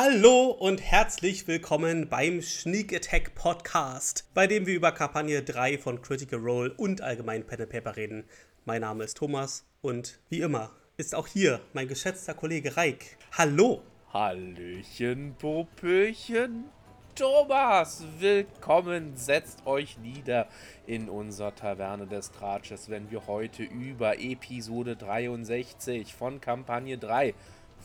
Hallo 0.00 0.50
und 0.50 0.80
herzlich 0.80 1.48
willkommen 1.48 2.08
beim 2.08 2.40
Sneak 2.40 2.94
Attack 2.94 3.34
Podcast, 3.34 4.30
bei 4.32 4.46
dem 4.46 4.64
wir 4.64 4.76
über 4.76 4.92
Kampagne 4.92 5.42
3 5.42 5.76
von 5.76 6.00
Critical 6.00 6.38
Role 6.38 6.72
und 6.76 7.00
allgemein 7.00 7.44
Pen 7.44 7.62
and 7.62 7.70
Paper 7.70 7.96
reden. 7.96 8.22
Mein 8.64 8.82
Name 8.82 9.02
ist 9.02 9.16
Thomas 9.16 9.64
und 9.80 10.20
wie 10.28 10.38
immer 10.38 10.70
ist 10.98 11.16
auch 11.16 11.26
hier 11.26 11.58
mein 11.72 11.88
geschätzter 11.88 12.34
Kollege 12.34 12.76
Reik. 12.76 13.16
Hallo! 13.36 13.82
Hallöchen, 14.12 15.34
Popöchen. 15.36 16.66
Thomas, 17.16 18.04
willkommen, 18.20 19.16
setzt 19.16 19.66
euch 19.66 19.98
nieder 19.98 20.46
in 20.86 21.08
unserer 21.08 21.56
Taverne 21.56 22.06
des 22.06 22.30
Tratsches, 22.30 22.88
wenn 22.88 23.10
wir 23.10 23.26
heute 23.26 23.64
über 23.64 24.20
Episode 24.20 24.94
63 24.94 26.14
von 26.14 26.40
Kampagne 26.40 26.98
3 26.98 27.34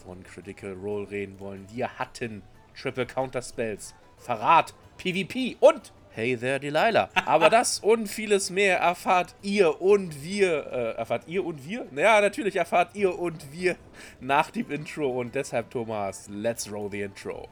von 0.06 0.24
Critical 0.24 0.74
Role 0.74 1.10
reden 1.10 1.40
wollen. 1.40 1.66
Wir 1.74 2.00
hatten 2.00 2.42
Triple 2.80 3.06
Counter 3.06 3.42
Spells, 3.42 3.94
Verrat, 4.18 4.74
PvP 4.98 5.58
und 5.60 5.92
Hey 6.16 6.38
there, 6.38 6.60
Delilah. 6.60 7.10
Aber 7.26 7.50
das 7.52 7.80
und 7.80 8.08
vieles 8.08 8.52
mehr 8.52 8.78
erfahrt 8.78 9.34
ihr 9.42 9.82
und 9.82 10.24
wir. 10.24 10.68
Äh, 10.72 10.98
erfahrt 10.98 11.28
ihr 11.28 11.44
und 11.44 11.68
wir? 11.68 11.88
Naja, 11.90 12.22
natürlich 12.22 12.56
erfahrt 12.56 12.96
ihr 12.96 13.18
und 13.18 13.52
wir 13.52 13.78
nach 14.20 14.52
dem 14.52 14.70
Intro. 14.70 15.10
Und 15.10 15.34
deshalb, 15.34 15.72
Thomas, 15.72 16.30
let's 16.30 16.72
roll 16.72 16.92
the 16.92 17.02
intro. 17.02 17.48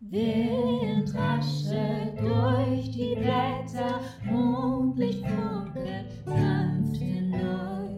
Wind 0.00 1.14
raschelt 1.14 2.18
durch 2.18 2.90
die 2.90 3.14
Blätter, 3.14 4.00
Mondlicht 4.24 5.24
funkelt 5.24 6.06
sanft 6.24 6.96
hindurch. 6.96 7.89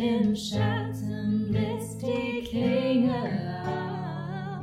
Im 0.00 0.36
Schatten 0.36 1.48
blitzt 1.50 2.00
die 2.02 2.44
Klinge 2.44 3.64
auf. 3.66 4.62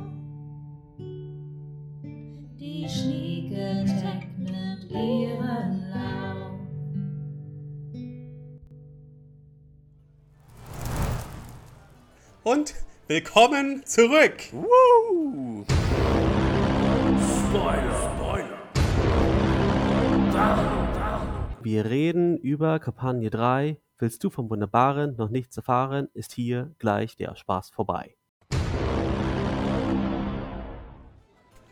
Die 2.58 2.88
Schnieke 2.88 3.84
deckt 3.84 4.38
mit 4.38 4.90
ihren 4.90 5.90
Lauf. 5.90 6.58
Und 12.42 12.74
willkommen 13.06 13.82
zurück! 13.84 14.38
Woo! 14.52 15.66
Wir 21.62 21.84
reden 21.84 22.38
über 22.38 22.78
Kampagne 22.78 23.28
3. 23.28 23.76
Willst 23.98 24.22
du 24.22 24.28
vom 24.30 24.50
Wunderbaren 24.50 25.16
noch 25.16 25.30
nichts 25.30 25.56
erfahren, 25.56 26.08
ist 26.12 26.32
hier 26.34 26.74
gleich 26.78 27.16
der 27.16 27.34
Spaß 27.34 27.70
vorbei. 27.70 28.14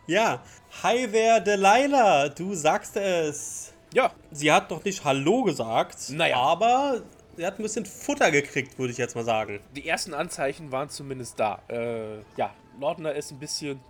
Ja, 0.07 0.43
hi 0.83 1.07
there, 1.11 1.43
Delilah, 1.43 2.29
du 2.29 2.55
sagst 2.55 2.97
es. 2.97 3.73
Ja, 3.95 4.11
Sie 4.31 4.51
hat 4.53 4.71
noch 4.71 4.85
nicht 4.85 5.05
Hallo 5.05 5.43
gesagt, 5.45 6.11
Naja. 6.11 6.37
aber 6.37 7.03
sie 7.37 7.47
hat 7.47 7.59
ein 7.59 7.63
bisschen 7.63 7.87
Futter 7.87 8.31
gekriegt, 8.31 8.79
würde 8.79 8.93
ich 8.93 8.99
jetzt 8.99 9.15
mal 9.15 9.25
sagen. 9.25 9.61
die 9.77 9.87
ersten 9.89 10.13
Anzeichen 10.15 10.73
waren 10.73 10.89
zumindest 10.89 11.39
da. 11.39 11.61
Äh, 11.69 12.19
ja, 12.37 12.53
Lordner 12.81 13.13
ist 13.15 13.31
ein 13.33 13.39
bisschen 13.39 13.81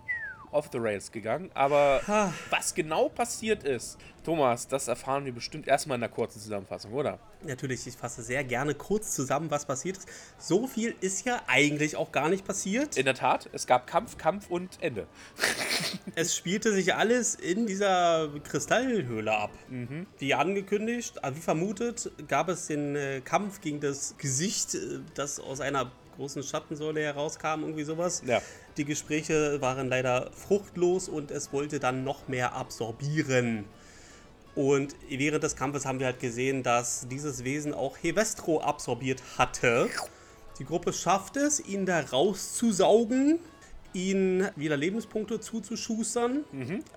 off 0.55 0.69
the 0.71 0.77
rails 0.79 1.11
gegangen, 1.11 1.51
aber 1.53 2.01
Ha. 2.07 2.33
was 2.49 2.73
genau 2.73 3.09
passiert 3.09 3.63
ist, 3.63 3.97
Thomas, 4.23 4.67
das 4.67 4.87
erfahren 4.87 5.23
wir 5.25 5.33
bestimmt 5.33 5.67
erstmal 5.67 5.97
in 5.97 6.03
einer 6.03 6.11
kurzen 6.11 6.39
Zusammenfassung, 6.41 6.93
oder? 6.93 7.19
Natürlich, 7.43 7.85
ich 7.85 7.95
fasse 7.95 8.23
sehr 8.23 8.43
gerne 8.43 8.73
kurz 8.73 9.11
zusammen, 9.13 9.51
was 9.51 9.67
passiert 9.67 9.97
ist. 9.97 10.07
So 10.39 10.65
viel 10.65 10.95
ist 10.99 11.25
ja 11.25 11.43
eigentlich 11.45 11.95
auch 11.95 12.11
gar 12.11 12.29
nicht 12.29 12.43
passiert. 12.43 12.97
In 12.97 13.05
der 13.05 13.13
Tat, 13.13 13.47
es 13.53 13.67
gab 13.67 13.85
Kampf, 13.85 14.17
Kampf 14.17 14.49
und 14.49 14.81
Ende. 14.81 15.05
Es 16.17 16.35
spielte 16.35 16.71
sich 16.71 16.95
alles 16.95 17.35
in 17.35 17.67
dieser 17.67 18.29
Kristallhöhle 18.43 19.35
ab. 19.35 19.51
Wie 20.17 20.33
angekündigt, 20.33 21.19
wie 21.33 21.39
vermutet, 21.41 22.09
gab 22.27 22.47
es 22.47 22.67
den 22.67 22.95
äh, 22.95 23.21
Kampf 23.21 23.59
gegen 23.59 23.81
das 23.81 24.15
Gesicht, 24.17 24.75
äh, 24.75 24.99
das 25.13 25.39
aus 25.39 25.59
einer 25.59 25.91
großen 26.15 26.43
Schattensäule 26.43 27.01
herauskam, 27.01 27.61
irgendwie 27.61 27.83
sowas. 27.83 28.23
Ja. 28.25 28.41
Die 28.77 28.85
Gespräche 28.85 29.61
waren 29.61 29.87
leider 29.87 30.31
fruchtlos 30.31 31.09
und 31.09 31.31
es 31.31 31.53
wollte 31.53 31.79
dann 31.79 32.03
noch 32.03 32.27
mehr 32.27 32.53
absorbieren. 32.53 33.65
Und 34.55 34.95
während 35.09 35.43
des 35.43 35.55
Kampfes 35.55 35.85
haben 35.85 35.99
wir 35.99 36.07
halt 36.07 36.19
gesehen, 36.19 36.63
dass 36.63 37.07
dieses 37.09 37.43
Wesen 37.43 37.73
auch 37.73 37.97
Hevestro 38.01 38.61
absorbiert 38.61 39.21
hatte. 39.37 39.89
Die 40.59 40.65
Gruppe 40.65 40.93
schafft 40.93 41.35
es, 41.35 41.59
ihn 41.59 41.85
da 41.85 41.99
rauszusaugen, 41.99 43.39
ihn 43.91 44.47
wieder 44.55 44.77
Lebenspunkte 44.77 45.41
zuzuschustern. 45.41 46.45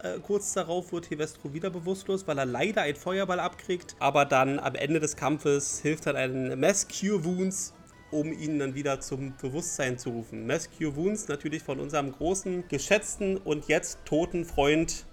Äh, 0.03 0.21
kurz 0.21 0.53
darauf 0.53 0.93
wird 0.93 1.11
Hevestro 1.11 1.53
wieder 1.53 1.71
bewusstlos, 1.71 2.27
weil 2.29 2.39
er 2.39 2.47
leider 2.47 2.83
einen 2.83 2.97
Feuerball 2.97 3.41
abkriegt. 3.41 3.97
Aber 3.99 4.25
dann 4.25 4.61
am 4.61 4.77
Ende 4.77 5.01
des 5.01 5.17
Kampfes 5.17 5.81
hilft 5.81 6.07
dann 6.07 6.15
ein 6.17 6.61
Mass 6.61 6.87
Cure 6.87 7.25
Wounds, 7.25 7.73
um 8.11 8.33
ihn 8.33 8.59
dann 8.59 8.75
wieder 8.75 9.01
zum 9.01 9.37
Bewusstsein 9.37 9.99
zu 9.99 10.11
rufen. 10.11 10.47
Mass 10.47 10.69
Cure 10.71 10.97
Wounds 10.97 11.29
natürlich 11.29 11.63
von 11.63 11.81
unserem 11.81 12.13
großen, 12.13 12.69
geschätzten 12.69 13.37
und 13.37 13.69
jetzt 13.69 13.99
toten 14.05 14.45
Freund 14.45 15.07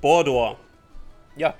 Bordor. 0.00 0.58
Ja, 1.36 1.54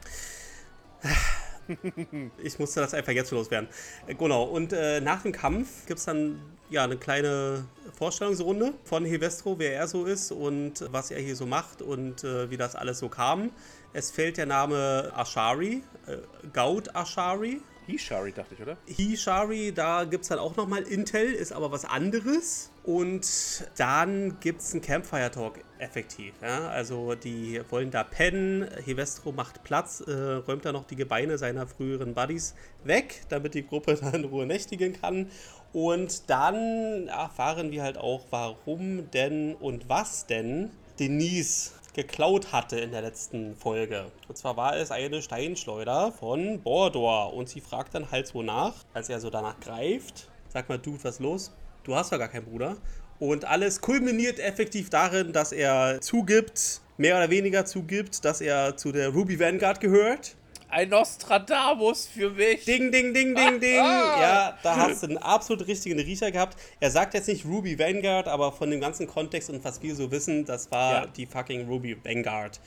Ich 2.38 2.58
musste 2.58 2.80
das 2.80 2.94
einfach 2.94 3.12
jetzt 3.12 3.30
loswerden. 3.30 3.68
Äh, 4.06 4.14
Genau, 4.14 4.44
und 4.44 4.72
äh, 4.72 5.00
nach 5.00 5.22
dem 5.22 5.32
Kampf 5.32 5.86
gibt 5.86 5.98
es 5.98 6.04
dann 6.04 6.40
ja 6.70 6.84
eine 6.84 6.96
kleine 6.96 7.66
Vorstellungsrunde 7.96 8.74
von 8.84 9.04
Hevestro, 9.04 9.58
wer 9.58 9.74
er 9.74 9.86
so 9.86 10.04
ist 10.04 10.32
und 10.32 10.84
was 10.90 11.10
er 11.10 11.20
hier 11.20 11.36
so 11.36 11.46
macht 11.46 11.82
und 11.82 12.24
äh, 12.24 12.50
wie 12.50 12.56
das 12.56 12.74
alles 12.74 12.98
so 12.98 13.08
kam. 13.08 13.50
Es 13.92 14.10
fällt 14.10 14.36
der 14.36 14.46
Name 14.46 15.12
Ashari, 15.16 15.82
äh, 16.06 16.16
Gaud 16.52 16.94
Ashari. 16.94 17.60
Hishari 17.86 18.32
dachte 18.32 18.54
ich, 18.54 18.62
oder? 18.62 18.76
Hishari, 18.86 19.72
da 19.72 20.04
gibt 20.04 20.22
es 20.22 20.28
dann 20.28 20.38
auch 20.38 20.56
nochmal 20.56 20.82
Intel, 20.82 21.32
ist 21.32 21.52
aber 21.52 21.70
was 21.72 21.84
anderes. 21.84 22.70
Und 22.82 23.66
dann 23.76 24.38
gibt 24.40 24.60
es 24.60 24.72
einen 24.72 24.82
Campfire 24.82 25.30
Talk 25.30 25.60
effektiv. 25.78 26.34
Ja? 26.42 26.68
Also 26.68 27.14
die 27.14 27.60
wollen 27.70 27.90
da 27.90 28.04
pennen. 28.04 28.68
Hevestro 28.84 29.32
macht 29.32 29.64
Platz, 29.64 30.00
äh, 30.00 30.12
räumt 30.12 30.64
da 30.64 30.72
noch 30.72 30.84
die 30.84 30.96
Gebeine 30.96 31.38
seiner 31.38 31.66
früheren 31.66 32.14
Buddies 32.14 32.54
weg, 32.84 33.22
damit 33.28 33.54
die 33.54 33.66
Gruppe 33.66 33.94
dann 34.00 34.14
in 34.14 34.24
Ruhe 34.24 34.46
nächtigen 34.46 34.92
kann. 35.00 35.30
Und 35.72 36.30
dann 36.30 37.08
erfahren 37.08 37.70
wir 37.70 37.82
halt 37.82 37.98
auch, 37.98 38.26
warum 38.30 39.10
denn 39.10 39.54
und 39.54 39.88
was 39.88 40.26
denn 40.26 40.70
Denise 40.98 41.72
geklaut 41.94 42.53
hatte 42.53 42.78
in 42.78 42.91
der 42.91 43.03
letzten 43.03 43.56
Folge. 43.56 44.10
Und 44.28 44.37
zwar 44.37 44.56
war 44.56 44.77
es 44.77 44.91
eine 44.91 45.22
Steinschleuder 45.22 46.12
von 46.12 46.60
Bordor. 46.60 47.32
Und 47.32 47.49
sie 47.49 47.60
fragt 47.60 47.94
dann 47.94 48.10
halt 48.10 48.27
so 48.27 48.43
nach, 48.43 48.75
als 48.93 49.09
er 49.09 49.21
so 49.21 49.31
danach 49.31 49.59
greift. 49.60 50.28
Sag 50.49 50.69
mal, 50.69 50.78
Dude, 50.78 51.03
was 51.03 51.21
los? 51.21 51.53
Du 51.84 51.94
hast 51.94 52.12
doch 52.12 52.19
gar 52.19 52.28
keinen 52.28 52.44
Bruder. 52.47 52.77
Und 53.19 53.44
alles 53.44 53.81
kulminiert 53.81 54.38
effektiv 54.38 54.91
darin, 54.91 55.32
dass 55.32 55.53
er 55.53 56.00
zugibt, 56.00 56.81
mehr 56.97 57.16
oder 57.16 57.31
weniger 57.31 57.65
zugibt, 57.65 58.25
dass 58.25 58.41
er 58.41 58.76
zu 58.76 58.93
der 58.93 59.11
Ruby 59.11 59.38
Vanguard 59.38 59.81
gehört. 59.81 60.37
Ein 60.74 60.88
Nostradamus 60.88 62.08
für 62.08 62.30
mich. 62.30 62.64
Ding, 62.64 62.90
ding, 62.90 63.14
ding, 63.14 63.32
ding, 63.32 63.60
ding. 63.60 63.78
Ah. 63.78 64.20
Ja, 64.20 64.58
da 64.64 64.74
hast 64.74 65.04
du 65.04 65.06
einen 65.06 65.18
absolut 65.18 65.68
richtigen 65.68 66.00
Riecher 66.00 66.32
gehabt. 66.32 66.58
Er 66.80 66.90
sagt 66.90 67.14
jetzt 67.14 67.28
nicht 67.28 67.44
Ruby 67.44 67.78
Vanguard, 67.78 68.26
aber 68.26 68.50
von 68.50 68.72
dem 68.72 68.80
ganzen 68.80 69.06
Kontext 69.06 69.50
und 69.50 69.62
was 69.64 69.80
wir 69.82 69.94
so 69.94 70.10
wissen, 70.10 70.44
das 70.44 70.72
war 70.72 70.92
Ja. 70.92 71.06
die 71.06 71.26
fucking 71.26 71.68
Ruby 71.68 71.96
Vanguard. 72.02 72.58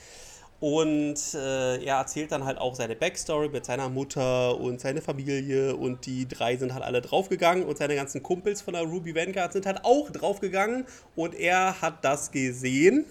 Und 0.62 1.20
äh, 1.34 1.84
er 1.84 1.98
erzählt 1.98 2.32
dann 2.32 2.46
halt 2.46 2.60
auch 2.60 2.76
seine 2.76 2.96
Backstory 2.96 3.50
mit 3.50 3.66
seiner 3.66 3.90
Mutter 3.90 4.58
und 4.58 4.80
seine 4.80 5.02
Familie 5.02 5.76
und 5.76 6.06
die 6.06 6.30
drei 6.30 6.56
sind 6.56 6.74
halt 6.74 6.86
alle 6.86 7.02
draufgegangen 7.02 7.66
und 7.66 7.78
seine 7.78 7.96
ganzen 7.96 8.24
Kumpels 8.24 8.62
von 8.62 8.74
der 8.74 8.84
Ruby 8.84 9.16
Vanguard 9.16 9.52
sind 9.52 9.66
halt 9.66 9.84
auch 9.84 10.10
draufgegangen 10.12 10.86
und 11.18 11.36
er 11.36 11.82
hat 11.82 12.06
das 12.06 12.32
gesehen 12.32 13.06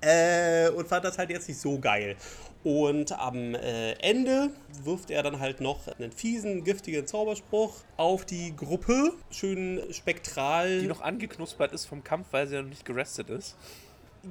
äh, 0.00 0.70
und 0.70 0.88
fand 0.88 1.04
das 1.04 1.16
halt 1.18 1.30
jetzt 1.30 1.46
nicht 1.48 1.60
so 1.60 1.78
geil. 1.78 2.16
Und 2.66 3.12
am 3.12 3.54
äh, 3.54 3.92
Ende 4.00 4.50
wirft 4.82 5.12
er 5.12 5.22
dann 5.22 5.38
halt 5.38 5.60
noch 5.60 5.86
einen 5.86 6.10
fiesen, 6.10 6.64
giftigen 6.64 7.06
Zauberspruch 7.06 7.76
auf 7.96 8.24
die 8.24 8.56
Gruppe. 8.56 9.12
Schön 9.30 9.80
spektral. 9.92 10.80
Die 10.80 10.88
noch 10.88 11.00
angeknuspert 11.00 11.72
ist 11.72 11.84
vom 11.84 12.02
Kampf, 12.02 12.26
weil 12.32 12.48
sie 12.48 12.56
ja 12.56 12.62
noch 12.62 12.68
nicht 12.68 12.84
gerestet 12.84 13.30
ist. 13.30 13.54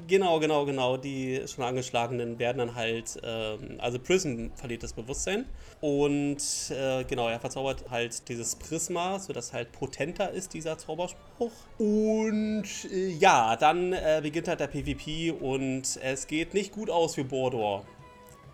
Genau, 0.09 0.41
genau, 0.41 0.65
genau. 0.65 0.97
Die 0.97 1.43
schon 1.47 1.63
angeschlagenen 1.63 2.37
werden 2.37 2.57
dann 2.57 2.75
halt, 2.75 3.17
ähm, 3.23 3.77
also 3.77 3.99
Prism 3.99 4.47
verliert 4.55 4.83
das 4.83 4.91
Bewusstsein. 4.91 5.45
Und 5.79 6.43
äh, 6.71 7.05
genau, 7.05 7.29
er 7.29 7.39
verzaubert 7.39 7.85
halt 7.89 8.27
dieses 8.27 8.57
Prisma, 8.57 9.17
sodass 9.17 9.53
halt 9.53 9.71
potenter 9.71 10.31
ist, 10.31 10.53
dieser 10.53 10.77
Zauberspruch. 10.77 11.53
Und 11.77 12.65
äh, 12.91 13.11
ja, 13.11 13.55
dann 13.55 13.93
äh, 13.93 14.19
beginnt 14.21 14.49
halt 14.49 14.59
der 14.59 14.67
PvP 14.67 15.31
und 15.31 15.83
es 16.03 16.27
geht 16.27 16.53
nicht 16.53 16.73
gut 16.73 16.89
aus 16.89 17.15
für 17.15 17.23
Bordor. 17.23 17.85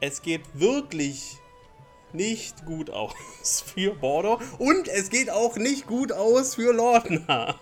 Es 0.04 0.24
geht 0.24 0.42
wirklich 0.54 1.38
nicht 2.12 2.66
gut 2.66 2.90
aus 2.90 3.14
für 3.76 3.94
Border 3.94 4.40
und 4.58 4.88
es 4.88 5.10
geht 5.12 5.30
auch 5.30 5.56
nicht 5.58 5.86
gut 5.86 6.12
aus 6.12 6.56
für 6.56 6.74
Lordner. 6.74 7.60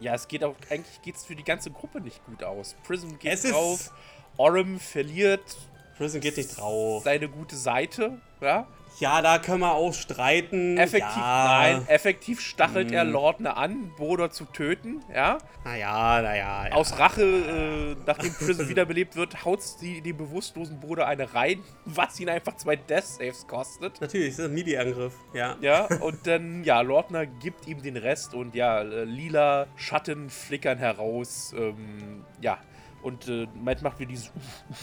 Ja, 0.00 0.14
es 0.14 0.26
geht 0.26 0.42
auch, 0.42 0.56
eigentlich 0.70 1.00
geht's 1.02 1.24
für 1.24 1.36
die 1.36 1.44
ganze 1.44 1.70
Gruppe 1.70 2.00
nicht 2.00 2.24
gut 2.26 2.42
aus. 2.42 2.74
Prism 2.84 3.16
geht 3.20 3.32
Es 3.32 3.42
drauf, 3.42 3.92
Orem 4.36 4.80
verliert 4.80 5.56
Prison 5.98 6.20
geht 6.20 6.36
nicht 6.36 6.58
drauf. 6.58 7.02
seine 7.02 7.28
gute 7.28 7.56
Seite, 7.56 8.18
ja. 8.40 8.66
Ja, 9.00 9.22
da 9.22 9.38
können 9.38 9.60
wir 9.60 9.74
auch 9.74 9.94
streiten. 9.94 10.76
Effektiv, 10.76 11.16
ja. 11.16 11.44
nein, 11.46 11.88
effektiv 11.88 12.40
stachelt 12.40 12.90
er 12.90 13.02
Hm. 13.02 13.12
Lordner 13.12 13.56
an, 13.56 13.92
Bodo 13.96 14.26
zu 14.28 14.44
töten, 14.44 15.02
ja. 15.14 15.38
Naja, 15.64 16.20
naja. 16.22 16.66
Ja. 16.66 16.72
Aus 16.72 16.98
Rache, 16.98 17.22
äh, 17.22 17.96
nachdem 18.06 18.34
Prism 18.34 18.68
wiederbelebt 18.68 19.14
wird, 19.14 19.44
haut 19.44 19.60
die, 19.80 20.00
die 20.00 20.12
bewusstlosen 20.12 20.80
Bruder 20.80 21.06
eine 21.06 21.32
rein, 21.32 21.62
was 21.84 22.18
ihn 22.18 22.28
einfach 22.28 22.56
zwei 22.56 22.74
Death 22.74 23.04
Saves 23.04 23.46
kostet. 23.46 24.00
Natürlich, 24.00 24.30
das 24.30 24.40
ist 24.40 24.44
ein 24.46 24.54
Melee-Angriff. 24.54 25.14
Ja. 25.32 25.56
Ja, 25.60 25.84
und 26.00 26.26
dann, 26.26 26.64
ja, 26.64 26.80
Lordner 26.80 27.26
gibt 27.26 27.68
ihm 27.68 27.80
den 27.82 27.96
Rest 27.96 28.34
und 28.34 28.54
ja, 28.56 28.80
äh, 28.82 29.04
lila 29.04 29.66
Schatten 29.76 30.28
flickern 30.28 30.78
heraus. 30.78 31.54
Ähm, 31.56 32.24
ja, 32.40 32.58
und 33.02 33.28
äh, 33.28 33.46
Matt 33.54 33.82
macht 33.82 33.98
wieder 33.98 34.10
dieses 34.10 34.30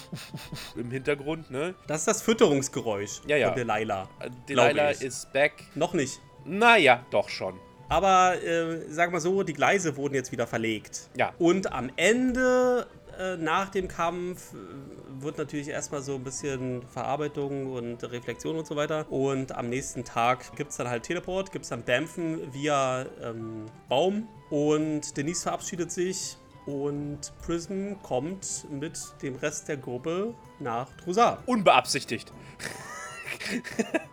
im 0.75 0.91
Hintergrund, 0.91 1.51
ne? 1.51 1.75
Das 1.87 1.99
ist 1.99 2.07
das 2.07 2.21
Fütterungsgeräusch 2.21 3.21
Ja, 3.27 3.37
ja. 3.37 3.47
von 3.47 3.57
Delilah. 3.57 4.09
Äh, 4.19 4.29
Delilah 4.47 4.89
ist 4.91 5.31
back. 5.33 5.63
Noch 5.75 5.93
nicht. 5.93 6.21
Naja, 6.45 7.05
doch 7.09 7.29
schon. 7.29 7.59
Aber 7.89 8.41
äh, 8.43 8.81
sag 8.89 9.11
mal 9.11 9.21
so, 9.21 9.43
die 9.43 9.53
Gleise 9.53 9.95
wurden 9.97 10.15
jetzt 10.15 10.31
wieder 10.31 10.47
verlegt. 10.47 11.09
Ja. 11.15 11.33
Und 11.37 11.71
am 11.71 11.91
Ende, 11.97 12.87
äh, 13.19 13.37
nach 13.37 13.69
dem 13.69 13.87
Kampf, 13.87 14.53
äh, 14.53 15.21
wird 15.21 15.37
natürlich 15.37 15.69
erstmal 15.69 16.01
so 16.01 16.15
ein 16.15 16.23
bisschen 16.23 16.81
Verarbeitung 16.87 17.71
und 17.71 18.03
Reflexion 18.03 18.57
und 18.57 18.67
so 18.67 18.75
weiter. 18.75 19.09
Und 19.11 19.53
am 19.53 19.69
nächsten 19.69 20.03
Tag 20.03 20.55
gibt 20.55 20.71
es 20.71 20.77
dann 20.77 20.89
halt 20.89 21.03
Teleport, 21.03 21.51
gibt 21.51 21.63
es 21.63 21.69
dann 21.69 21.85
Dämpfen 21.85 22.53
via 22.53 23.05
ähm, 23.21 23.65
Baum. 23.87 24.27
Und 24.49 25.15
Denise 25.17 25.43
verabschiedet 25.43 25.91
sich 25.91 26.37
und 26.65 27.33
Prism 27.41 27.93
kommt 28.01 28.65
mit 28.71 28.99
dem 29.21 29.35
Rest 29.35 29.67
der 29.67 29.77
Gruppe 29.77 30.33
nach 30.59 30.89
Drusar. 30.97 31.43
Unbeabsichtigt. 31.45 32.31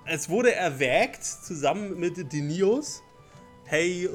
Es 0.05 0.29
wurde 0.29 0.55
erwägt, 0.55 1.25
zusammen 1.25 1.99
mit 1.99 2.33
Denios, 2.33 3.03
hey, 3.73 4.05
äh, 4.05 4.11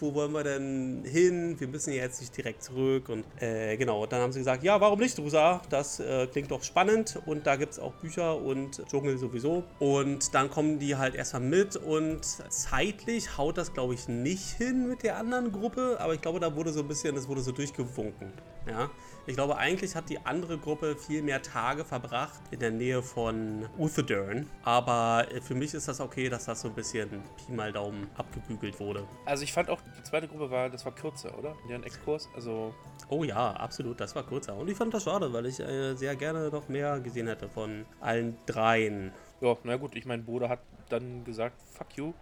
wo 0.00 0.14
wollen 0.14 0.30
wir 0.30 0.44
denn 0.44 1.02
hin? 1.04 1.58
Wir 1.58 1.66
müssen 1.66 1.92
ja 1.92 2.02
jetzt 2.04 2.20
nicht 2.20 2.36
direkt 2.36 2.62
zurück. 2.62 3.08
Und 3.08 3.24
äh, 3.42 3.76
genau, 3.76 4.06
dann 4.06 4.20
haben 4.20 4.30
sie 4.30 4.38
gesagt, 4.38 4.62
ja, 4.62 4.80
warum 4.80 5.00
nicht, 5.00 5.18
Rusa? 5.18 5.60
Das 5.70 5.98
äh, 5.98 6.28
klingt 6.28 6.52
doch 6.52 6.62
spannend. 6.62 7.20
Und 7.26 7.44
da 7.44 7.56
gibt 7.56 7.72
es 7.72 7.80
auch 7.80 7.94
Bücher 7.94 8.40
und 8.40 8.80
Dschungel 8.88 9.18
sowieso. 9.18 9.64
Und 9.80 10.32
dann 10.34 10.48
kommen 10.48 10.78
die 10.78 10.94
halt 10.94 11.16
erstmal 11.16 11.42
mit 11.42 11.74
und 11.74 12.24
zeitlich 12.24 13.36
haut 13.36 13.58
das, 13.58 13.72
glaube 13.72 13.94
ich, 13.94 14.06
nicht 14.06 14.52
hin 14.52 14.88
mit 14.88 15.02
der 15.02 15.16
anderen 15.16 15.50
Gruppe. 15.50 15.96
Aber 15.98 16.14
ich 16.14 16.20
glaube, 16.20 16.38
da 16.38 16.54
wurde 16.54 16.72
so 16.72 16.82
ein 16.82 16.86
bisschen, 16.86 17.16
das 17.16 17.26
wurde 17.26 17.40
so 17.40 17.50
durchgewunken. 17.50 18.32
Ja. 18.68 18.88
Ich 19.26 19.36
glaube, 19.36 19.56
eigentlich 19.56 19.94
hat 19.94 20.08
die 20.08 20.18
andere 20.26 20.58
Gruppe 20.58 20.96
viel 20.96 21.22
mehr 21.22 21.42
Tage 21.42 21.84
verbracht 21.84 22.40
in 22.50 22.58
der 22.58 22.72
Nähe 22.72 23.02
von 23.02 23.68
Uthedurn. 23.78 24.48
Aber 24.64 25.26
äh, 25.30 25.40
für 25.40 25.54
mich 25.54 25.74
ist 25.74 25.86
das 25.86 26.00
okay, 26.00 26.28
dass 26.28 26.46
das 26.46 26.62
so 26.62 26.68
ein 26.68 26.74
bisschen 26.74 27.08
Pi 27.36 27.52
mal 27.52 27.72
Daumen 27.72 28.08
abgebügelt 28.16 28.80
wurde. 28.80 29.06
Also 29.24 29.44
ich 29.44 29.52
fand 29.52 29.70
auch, 29.70 29.80
die 29.80 30.02
zweite 30.02 30.26
Gruppe 30.26 30.50
war, 30.50 30.68
das 30.68 30.84
war 30.84 30.92
kürzer, 30.92 31.38
oder? 31.38 31.54
Deren 31.68 31.84
Exkurs. 31.84 32.28
Also, 32.34 32.74
Oh 33.08 33.24
ja, 33.24 33.52
absolut, 33.52 34.00
das 34.00 34.14
war 34.16 34.22
kurzer. 34.24 34.56
Und 34.56 34.68
ich 34.68 34.76
fand 34.76 34.92
das 34.94 35.04
schade, 35.04 35.32
weil 35.32 35.46
ich 35.46 35.60
äh, 35.60 35.94
sehr 35.94 36.16
gerne 36.16 36.48
noch 36.50 36.68
mehr 36.68 36.98
gesehen 36.98 37.28
hätte 37.28 37.48
von 37.48 37.84
allen 38.00 38.36
dreien. 38.46 39.12
ja, 39.40 39.56
na 39.64 39.76
gut, 39.76 39.94
ich 39.94 40.06
mein 40.06 40.24
Bruder 40.24 40.48
hat 40.48 40.60
dann 40.88 41.24
gesagt, 41.24 41.60
fuck 41.72 41.96
you. 41.96 42.12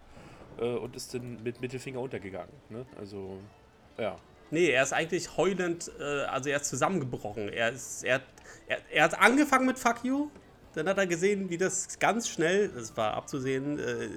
Äh, 0.59 0.65
und 0.65 0.97
ist 0.97 1.15
dann 1.15 1.43
mit 1.43 1.61
Mittelfinger 1.61 2.01
untergegangen. 2.01 2.53
Ne? 2.69 2.85
Also, 2.99 3.39
ja. 3.97 4.17
Nee, 4.51 4.71
er 4.71 4.83
ist 4.83 4.93
eigentlich 4.93 5.37
heulend, 5.37 5.91
äh, 6.01 6.03
also 6.25 6.49
er 6.51 6.57
ist 6.61 6.67
zusammengebrochen. 6.69 7.49
Er, 7.49 7.71
ist, 7.71 8.03
er, 8.05 8.17
hat- 8.17 8.23
er, 8.67 8.79
er 8.93 9.05
hat 9.05 9.21
angefangen 9.21 9.67
mit 9.67 9.79
Fuck 9.79 10.05
You, 10.05 10.29
dann 10.75 10.89
hat 10.89 10.99
er 10.99 11.07
gesehen, 11.07 11.51
wie 11.51 11.59
das 11.59 11.99
ganz 11.99 12.29
schnell, 12.29 12.69
das 12.69 12.97
war 12.97 13.15
abzusehen, 13.15 13.79
äh, 13.79 14.09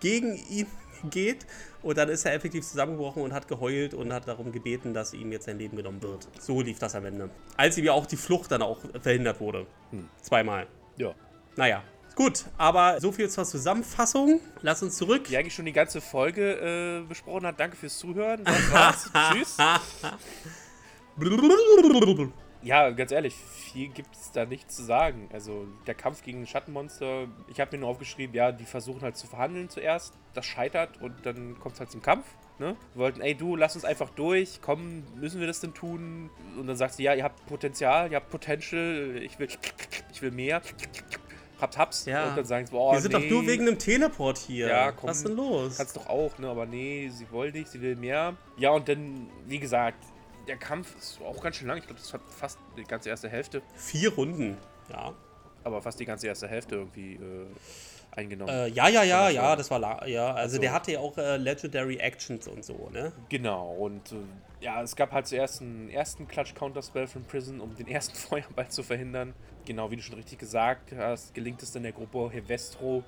gegen 0.00 0.36
ihn 0.50 0.66
geht. 1.10 1.46
Und 1.80 1.96
dann 1.96 2.08
ist 2.08 2.24
er 2.24 2.34
effektiv 2.34 2.66
zusammengebrochen 2.66 3.22
und 3.22 3.32
hat 3.32 3.46
geheult 3.46 3.94
und 3.94 4.12
hat 4.12 4.26
darum 4.26 4.50
gebeten, 4.50 4.94
dass 4.94 5.14
ihm 5.14 5.30
jetzt 5.30 5.44
sein 5.44 5.58
Leben 5.58 5.76
genommen 5.76 6.02
wird. 6.02 6.26
So 6.40 6.60
lief 6.60 6.78
das 6.80 6.94
am 6.96 7.04
Ende. 7.06 7.30
Als 7.56 7.78
ihm 7.78 7.84
ja 7.84 7.92
auch 7.92 8.04
die 8.06 8.16
Flucht 8.16 8.50
dann 8.50 8.62
auch 8.62 8.80
verhindert 9.00 9.38
wurde. 9.40 9.66
Zweimal. 10.20 10.66
Ja. 10.96 11.14
Naja, 11.56 11.82
gut. 12.18 12.44
Aber 12.58 13.00
so 13.00 13.12
viel 13.12 13.30
zur 13.30 13.44
Zusammenfassung. 13.44 14.40
Lass 14.62 14.82
uns 14.82 14.96
zurück. 14.96 15.24
Die 15.24 15.36
eigentlich 15.36 15.54
schon 15.54 15.64
die 15.64 15.72
ganze 15.72 16.00
Folge 16.00 17.00
äh, 17.04 17.08
besprochen 17.08 17.46
hat. 17.46 17.60
Danke 17.60 17.76
fürs 17.76 17.96
Zuhören. 17.96 18.44
Tschüss. 19.32 19.56
Ja, 22.60 22.90
ganz 22.90 23.12
ehrlich, 23.12 23.34
viel 23.34 23.88
gibt 23.88 24.14
es 24.16 24.32
da 24.32 24.44
nicht 24.44 24.70
zu 24.70 24.82
sagen. 24.82 25.28
Also 25.32 25.66
der 25.86 25.94
Kampf 25.94 26.22
gegen 26.22 26.44
Schattenmonster, 26.44 27.28
ich 27.46 27.60
habe 27.60 27.76
mir 27.76 27.80
nur 27.80 27.88
aufgeschrieben, 27.88 28.34
ja, 28.34 28.50
die 28.50 28.64
versuchen 28.64 29.02
halt 29.02 29.16
zu 29.16 29.28
verhandeln 29.28 29.68
zuerst, 29.68 30.14
das 30.34 30.44
scheitert 30.44 31.00
und 31.00 31.24
dann 31.24 31.58
kommt 31.60 31.74
es 31.74 31.80
halt 31.80 31.92
zum 31.92 32.02
Kampf. 32.02 32.26
Ne? 32.58 32.76
Wir 32.94 33.00
wollten, 33.00 33.20
ey 33.20 33.36
du, 33.36 33.54
lass 33.54 33.76
uns 33.76 33.84
einfach 33.84 34.10
durch, 34.10 34.58
komm, 34.60 35.04
müssen 35.14 35.38
wir 35.38 35.46
das 35.46 35.60
denn 35.60 35.72
tun? 35.72 36.30
Und 36.58 36.66
dann 36.66 36.76
sagst 36.76 36.98
du, 36.98 37.04
ja, 37.04 37.14
ihr 37.14 37.22
habt 37.22 37.46
Potenzial, 37.46 38.10
ihr 38.10 38.16
habt 38.16 38.30
Potential, 38.30 39.20
ich 39.22 39.38
will, 39.38 39.48
ich 40.12 40.20
will 40.20 40.32
mehr. 40.32 40.60
Habt, 41.60 41.76
hab's. 41.76 42.04
Ja. 42.04 42.28
Und 42.28 42.36
dann 42.38 42.44
sagen 42.44 42.66
sie, 42.66 42.72
boah, 42.72 42.92
Wir 42.94 43.00
sind 43.00 43.14
doch 43.14 43.20
nee. 43.20 43.30
nur 43.30 43.46
wegen 43.46 43.66
einem 43.66 43.78
Teleport 43.78 44.38
hier. 44.38 44.68
Ja, 44.68 44.92
komm. 44.92 45.10
Was 45.10 45.18
ist 45.18 45.26
denn 45.28 45.36
los? 45.36 45.76
Kannst 45.76 45.96
doch 45.96 46.06
auch, 46.08 46.38
ne? 46.38 46.48
Aber 46.48 46.66
nee, 46.66 47.08
sie 47.12 47.30
wollen 47.30 47.52
nicht, 47.52 47.68
sie 47.68 47.80
will 47.80 47.96
mehr. 47.96 48.34
Ja, 48.56 48.70
und 48.70 48.88
dann, 48.88 49.28
wie 49.46 49.58
gesagt, 49.58 49.98
der 50.46 50.56
Kampf 50.56 50.96
ist 50.96 51.18
auch 51.20 51.42
ganz 51.42 51.56
schön 51.56 51.66
lang. 51.68 51.78
Ich 51.78 51.84
glaube, 51.86 52.00
das 52.00 52.12
hat 52.12 52.20
fast 52.28 52.58
die 52.76 52.84
ganze 52.84 53.08
erste 53.08 53.28
Hälfte, 53.28 53.60
Vier 53.74 54.12
Runden. 54.14 54.56
Ja. 54.90 55.12
aber 55.64 55.82
fast 55.82 55.98
die 56.00 56.06
ganze 56.06 56.26
erste 56.28 56.48
Hälfte 56.48 56.76
irgendwie 56.76 57.14
äh, 57.14 57.46
eingenommen. 58.16 58.50
Äh, 58.54 58.68
ja, 58.68 58.88
ja, 58.88 59.02
ja, 59.02 59.24
der 59.24 59.30
ja, 59.32 59.56
das 59.56 59.70
war 59.70 60.06
ja. 60.08 60.28
Also, 60.28 60.38
Also- 60.38 60.58
der 60.60 60.72
hatte 60.72 60.92
ja 60.92 61.00
auch 61.00 61.18
äh, 61.18 61.36
Legendary 61.36 61.96
Actions 61.96 62.48
und 62.48 62.64
so, 62.64 62.88
ne? 62.92 63.12
Genau, 63.28 63.72
und 63.74 64.12
äh, 64.12 64.16
ja, 64.64 64.82
es 64.82 64.96
gab 64.96 65.12
halt 65.12 65.26
zuerst 65.26 65.60
einen 65.60 65.90
ersten 65.90 66.26
Clutch-Counter-Spell 66.26 67.06
von 67.06 67.24
Prison, 67.24 67.60
um 67.60 67.74
den 67.76 67.86
ersten 67.88 68.14
Feuerball 68.16 68.68
zu 68.68 68.82
verhindern. 68.82 69.34
Genau, 69.68 69.90
wie 69.90 69.96
du 69.96 70.02
schon 70.02 70.14
richtig 70.14 70.38
gesagt 70.38 70.94
hast, 70.96 71.34
gelingt 71.34 71.62
es 71.62 71.72
dann 71.72 71.82
der 71.82 71.92
Gruppe 71.92 72.30
Hevestro 72.32 73.04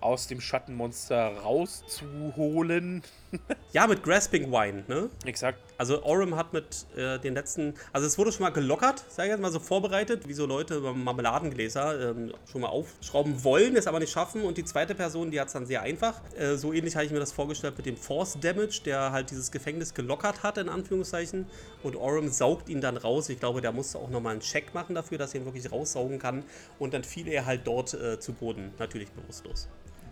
aus 0.00 0.26
dem 0.26 0.40
Schattenmonster 0.40 1.38
rauszuholen. 1.38 3.02
Ja, 3.72 3.86
mit 3.86 4.02
Grasping 4.02 4.50
Wine, 4.50 4.82
ne? 4.88 5.08
Exakt. 5.24 5.60
Also 5.78 6.02
Orem 6.02 6.34
hat 6.34 6.52
mit 6.52 6.86
äh, 6.96 7.20
den 7.20 7.34
letzten, 7.34 7.74
also 7.92 8.04
es 8.04 8.18
wurde 8.18 8.32
schon 8.32 8.42
mal 8.42 8.50
gelockert, 8.50 9.04
sag 9.08 9.26
ich 9.26 9.30
jetzt 9.30 9.40
mal 9.40 9.52
so 9.52 9.60
vorbereitet, 9.60 10.26
wie 10.26 10.32
so 10.32 10.44
Leute 10.46 10.80
Marmeladengläser 10.80 12.10
ähm, 12.10 12.32
schon 12.50 12.62
mal 12.62 12.68
aufschrauben 12.68 13.44
wollen, 13.44 13.76
es 13.76 13.86
aber 13.86 14.00
nicht 14.00 14.10
schaffen. 14.10 14.42
Und 14.42 14.58
die 14.58 14.64
zweite 14.64 14.96
Person, 14.96 15.30
die 15.30 15.40
hat 15.40 15.46
es 15.46 15.52
dann 15.52 15.66
sehr 15.66 15.82
einfach. 15.82 16.20
Äh, 16.36 16.56
so 16.56 16.72
ähnlich 16.72 16.96
habe 16.96 17.04
ich 17.06 17.12
mir 17.12 17.20
das 17.20 17.30
vorgestellt 17.30 17.76
mit 17.76 17.86
dem 17.86 17.96
Force 17.96 18.38
Damage, 18.40 18.80
der 18.84 19.12
halt 19.12 19.30
dieses 19.30 19.52
Gefängnis 19.52 19.94
gelockert 19.94 20.42
hat, 20.42 20.58
in 20.58 20.68
Anführungszeichen. 20.68 21.46
Und 21.84 21.94
Orem 21.94 22.28
saugt 22.28 22.68
ihn 22.68 22.80
dann 22.80 22.96
raus. 22.96 23.28
Ich 23.28 23.38
glaube, 23.38 23.60
der 23.60 23.70
musste 23.70 23.98
auch 23.98 24.10
nochmal 24.10 24.32
einen 24.32 24.40
Check 24.40 24.74
machen 24.74 24.96
dafür, 24.96 25.18
dass 25.18 25.34
er 25.34 25.40
ihn 25.40 25.46
wirklich 25.46 25.70
raussaugen 25.70 26.18
kann. 26.18 26.42
Und 26.80 26.92
dann 26.92 27.04
fiel 27.04 27.28
er 27.28 27.46
halt 27.46 27.66
dort 27.66 27.94
äh, 27.94 28.18
zu 28.18 28.32
Boden, 28.32 28.72
natürlich 28.78 29.10
bewusstlos. 29.12 29.68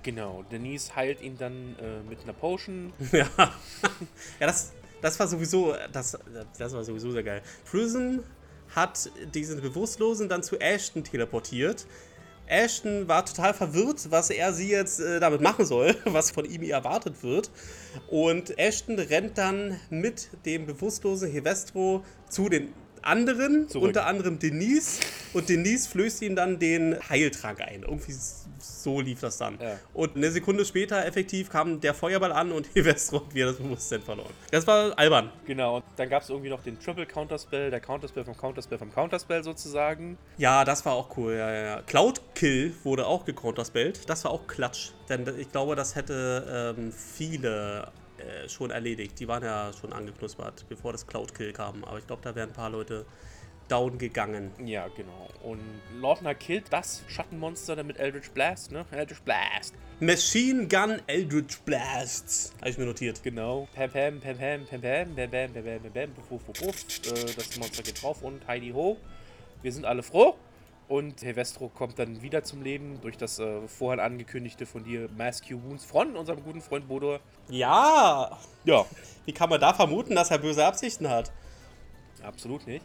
Genau, 0.09 0.43
Denise 0.51 0.97
heilt 0.97 1.21
ihn 1.21 1.37
dann 1.37 1.77
äh, 1.79 2.01
mit 2.09 2.23
einer 2.23 2.33
Potion. 2.33 2.95
Ja, 3.13 3.29
ja 3.37 4.47
das, 4.47 4.73
das 5.03 5.21
war 5.21 5.29
sowieso, 5.29 5.75
das, 5.93 6.19
das 6.57 6.73
war 6.73 6.83
sowieso 6.83 7.11
sehr 7.11 7.23
geil. 7.23 7.43
Prison 7.71 8.23
hat 8.75 9.11
diesen 9.35 9.61
Bewusstlosen 9.61 10.31
dann 10.31 10.43
zu 10.43 10.59
Ashton 10.59 11.05
teleportiert. 11.05 11.87
Ashton 12.47 13.07
war 13.07 13.27
total 13.27 13.53
verwirrt, 13.53 14.11
was 14.11 14.31
er 14.31 14.55
sie 14.55 14.71
jetzt 14.71 14.99
äh, 14.99 15.21
damit 15.21 15.43
machen 15.43 15.67
soll, 15.67 15.95
was 16.07 16.31
von 16.31 16.47
ihm 16.47 16.63
erwartet 16.63 17.23
wird. 17.23 17.51
Und 18.09 18.59
Ashton 18.59 18.99
rennt 18.99 19.37
dann 19.37 19.79
mit 19.91 20.31
dem 20.47 20.65
bewusstlosen 20.65 21.31
Hevestro 21.31 22.03
zu 22.31 22.49
den 22.49 22.73
anderen, 23.03 23.69
Zurück. 23.69 23.89
unter 23.89 24.07
anderem 24.07 24.39
Denise. 24.39 25.01
Und 25.33 25.49
Denise 25.49 25.87
flößt 25.89 26.23
ihm 26.23 26.37
dann 26.37 26.59
den 26.59 26.97
Heiltrank 27.09 27.61
ein. 27.61 27.83
Irgendwie 27.83 28.15
so 28.59 29.01
lief 29.01 29.21
das 29.21 29.39
dann. 29.39 29.59
Ja. 29.61 29.79
Und 29.95 30.17
eine 30.17 30.31
Sekunde 30.31 30.65
später 30.65 31.05
effektiv 31.05 31.51
kam 31.51 31.81
der 31.81 31.95
Feuerball 31.95 32.33
an 32.33 32.53
und 32.53 32.69
Hevestro 32.75 33.21
hat 33.25 33.35
wieder 33.35 33.47
das 33.47 33.57
Bewusstsein 33.57 34.03
verloren. 34.03 34.33
Das 34.51 34.67
war 34.67 34.99
albern. 34.99 35.31
Genau, 35.47 35.77
und 35.77 35.85
dann 35.97 36.09
gab 36.09 36.23
es 36.23 36.31
irgendwie 36.31 36.51
noch 36.51 36.63
den 36.63 36.79
Triple 36.79 37.07
Counterspell, 37.07 37.71
der 37.71 37.81
Counterspell 37.81 38.25
vom 38.25 38.37
Counterspell 38.37 38.79
vom 38.79 38.93
Counterspell 38.93 39.45
sozusagen. 39.45 40.19
Ja, 40.37 40.65
das 40.65 40.85
war 40.85 40.95
auch 40.95 41.17
cool. 41.17 41.35
Ja, 41.35 41.53
ja, 41.53 41.63
ja. 41.63 41.83
Cloud 41.83 42.21
Kill 42.35 42.75
wurde 42.85 43.07
auch 43.07 43.25
gecounterspellt. 43.25 44.09
Das 44.09 44.25
war 44.25 44.33
auch 44.33 44.47
Klatsch. 44.47 44.91
Denn 45.09 45.27
ich 45.39 45.51
glaube, 45.51 45.75
das 45.75 45.95
hätte 45.95 46.75
ähm, 46.79 46.93
viele 46.93 47.89
äh, 48.21 48.49
schon 48.49 48.71
erledigt. 48.71 49.19
Die 49.19 49.29
waren 49.29 49.43
ja 49.43 49.73
schon 49.73 49.93
angeknuspert, 49.93 50.67
bevor 50.69 50.93
das 50.93 51.07
Cloud 51.07 51.35
Kill 51.35 51.53
kam. 51.53 51.85
Aber 51.85 51.99
ich 51.99 52.07
glaube, 52.07 52.23
da 52.23 52.35
wären 52.35 52.51
ein 52.51 52.55
paar 52.55 52.71
Leute 52.71 53.07
down 53.69 53.99
gegangen. 53.99 54.51
Ja, 54.65 54.89
genau. 54.89 55.29
Und 55.43 55.61
Lautner 56.01 56.35
killt 56.35 56.73
das 56.73 57.03
Schattenmonster 57.09 57.77
dann 57.77 57.87
mit 57.87 57.99
Eldritch 57.99 58.31
Blast, 58.31 58.73
ne? 58.73 58.87
Eldritch 58.91 59.21
Blast. 59.21 59.75
Machine 60.01 60.69
Gun 60.69 61.03
Eldritch 61.07 61.59
Blasts. 61.61 62.55
Habe 62.61 62.71
ich 62.71 62.79
mir 62.79 62.87
notiert. 62.87 63.23
Genau. 63.23 63.69
Pam, 63.75 63.91
pam, 63.91 64.21
pam, 64.21 64.37
pam, 64.39 64.65
pam, 64.67 64.87
pam, 64.87 65.15
pam, 65.15 65.53
pam, 65.53 65.53
pam, 65.53 65.53
pam, 65.53 65.93
pam, 65.93 66.53
pam. 66.55 66.69
Äh, 66.69 67.35
Das 67.37 67.59
Monster 67.59 67.83
geht 67.83 68.03
drauf 68.03 68.23
und 68.23 68.47
Heidi 68.47 68.71
ho. 68.71 68.97
Wir 69.63 69.73
sind 69.73 69.85
alle 69.85 70.03
froh. 70.03 70.37
Und 70.89 71.23
Hevestro 71.23 71.69
kommt 71.69 71.99
dann 71.99 72.23
wieder 72.23 72.43
zum 72.45 72.63
Leben 72.63 72.99
durch 73.03 73.19
das 73.19 73.39
äh, 73.39 73.69
vorhin 73.69 74.01
angekündigte 74.01 74.65
von 74.65 74.85
dir 74.85 75.09
Mass 75.17 75.43
Q 75.47 75.63
Wounds 75.63 75.85
von 75.85 76.17
unserem 76.17 76.43
guten 76.43 76.63
Freund 76.63 76.89
Bodor. 76.89 77.21
Ja, 77.51 78.39
Ja, 78.65 78.87
wie 79.27 79.33
kann 79.33 79.51
man 79.51 79.61
da 79.61 79.75
vermuten, 79.75 80.15
dass 80.15 80.31
er 80.31 80.39
böse 80.39 80.65
Absichten 80.65 81.09
hat? 81.09 81.31
absolut 82.23 82.67
nicht. 82.67 82.85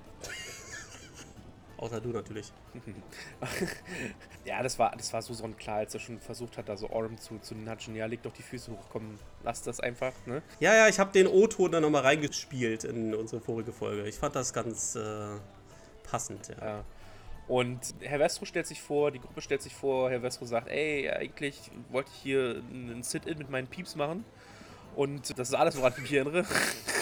Außer 1.77 1.99
du 2.01 2.09
natürlich. 2.09 2.51
Ja, 4.45 4.61
das 4.61 4.77
war, 4.77 4.93
das 4.97 5.13
war 5.13 5.21
so 5.21 5.33
sonnenklar, 5.33 5.77
als 5.77 5.93
er 5.93 6.01
schon 6.01 6.19
versucht 6.19 6.57
hat, 6.57 6.67
da 6.67 6.75
so 6.75 6.89
Orm 6.89 7.17
zu, 7.17 7.39
zu 7.39 7.55
natschen. 7.55 7.95
Ja, 7.95 8.07
leg 8.07 8.21
doch 8.23 8.33
die 8.33 8.41
Füße 8.41 8.71
hoch, 8.71 8.85
komm, 8.91 9.17
lass 9.41 9.61
das 9.61 9.79
einfach, 9.79 10.11
ne? 10.25 10.41
Ja, 10.59 10.75
ja, 10.75 10.89
ich 10.89 10.99
habe 10.99 11.13
den 11.13 11.27
O-Ton 11.27 11.71
dann 11.71 11.81
nochmal 11.81 12.01
reingespielt 12.01 12.83
in 12.83 13.15
unsere 13.15 13.41
vorige 13.41 13.71
Folge. 13.71 14.05
Ich 14.05 14.15
fand 14.15 14.35
das 14.35 14.51
ganz 14.51 14.95
äh, 14.95 15.37
passend, 16.03 16.49
ja. 16.49 16.55
Ja. 16.65 16.83
Und 17.47 17.79
Herr 17.99 18.19
Westro 18.19 18.45
stellt 18.45 18.67
sich 18.67 18.81
vor, 18.81 19.11
die 19.11 19.19
Gruppe 19.19 19.41
stellt 19.41 19.61
sich 19.61 19.75
vor, 19.75 20.09
Herr 20.09 20.23
Westro 20.23 20.45
sagt, 20.45 20.69
ey, 20.69 21.09
eigentlich 21.09 21.71
wollte 21.89 22.09
ich 22.13 22.21
hier 22.21 22.63
einen 22.71 23.03
Sit-In 23.03 23.37
mit 23.37 23.49
meinen 23.49 23.67
Pieps 23.67 23.95
machen. 23.95 24.23
Und 24.95 25.37
das 25.37 25.49
ist 25.49 25.55
alles, 25.55 25.77
woran 25.77 25.93
ich 25.95 26.01
mich 26.03 26.13
erinnere. 26.13 26.45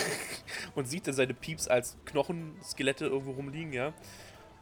Und 0.76 0.88
sieht 0.88 1.06
dann 1.06 1.14
seine 1.14 1.34
Pieps 1.34 1.68
als 1.68 1.98
Knochenskelette 2.06 3.06
irgendwo 3.06 3.32
rumliegen, 3.32 3.74
ja. 3.74 3.94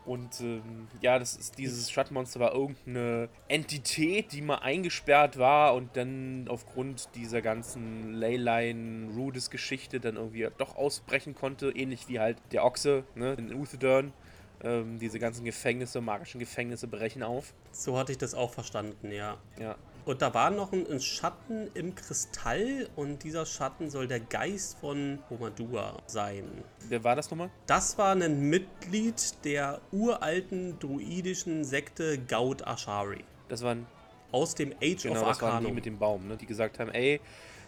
Und 0.05 0.41
ähm, 0.41 0.87
ja, 1.01 1.19
das 1.19 1.35
ist 1.35 1.57
dieses 1.57 1.91
Schattenmonster 1.91 2.39
war 2.39 2.53
irgendeine 2.53 3.29
Entität, 3.47 4.31
die 4.31 4.41
mal 4.41 4.55
eingesperrt 4.55 5.37
war 5.37 5.75
und 5.75 5.95
dann 5.97 6.47
aufgrund 6.49 7.09
dieser 7.15 7.41
ganzen 7.41 8.13
Leyline-Rudes-Geschichte 8.13 9.99
dann 9.99 10.15
irgendwie 10.15 10.47
doch 10.57 10.75
ausbrechen 10.77 11.35
konnte, 11.35 11.69
ähnlich 11.69 12.07
wie 12.07 12.19
halt 12.19 12.37
der 12.51 12.65
Ochse, 12.65 13.03
ne, 13.13 13.33
in 13.33 13.53
Uthedern. 13.53 14.13
Ähm, 14.61 14.99
diese 14.99 15.19
ganzen 15.19 15.45
Gefängnisse, 15.45 16.01
magischen 16.01 16.39
Gefängnisse 16.39 16.87
brechen 16.87 17.23
auf. 17.23 17.53
So 17.71 17.97
hatte 17.97 18.11
ich 18.11 18.17
das 18.17 18.33
auch 18.33 18.51
verstanden, 18.51 19.11
ja. 19.11 19.37
Ja. 19.59 19.75
Und 20.05 20.21
da 20.21 20.33
war 20.33 20.49
noch 20.49 20.73
ein, 20.73 20.99
Schatten 20.99 21.69
im 21.75 21.93
Kristall 21.93 22.89
und 22.95 23.23
dieser 23.23 23.45
Schatten 23.45 23.89
soll 23.89 24.07
der 24.07 24.19
Geist 24.19 24.77
von 24.79 25.19
Homadua 25.29 26.01
sein. 26.07 26.45
Wer 26.87 27.03
war 27.03 27.15
das 27.15 27.29
nochmal? 27.29 27.49
Das 27.67 27.97
war 27.97 28.15
ein 28.15 28.49
Mitglied 28.49 29.45
der 29.45 29.79
uralten 29.91 30.79
druidischen 30.79 31.63
Sekte 31.63 32.17
Gaud 32.17 32.63
Ashari. 32.65 33.23
Das 33.49 33.61
waren, 33.61 33.85
Aus 34.31 34.55
dem 34.55 34.73
Age 34.81 35.03
genau, 35.03 35.21
of 35.21 35.27
das 35.27 35.41
waren 35.41 35.51
die 35.51 35.55
Arcanum. 35.55 35.75
mit 35.75 35.85
dem 35.85 35.99
Baum, 35.99 36.27
ne? 36.27 36.37
Die 36.37 36.45
gesagt 36.45 36.79
haben, 36.79 36.89
ey, 36.89 37.21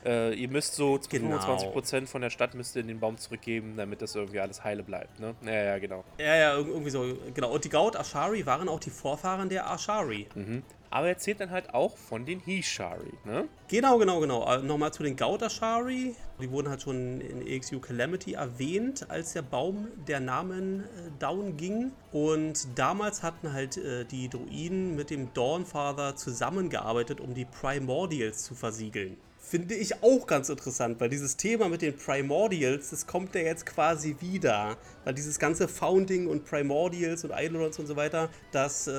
äh, 0.05 0.33
ihr 0.33 0.47
müsst 0.49 0.75
so 0.75 0.99
Genau. 1.09 1.37
25% 1.37 2.07
von 2.07 2.21
der 2.21 2.29
Stadt 2.29 2.53
müsst 2.55 2.75
ihr 2.75 2.81
in 2.81 2.87
den 2.87 2.99
Baum 2.99 3.17
zurückgeben, 3.17 3.75
damit 3.77 4.01
das 4.01 4.15
irgendwie 4.15 4.39
alles 4.39 4.63
heile 4.63 4.83
bleibt, 4.83 5.19
ne? 5.19 5.35
Ja, 5.45 5.51
ja, 5.63 5.79
genau. 5.79 6.03
Ja, 6.17 6.35
ja, 6.35 6.53
irg- 6.55 6.67
irgendwie 6.67 6.89
so. 6.89 7.05
Genau. 7.33 7.51
Und 7.51 7.63
die 7.65 7.69
Gaud 7.69 7.95
Ashari 7.95 8.45
waren 8.45 8.67
auch 8.69 8.79
die 8.79 8.89
Vorfahren 8.89 9.49
der 9.49 9.65
Ashari. 9.71 10.27
Mhm. 10.35 10.63
Aber 10.93 11.05
er 11.07 11.13
erzählt 11.13 11.39
dann 11.39 11.51
halt 11.51 11.73
auch 11.73 11.95
von 11.95 12.25
den 12.25 12.41
Hishari, 12.41 13.13
ne? 13.23 13.47
Genau, 13.69 13.97
genau, 13.97 14.19
genau. 14.19 14.45
Äh, 14.53 14.61
Nochmal 14.61 14.91
zu 14.91 15.03
den 15.03 15.15
Gaud 15.15 15.41
Ashari. 15.41 16.15
Die 16.41 16.51
wurden 16.51 16.67
halt 16.69 16.81
schon 16.81 17.21
in 17.21 17.47
EXU 17.47 17.79
Calamity 17.79 18.33
erwähnt, 18.33 19.09
als 19.09 19.31
der 19.31 19.41
Baum 19.43 19.87
der 20.07 20.19
Namen 20.19 20.81
äh, 20.81 20.85
down 21.19 21.55
ging. 21.55 21.91
Und 22.11 22.67
damals 22.77 23.23
hatten 23.23 23.53
halt 23.53 23.77
äh, 23.77 24.03
die 24.03 24.27
Druiden 24.27 24.95
mit 24.97 25.11
dem 25.11 25.33
Dawnfather 25.33 26.17
zusammengearbeitet, 26.17 27.21
um 27.21 27.33
die 27.35 27.45
Primordials 27.45 28.43
zu 28.43 28.53
versiegeln. 28.55 29.15
Finde 29.43 29.73
ich 29.73 30.03
auch 30.03 30.27
ganz 30.27 30.49
interessant, 30.49 30.99
weil 31.01 31.09
dieses 31.09 31.35
Thema 31.35 31.67
mit 31.67 31.81
den 31.81 31.97
Primordials, 31.97 32.91
das 32.91 33.07
kommt 33.07 33.33
ja 33.33 33.41
jetzt 33.41 33.65
quasi 33.65 34.15
wieder. 34.19 34.77
Weil 35.03 35.15
dieses 35.15 35.39
ganze 35.39 35.67
Founding 35.67 36.27
und 36.27 36.45
Primordials 36.45 37.23
und 37.25 37.31
Eidolons 37.33 37.77
und 37.79 37.87
so 37.87 37.95
weiter, 37.95 38.29
das 38.51 38.87
äh, 38.87 38.91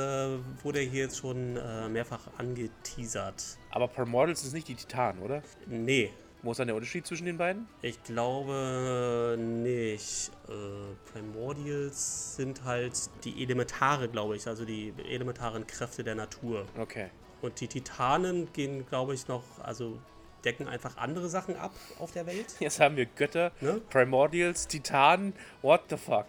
wurde 0.62 0.80
hier 0.80 1.04
jetzt 1.04 1.18
schon 1.18 1.56
äh, 1.56 1.88
mehrfach 1.88 2.28
angeteasert. 2.38 3.56
Aber 3.70 3.86
Primordials 3.88 4.42
ist 4.44 4.52
nicht 4.52 4.66
die 4.68 4.74
Titanen, 4.74 5.22
oder? 5.22 5.42
Nee, 5.66 6.10
Wo 6.42 6.50
ist 6.50 6.58
dann 6.58 6.66
der 6.66 6.74
Unterschied 6.76 7.06
zwischen 7.06 7.24
den 7.26 7.38
beiden? 7.38 7.68
ich 7.80 8.02
glaube 8.02 9.36
nicht. 9.38 10.32
Äh, 10.48 11.12
Primordials 11.12 12.36
sind 12.36 12.64
halt 12.64 12.92
die 13.24 13.42
Elementare, 13.42 14.08
glaube 14.08 14.36
ich, 14.36 14.46
also 14.48 14.64
die 14.64 14.92
elementaren 15.08 15.66
Kräfte 15.66 16.02
der 16.02 16.16
Natur. 16.16 16.66
Okay. 16.78 17.10
Und 17.40 17.60
die 17.60 17.68
Titanen 17.68 18.52
gehen, 18.52 18.84
glaube 18.86 19.14
ich, 19.14 19.26
noch, 19.28 19.42
also 19.62 19.98
decken 20.44 20.68
einfach 20.68 20.96
andere 20.96 21.28
Sachen 21.28 21.56
ab 21.56 21.72
auf 21.98 22.12
der 22.12 22.26
Welt. 22.26 22.54
Jetzt 22.58 22.80
haben 22.80 22.96
wir 22.96 23.06
Götter, 23.06 23.52
Ne? 23.60 23.80
Primordials, 23.90 24.66
Titanen, 24.66 25.34
what 25.62 25.82
the 25.88 25.96
fuck? 25.96 26.26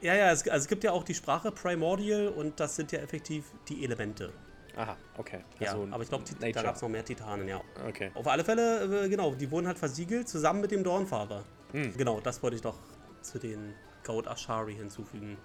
Ja, 0.00 0.14
ja, 0.14 0.30
es, 0.30 0.46
also 0.48 0.64
es 0.64 0.68
gibt 0.68 0.84
ja 0.84 0.92
auch 0.92 1.02
die 1.04 1.14
Sprache 1.14 1.50
Primordial 1.50 2.28
und 2.28 2.60
das 2.60 2.76
sind 2.76 2.92
ja 2.92 2.98
effektiv 2.98 3.46
die 3.68 3.84
Elemente. 3.84 4.32
Aha, 4.76 4.96
okay. 5.16 5.40
Ja, 5.60 5.70
Also 5.70 5.88
aber 5.90 6.02
ich 6.02 6.08
glaube, 6.08 6.24
da 6.40 6.50
gab 6.62 6.76
es 6.76 6.82
noch 6.82 6.88
mehr 6.88 7.04
Titanen, 7.04 7.48
ja. 7.48 7.60
Okay. 7.88 8.10
Auf 8.14 8.26
alle 8.26 8.44
Fälle, 8.44 9.04
äh, 9.04 9.08
genau, 9.08 9.34
die 9.34 9.50
wurden 9.50 9.66
halt 9.66 9.78
versiegelt 9.78 10.28
zusammen 10.28 10.60
mit 10.60 10.72
dem 10.72 10.82
Dawnfather. 10.84 11.44
Hm. 11.72 11.96
Genau, 11.96 12.20
das 12.20 12.42
wollte 12.42 12.56
ich 12.56 12.62
doch 12.62 12.78
zu 13.22 13.38
den 13.38 13.74
Gaud 14.02 14.26
Ashari 14.26 14.74
hinzufügen. 14.74 15.38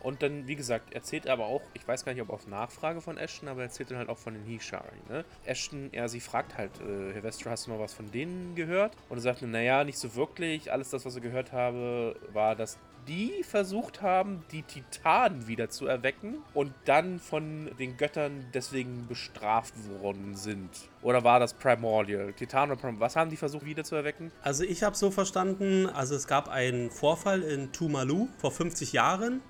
Und 0.00 0.22
dann, 0.22 0.46
wie 0.46 0.56
gesagt, 0.56 0.94
erzählt 0.94 1.26
er 1.26 1.32
aber 1.32 1.46
auch, 1.46 1.62
ich 1.74 1.86
weiß 1.86 2.04
gar 2.04 2.12
nicht, 2.12 2.22
ob 2.22 2.30
auf 2.30 2.46
Nachfrage 2.46 3.00
von 3.00 3.18
Ashton, 3.18 3.48
aber 3.48 3.60
er 3.60 3.66
erzählt 3.66 3.90
dann 3.90 3.98
halt 3.98 4.08
auch 4.08 4.18
von 4.18 4.34
den 4.34 4.44
Hishari, 4.44 4.96
ne? 5.08 5.24
Ashton, 5.44 5.90
ja, 5.92 6.06
sie 6.08 6.20
fragt 6.20 6.56
halt, 6.56 6.72
äh, 6.80 7.12
Herr 7.14 7.22
hast 7.24 7.66
du 7.66 7.70
mal 7.70 7.78
was 7.78 7.94
von 7.94 8.10
denen 8.10 8.54
gehört? 8.54 8.96
Und 9.08 9.18
er 9.18 9.22
sagt, 9.22 9.42
naja, 9.42 9.84
nicht 9.84 9.98
so 9.98 10.14
wirklich. 10.14 10.72
Alles 10.72 10.90
das, 10.90 11.04
was 11.04 11.16
ich 11.16 11.22
gehört 11.22 11.52
habe, 11.52 12.16
war, 12.32 12.54
dass 12.54 12.78
die 13.08 13.42
versucht 13.44 14.02
haben, 14.02 14.44
die 14.50 14.62
Titanen 14.62 15.46
wieder 15.46 15.70
zu 15.70 15.86
erwecken 15.86 16.36
und 16.54 16.72
dann 16.84 17.18
von 17.18 17.70
den 17.78 17.96
Göttern 17.96 18.46
deswegen 18.52 19.06
bestraft 19.06 19.74
worden 20.00 20.34
sind. 20.34 20.70
Oder 21.02 21.22
war 21.24 21.38
das 21.38 21.54
Primordial? 21.54 22.32
Titan 22.32 22.70
oder 22.70 22.80
Primordial? 22.80 23.00
Was 23.00 23.16
haben 23.16 23.30
die 23.30 23.36
versucht 23.36 23.64
wieder 23.64 23.84
zu 23.84 23.94
erwecken? 23.94 24.32
Also 24.42 24.64
ich 24.64 24.82
habe 24.82 24.96
so 24.96 25.10
verstanden, 25.10 25.86
also 25.86 26.14
es 26.14 26.26
gab 26.26 26.48
einen 26.48 26.90
Vorfall 26.90 27.42
in 27.42 27.72
Tumalu 27.72 28.28
vor 28.38 28.50
50 28.50 28.92
Jahren 28.92 29.40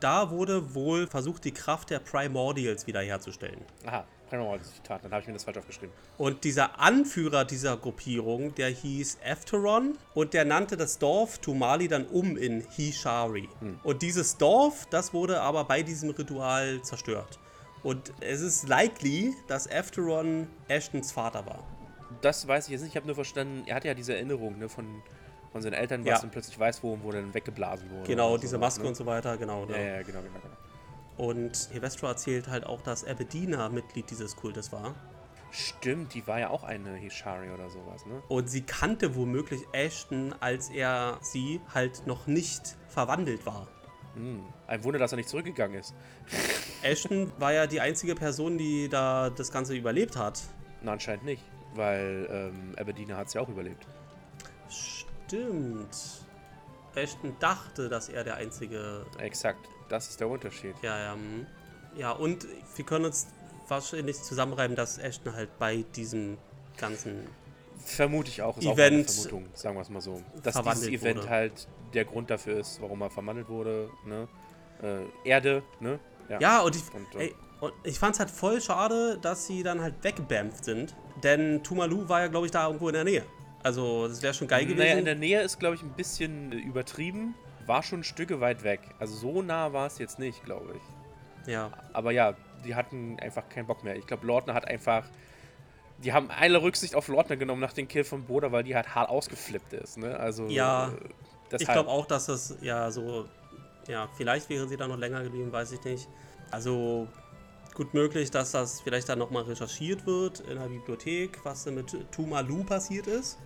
da 0.00 0.30
wurde 0.30 0.74
wohl 0.74 1.06
versucht, 1.06 1.44
die 1.44 1.52
Kraft 1.52 1.90
der 1.90 1.98
Primordials 1.98 2.86
wiederherzustellen. 2.86 3.60
Aha, 3.86 4.04
Primordial 4.28 4.60
Titan, 4.82 5.00
dann 5.02 5.12
habe 5.12 5.20
ich 5.20 5.26
mir 5.26 5.34
das 5.34 5.44
falsch 5.44 5.58
aufgeschrieben. 5.58 5.94
Und 6.16 6.44
dieser 6.44 6.80
Anführer 6.80 7.44
dieser 7.44 7.76
Gruppierung, 7.76 8.54
der 8.54 8.68
hieß 8.68 9.18
Efteron 9.22 9.98
und 10.14 10.32
der 10.32 10.44
nannte 10.44 10.76
das 10.76 10.98
Dorf 10.98 11.38
Tumali 11.38 11.88
dann 11.88 12.06
um 12.06 12.36
in 12.36 12.62
Hishari. 12.70 13.48
Und 13.82 14.02
dieses 14.02 14.38
Dorf, 14.38 14.86
das 14.90 15.12
wurde 15.12 15.40
aber 15.40 15.64
bei 15.64 15.82
diesem 15.82 16.10
Ritual 16.10 16.80
zerstört. 16.82 17.38
Und 17.82 18.12
es 18.20 18.40
ist 18.40 18.68
likely, 18.68 19.34
dass 19.48 19.66
Efteron 19.66 20.46
Ashtons 20.68 21.12
Vater 21.12 21.44
war. 21.44 21.66
Das 22.20 22.46
weiß 22.46 22.66
ich 22.66 22.72
jetzt 22.72 22.82
nicht. 22.82 22.90
Ich 22.90 22.96
habe 22.96 23.06
nur 23.06 23.16
verstanden, 23.16 23.64
er 23.66 23.76
hat 23.76 23.84
ja 23.84 23.94
diese 23.94 24.14
Erinnerung 24.14 24.58
ne, 24.58 24.68
von, 24.68 25.02
von 25.52 25.62
seinen 25.62 25.74
Eltern, 25.74 26.00
was 26.00 26.08
Ja. 26.08 26.18
dann 26.18 26.30
plötzlich 26.30 26.58
weiß, 26.58 26.82
wo, 26.82 26.98
wo 27.02 27.12
dann 27.12 27.32
weggeblasen 27.34 27.90
wurde. 27.90 28.06
Genau, 28.06 28.36
diese 28.38 28.56
sowas, 28.56 28.74
Maske 28.74 28.82
ne? 28.82 28.88
und 28.88 28.94
so 28.96 29.06
weiter, 29.06 29.36
genau. 29.36 29.66
Ja, 29.66 29.76
ne? 29.76 29.96
ja, 29.96 30.02
genau, 30.02 30.20
genau, 30.20 30.40
genau. 30.40 31.28
Und 31.28 31.68
Hevestra 31.72 32.08
erzählt 32.08 32.48
halt 32.48 32.64
auch, 32.64 32.80
dass 32.80 33.04
Abedina 33.04 33.68
Mitglied 33.68 34.10
dieses 34.10 34.34
Kultes 34.34 34.72
war. 34.72 34.94
Stimmt, 35.50 36.14
die 36.14 36.26
war 36.26 36.40
ja 36.40 36.48
auch 36.48 36.64
eine 36.64 36.94
Hishari 36.94 37.50
oder 37.50 37.68
sowas, 37.68 38.06
ne? 38.06 38.22
Und 38.28 38.48
sie 38.48 38.62
kannte 38.62 39.14
womöglich 39.14 39.60
Ashton, 39.72 40.34
als 40.40 40.70
er 40.70 41.18
sie 41.20 41.60
halt 41.74 42.06
noch 42.06 42.26
nicht 42.26 42.76
verwandelt 42.88 43.44
war. 43.44 43.68
Hm. 44.14 44.42
Ein 44.66 44.84
Wunder, 44.84 44.98
dass 44.98 45.12
er 45.12 45.16
nicht 45.16 45.28
zurückgegangen 45.28 45.78
ist. 45.78 45.94
Ashton 46.82 47.30
war 47.38 47.52
ja 47.52 47.66
die 47.66 47.82
einzige 47.82 48.14
Person, 48.14 48.56
die 48.56 48.88
da 48.88 49.28
das 49.28 49.52
Ganze 49.52 49.74
überlebt 49.74 50.16
hat. 50.16 50.40
Na, 50.80 50.92
anscheinend 50.92 51.24
nicht, 51.26 51.44
weil 51.74 52.26
ähm, 52.30 52.74
Aberdeen 52.78 53.14
hat 53.14 53.26
es 53.26 53.34
ja 53.34 53.42
auch 53.42 53.48
überlebt. 53.50 53.86
Stimmt. 55.32 55.96
Ashton 56.94 57.34
dachte, 57.40 57.88
dass 57.88 58.10
er 58.10 58.22
der 58.22 58.36
einzige. 58.36 59.06
Exakt, 59.18 59.66
das 59.88 60.10
ist 60.10 60.20
der 60.20 60.28
Unterschied. 60.28 60.74
Ja, 60.82 60.98
ja. 60.98 61.14
hm. 61.14 61.46
Ja, 61.96 62.10
und 62.12 62.46
wir 62.76 62.84
können 62.84 63.06
uns 63.06 63.28
wahrscheinlich 63.66 64.22
zusammenreiben, 64.22 64.76
dass 64.76 64.98
Ashton 64.98 65.34
halt 65.34 65.58
bei 65.58 65.84
diesem 65.96 66.36
ganzen. 66.76 67.26
Vermute 67.78 68.28
ich 68.28 68.42
auch, 68.42 68.58
ist 68.58 68.66
auch 68.66 68.74
Event 68.74 69.06
meine 69.06 69.08
Vermutung, 69.08 69.48
sagen 69.54 69.76
wir 69.76 69.80
es 69.80 69.88
mal 69.88 70.02
so. 70.02 70.22
Dass 70.42 70.54
dieses 70.54 70.88
Event 70.88 71.20
wurde. 71.20 71.30
halt 71.30 71.68
der 71.94 72.04
Grund 72.04 72.28
dafür 72.28 72.60
ist, 72.60 72.82
warum 72.82 73.00
er 73.00 73.10
verwandelt 73.10 73.48
wurde, 73.48 73.88
ne? 74.04 74.28
Äh, 74.82 75.28
Erde, 75.28 75.62
ne? 75.80 75.98
Ja, 76.40 76.60
und 76.60 76.76
ich, 76.76 76.82
Und, 76.94 77.14
äh, 77.14 77.24
ey, 77.24 77.34
und 77.60 77.72
ich 77.84 77.98
fand's 77.98 78.18
halt 78.18 78.30
voll 78.30 78.60
schade, 78.60 79.18
dass 79.20 79.46
sie 79.46 79.62
dann 79.62 79.80
halt 79.80 79.94
weggebämpft 80.02 80.64
sind. 80.64 80.94
Denn 81.22 81.62
Tumalu 81.62 82.08
war 82.08 82.20
ja, 82.20 82.28
glaube 82.28 82.46
ich, 82.46 82.52
da 82.52 82.66
irgendwo 82.66 82.88
in 82.88 82.94
der 82.94 83.04
Nähe. 83.04 83.24
Also, 83.62 84.08
das 84.08 84.22
wäre 84.22 84.34
schon 84.34 84.48
geil 84.48 84.64
gewesen. 84.64 84.78
Naja, 84.78 84.98
in 84.98 85.04
der 85.04 85.14
Nähe 85.14 85.40
ist, 85.42 85.58
glaube 85.58 85.76
ich, 85.76 85.82
ein 85.82 85.92
bisschen 85.92 86.52
äh, 86.52 86.56
übertrieben. 86.56 87.34
war 87.66 87.82
schon 87.82 88.02
Stücke 88.02 88.40
weit 88.40 88.64
weg. 88.64 88.80
Also 88.98 89.14
so 89.14 89.42
nah 89.42 89.72
war 89.72 89.86
es 89.86 89.98
jetzt 89.98 90.18
nicht, 90.18 90.44
glaube 90.44 90.74
ich. 90.76 91.52
Ja. 91.52 91.70
Aber 91.92 92.10
ja, 92.10 92.34
die 92.64 92.74
hatten 92.74 93.18
einfach 93.20 93.48
keinen 93.48 93.66
Bock 93.66 93.84
mehr. 93.84 93.96
Ich 93.96 94.06
glaube, 94.06 94.26
Lordner 94.26 94.54
hat 94.54 94.66
einfach. 94.66 95.04
Die 95.98 96.12
haben 96.12 96.30
alle 96.30 96.60
Rücksicht 96.60 96.96
auf 96.96 97.06
Lordner 97.06 97.36
genommen 97.36 97.60
nach 97.60 97.72
dem 97.72 97.86
Kill 97.86 98.02
von 98.02 98.24
Boda, 98.24 98.50
weil 98.50 98.64
die 98.64 98.74
halt 98.74 98.92
hart 98.96 99.08
ausgeflippt 99.08 99.72
ist. 99.74 99.98
Ne? 99.98 100.18
Also, 100.18 100.46
Ja, 100.46 100.88
äh, 101.52 101.56
Ich 101.60 101.68
glaube 101.68 101.88
auch, 101.88 102.06
dass 102.06 102.26
das 102.26 102.56
ja 102.60 102.90
so, 102.90 103.26
ja, 103.86 104.08
vielleicht 104.16 104.48
wäre 104.48 104.66
sie 104.66 104.76
da 104.76 104.88
noch 104.88 104.98
länger 104.98 105.22
geblieben, 105.22 105.52
weiß 105.52 105.70
ich 105.70 105.84
nicht. 105.84 106.08
Also 106.50 107.06
gut 107.74 107.94
möglich, 107.94 108.30
dass 108.32 108.50
das 108.50 108.80
vielleicht 108.80 109.08
dann 109.08 109.20
nochmal 109.20 109.44
recherchiert 109.44 110.04
wird 110.04 110.40
in 110.40 110.58
der 110.58 110.66
Bibliothek, 110.66 111.38
was 111.44 111.64
denn 111.64 111.76
mit 111.76 111.94
Tumalu 112.10 112.64
passiert 112.64 113.06
ist. 113.06 113.38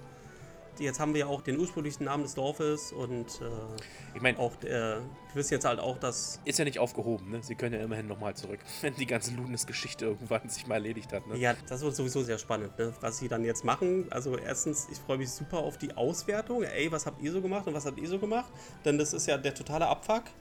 Jetzt 0.79 1.01
haben 1.01 1.15
wir 1.15 1.21
ja 1.21 1.27
auch 1.27 1.43
den 1.43 1.59
ursprünglichen 1.59 2.05
Namen 2.05 2.23
des 2.25 2.35
Dorfes 2.35 2.93
und 2.93 3.41
äh, 3.41 4.15
Ich 4.15 4.23
meine, 4.23 4.39
auch, 4.39 4.53
äh, 4.63 4.69
wir 4.69 5.01
wissen 5.35 5.55
jetzt 5.55 5.65
halt 5.65 5.79
auch, 5.81 5.99
dass 5.99 6.41
ist 6.45 6.59
ja 6.59 6.65
nicht 6.65 6.79
aufgehoben, 6.79 7.31
ne? 7.31 7.43
Sie 7.43 7.55
können 7.55 7.75
ja 7.75 7.81
immerhin 7.81 8.07
nochmal 8.07 8.35
zurück, 8.35 8.61
wenn 8.83 8.95
die 8.95 9.07
ganze 9.07 9.35
Lunes-Geschichte 9.35 10.05
irgendwann 10.07 10.49
sich 10.49 10.67
mal 10.67 10.75
erledigt 10.77 11.13
hat, 11.13 11.27
ne? 11.27 11.37
Ja, 11.37 11.55
das 11.69 11.83
wird 11.83 11.95
sowieso 11.97 12.23
sehr 12.23 12.39
spannend, 12.39 12.79
ne? 12.79 12.93
was 13.01 13.19
sie 13.19 13.29
dann 13.29 13.45
jetzt 13.45 13.65
machen. 13.65 14.07
Also 14.11 14.37
erstens, 14.37 14.89
ich 14.91 14.99
freue 14.99 15.19
mich 15.19 15.31
super 15.31 15.59
auf 15.59 15.79
die 15.79 15.97
Auswertung. 15.97 16.63
Ey, 16.63 16.91
was 16.93 17.07
habt 17.07 17.23
ihr 17.23 17.33
so 17.33 17.41
gemacht 17.41 17.67
und 17.67 17.75
was 17.75 17.87
habt 17.87 17.99
ihr 17.99 18.09
so 18.09 18.19
gemacht? 18.19 18.51
Denn 18.85 18.99
das 18.99 19.13
ist 19.13 19.27
ja 19.27 19.39
der 19.39 19.55
totale 19.55 19.87
Abfuck. 19.87 20.25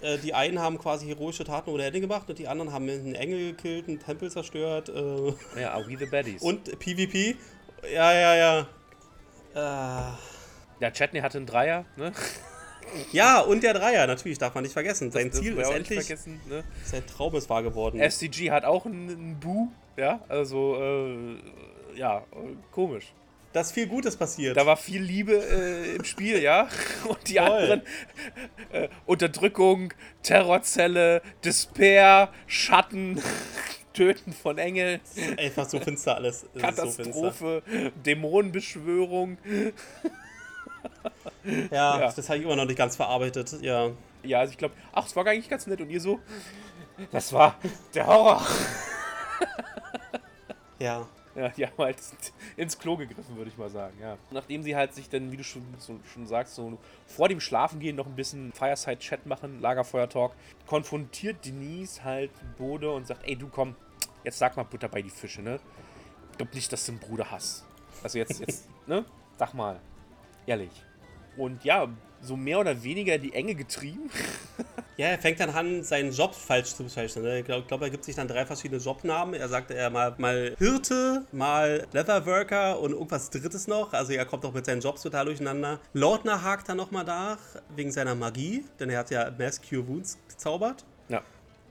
Äh, 0.00 0.16
die 0.16 0.32
einen 0.32 0.58
haben 0.60 0.78
quasi 0.78 1.06
heroische 1.08 1.44
Taten 1.44 1.68
ohne 1.68 1.84
Ende 1.84 2.00
gemacht 2.00 2.30
und 2.30 2.38
die 2.38 2.48
anderen 2.48 2.72
haben 2.72 2.88
einen 2.88 3.14
Engel 3.14 3.50
gekillt, 3.52 3.86
einen 3.86 3.98
Tempel 3.98 4.30
zerstört 4.30 4.88
äh, 4.88 5.60
Ja, 5.60 5.72
are 5.74 5.86
we 5.86 5.98
the 5.98 6.06
baddies? 6.06 6.40
und 6.40 6.64
PvP. 6.78 7.36
Ja, 7.92 8.14
ja, 8.14 8.34
ja. 8.34 8.68
Äh, 9.54 9.58
ja, 9.58 10.90
Chatney 10.92 11.20
hatte 11.20 11.38
einen 11.38 11.46
Dreier, 11.46 11.84
ne? 11.96 12.12
ja, 13.12 13.40
und 13.40 13.62
der 13.62 13.74
Dreier, 13.74 14.06
natürlich, 14.06 14.38
darf 14.38 14.54
man 14.54 14.62
nicht 14.62 14.72
vergessen. 14.72 15.10
Sein 15.10 15.30
Das 15.30 15.40
Ziel 15.40 15.58
ist 15.58 15.70
endlich, 15.70 16.06
vergessen, 16.06 16.40
ne? 16.48 16.64
sein 16.84 17.06
Traum 17.06 17.34
ist 17.34 17.48
wahr 17.50 17.62
geworden. 17.62 17.98
SCG 18.00 18.50
hat 18.50 18.64
auch 18.64 18.86
einen, 18.86 19.08
einen 19.08 19.40
Bu, 19.40 19.68
ja? 19.96 20.20
Also, 20.28 20.76
äh, 20.80 21.98
ja, 21.98 22.24
komisch. 22.70 23.12
Da 23.52 23.62
ist 23.62 23.72
viel 23.72 23.86
Gutes 23.86 24.16
passiert. 24.16 24.56
Da 24.56 24.66
war 24.66 24.76
viel 24.76 25.02
Liebe 25.02 25.32
äh, 25.32 25.96
im 25.96 26.04
Spiel, 26.04 26.42
ja. 26.42 26.68
Und 27.08 27.28
die 27.28 27.36
Voll. 27.36 27.46
anderen 27.46 27.82
äh, 28.72 28.88
Unterdrückung, 29.06 29.92
Terrorzelle, 30.22 31.22
Despair, 31.44 32.30
Schatten, 32.46 33.22
Töten 33.98 34.32
von 34.32 34.58
Engeln, 34.58 35.00
Einfach 35.36 35.68
so 35.68 35.80
finster 35.80 36.14
alles. 36.16 36.46
Es 36.54 36.62
ist 36.62 36.76
so 36.76 36.82
finster. 36.90 37.02
Katastrophe, 37.04 37.62
Dämonenbeschwörung. 38.04 39.38
Ja, 41.44 42.00
Ja. 42.00 42.12
das 42.12 42.28
habe 42.28 42.38
ich 42.38 42.44
immer 42.44 42.56
noch 42.56 42.64
nicht 42.66 42.76
ganz 42.78 42.94
verarbeitet. 42.96 43.60
Ja. 43.62 43.90
Ja, 44.22 44.40
also 44.40 44.52
ich 44.52 44.58
glaube, 44.58 44.74
ach, 44.92 45.06
es 45.06 45.16
war 45.16 45.26
eigentlich 45.26 45.48
ganz 45.48 45.66
nett. 45.66 45.80
Und 45.80 45.90
ihr 45.90 46.00
so, 46.00 46.20
das 47.10 47.32
war 47.32 47.56
der 47.94 48.06
Horror. 48.06 48.44
Ja. 50.78 51.06
Ja, 51.34 51.48
die 51.50 51.66
haben 51.66 51.78
halt 51.78 51.96
ins 52.56 52.78
Klo 52.78 52.96
gegriffen, 52.96 53.36
würde 53.36 53.48
ich 53.50 53.56
mal 53.56 53.68
sagen, 53.70 53.96
ja. 54.00 54.16
Nachdem 54.30 54.62
sie 54.62 54.74
halt 54.74 54.94
sich 54.94 55.08
dann, 55.08 55.30
wie 55.30 55.36
du 55.36 55.44
schon, 55.44 55.62
so, 55.78 55.98
schon 56.12 56.26
sagst, 56.26 56.54
so 56.56 56.78
vor 57.06 57.28
dem 57.28 57.38
Schlafengehen 57.40 57.94
noch 57.94 58.06
ein 58.06 58.16
bisschen 58.16 58.52
Fireside-Chat 58.52 59.26
machen, 59.26 59.60
Lagerfeuer-Talk, 59.60 60.32
konfrontiert 60.66 61.44
Denise 61.44 62.02
halt 62.02 62.30
Bode 62.56 62.90
und 62.90 63.06
sagt, 63.06 63.22
ey, 63.28 63.36
du 63.36 63.46
komm, 63.48 63.76
jetzt 64.24 64.38
sag 64.38 64.56
mal 64.56 64.64
Butter 64.64 64.88
bei 64.88 65.02
die 65.02 65.10
Fische, 65.10 65.42
ne? 65.42 65.60
Ich 66.32 66.38
glaub 66.38 66.54
nicht, 66.54 66.72
dass 66.72 66.86
du 66.86 66.92
einen 66.92 67.00
Bruder 67.00 67.30
hast. 67.30 67.64
Also 68.02 68.18
jetzt, 68.18 68.40
jetzt, 68.40 68.68
ne? 68.86 69.04
Sag 69.38 69.54
mal. 69.54 69.80
Ehrlich. 70.46 70.70
Und 71.36 71.64
ja, 71.64 71.88
so 72.20 72.36
mehr 72.36 72.58
oder 72.58 72.82
weniger 72.82 73.18
die 73.18 73.32
Enge 73.32 73.54
getrieben. 73.54 74.10
Ja, 74.96 75.06
er 75.06 75.18
fängt 75.18 75.38
dann 75.38 75.50
an, 75.50 75.84
seinen 75.84 76.10
Job 76.10 76.34
falsch 76.34 76.74
zu 76.74 76.82
bezeichnen. 76.82 77.24
ne? 77.24 77.38
Ich 77.38 77.44
glaube, 77.44 77.64
glaub, 77.68 77.80
er 77.82 77.90
gibt 77.90 78.04
sich 78.04 78.16
dann 78.16 78.26
drei 78.26 78.44
verschiedene 78.44 78.80
Jobnamen. 78.80 79.34
Er 79.34 79.48
sagt 79.48 79.70
er 79.70 79.90
mal, 79.90 80.14
mal 80.18 80.56
Hirte, 80.58 81.24
mal 81.30 81.86
Leatherworker 81.92 82.80
und 82.80 82.90
irgendwas 82.92 83.30
Drittes 83.30 83.68
noch. 83.68 83.92
Also 83.92 84.12
er 84.12 84.24
kommt 84.24 84.44
auch 84.44 84.52
mit 84.52 84.66
seinen 84.66 84.80
Jobs 84.80 85.02
total 85.02 85.26
durcheinander. 85.26 85.78
Lordner 85.92 86.42
hakt 86.42 86.68
dann 86.68 86.78
nochmal 86.78 87.04
nach, 87.04 87.38
wegen 87.76 87.92
seiner 87.92 88.16
Magie, 88.16 88.64
denn 88.80 88.90
er 88.90 88.98
hat 88.98 89.10
ja 89.10 89.30
Mass 89.38 89.60
Cure 89.62 89.86
Wounds 89.86 90.18
gezaubert. 90.28 90.84
Ja. 91.08 91.22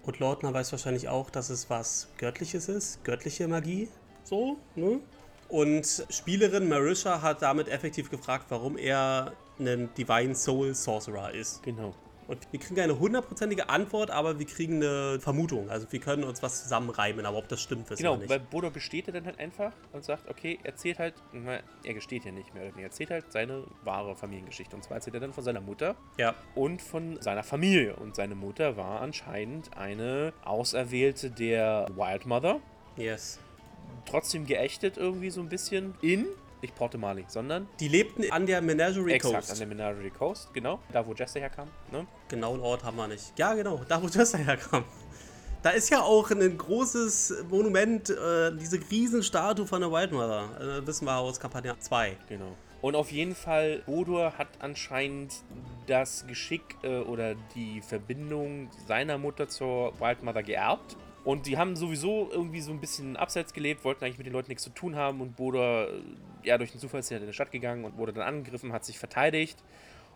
Und 0.08 0.20
Lordner 0.20 0.54
weiß 0.54 0.72
wahrscheinlich 0.72 1.10
auch, 1.10 1.30
dass 1.30 1.50
es 1.50 1.70
was 1.70 2.08
Göttliches 2.18 2.70
ist, 2.70 3.04
göttliche 3.04 3.46
Magie. 3.50 3.90
So, 4.24 4.58
ne? 4.76 5.02
Und 5.50 6.06
Spielerin 6.10 6.70
Marisha 6.70 7.22
hat 7.22 7.42
damit 7.42 7.68
effektiv 7.68 8.10
gefragt, 8.10 8.46
warum 8.48 8.78
er 8.78 9.34
ein 9.60 9.90
Divine 9.98 10.34
Soul 10.34 10.74
Sorcerer 10.74 11.34
ist. 11.34 11.62
Genau. 11.62 11.94
Und 12.28 12.40
wir 12.52 12.60
kriegen 12.60 12.76
keine 12.76 13.00
hundertprozentige 13.00 13.70
Antwort, 13.70 14.12
aber 14.12 14.38
wir 14.38 14.46
kriegen 14.46 14.84
eine 14.84 15.20
Vermutung. 15.20 15.70
Also 15.70 15.88
wir 15.90 16.00
können 16.00 16.24
uns 16.26 16.44
was 16.44 16.64
zusammenreimen, 16.64 17.26
aber 17.26 17.38
ob 17.38 17.48
das 17.48 17.62
stimmt, 17.62 17.90
wissen 17.90 18.04
Genau, 18.04 18.16
wir 18.16 18.20
nicht. 18.20 18.30
weil 18.30 18.40
Bodo 18.40 18.70
gesteht 18.70 19.08
er 19.08 19.14
dann 19.14 19.26
halt 19.26 19.40
einfach 19.40 19.72
und 19.94 20.04
sagt, 20.04 20.30
okay, 20.30 20.60
erzählt 20.64 21.00
halt, 21.00 21.14
er 21.84 21.94
gesteht 21.94 22.26
ja 22.26 22.32
nicht 22.32 22.54
mehr, 22.54 22.64
er 22.76 22.84
erzählt 22.84 23.12
halt 23.12 23.32
seine 23.32 23.64
wahre 23.84 24.16
Familiengeschichte. 24.16 24.76
Und 24.76 24.84
zwar 24.84 24.98
erzählt 24.98 25.14
er 25.14 25.22
dann 25.22 25.34
von 25.34 25.44
seiner 25.44 25.62
Mutter 25.62 25.96
ja, 26.18 26.36
und 26.54 26.82
von 26.82 27.22
seiner 27.22 27.44
Familie. 27.44 27.96
Und 27.96 28.16
seine 28.16 28.36
Mutter 28.36 28.76
war 28.76 29.00
anscheinend 29.02 29.78
eine 29.78 30.34
Auserwählte 30.44 31.32
der 31.32 31.88
Wild 31.96 32.26
Mother, 32.26 32.60
yes. 32.98 33.40
trotzdem 34.06 34.46
geächtet 34.46 34.98
irgendwie 34.98 35.30
so 35.30 35.40
ein 35.40 35.50
bisschen 35.50 35.96
in, 36.02 36.26
nicht 36.62 36.76
Porte 36.76 36.98
Mali, 36.98 37.26
sondern 37.28 37.68
Die 37.80 37.88
lebten 37.88 38.30
an 38.32 38.46
der 38.46 38.62
Menagerie 38.62 39.14
exakt 39.14 39.36
Coast. 39.36 39.52
an 39.52 39.58
der 39.60 39.68
Menagerie 39.68 40.10
Coast, 40.10 40.54
genau, 40.54 40.80
da 40.92 41.06
wo 41.06 41.14
Jesse 41.14 41.40
herkam. 41.40 41.68
Ne? 41.92 42.06
Genauen 42.30 42.60
Ort 42.62 42.84
haben 42.84 42.98
wir 42.98 43.08
nicht. 43.08 43.38
Ja, 43.38 43.54
genau, 43.54 43.82
da 43.88 44.02
wo 44.02 44.08
Jester 44.08 44.38
herkam. 44.38 44.84
Da 45.64 45.72
ist 45.72 45.90
ja 45.90 46.02
auch 46.02 46.30
ein 46.32 46.58
großes 46.58 47.46
Monument, 47.50 48.10
äh, 48.10 48.52
diese 48.56 48.80
Riesenstatue 48.92 49.66
von 49.66 49.82
der 49.82 49.92
Wildmother. 49.92 50.80
Äh, 50.82 50.88
wissen 50.88 51.06
wir 51.06 51.18
aus 51.18 51.40
Kampagne 51.40 51.76
2. 51.78 52.16
Genau. 52.30 52.56
Und 52.80 52.96
auf 52.96 53.12
jeden 53.12 53.34
Fall, 53.36 53.82
Bodur 53.88 54.38
hat 54.38 54.48
anscheinend 54.60 55.34
das 55.88 56.26
Geschick 56.28 56.62
äh, 56.84 57.00
oder 57.00 57.34
die 57.56 57.82
Verbindung 57.82 58.70
seiner 58.88 59.18
Mutter 59.18 59.50
zur 59.50 60.00
Wildmother 60.00 60.44
geerbt. 60.44 60.96
Und 61.28 61.46
die 61.46 61.58
haben 61.58 61.76
sowieso 61.76 62.30
irgendwie 62.32 62.62
so 62.62 62.72
ein 62.72 62.80
bisschen 62.80 63.18
abseits 63.18 63.52
gelebt, 63.52 63.84
wollten 63.84 64.06
eigentlich 64.06 64.18
mit 64.18 64.28
den 64.28 64.32
Leuten 64.32 64.48
nichts 64.48 64.64
zu 64.64 64.70
tun 64.70 64.96
haben. 64.96 65.20
Und 65.20 65.36
Bodur, 65.36 65.90
äh, 65.90 66.48
ja, 66.48 66.58
durch 66.58 66.72
den 66.72 66.80
Zufall 66.80 67.02
ist 67.02 67.12
er 67.12 67.20
in 67.20 67.28
die 67.28 67.34
Stadt 67.34 67.52
gegangen 67.52 67.84
und 67.84 67.98
wurde 67.98 68.14
dann 68.14 68.24
angegriffen, 68.24 68.72
hat 68.72 68.86
sich 68.86 68.98
verteidigt 68.98 69.62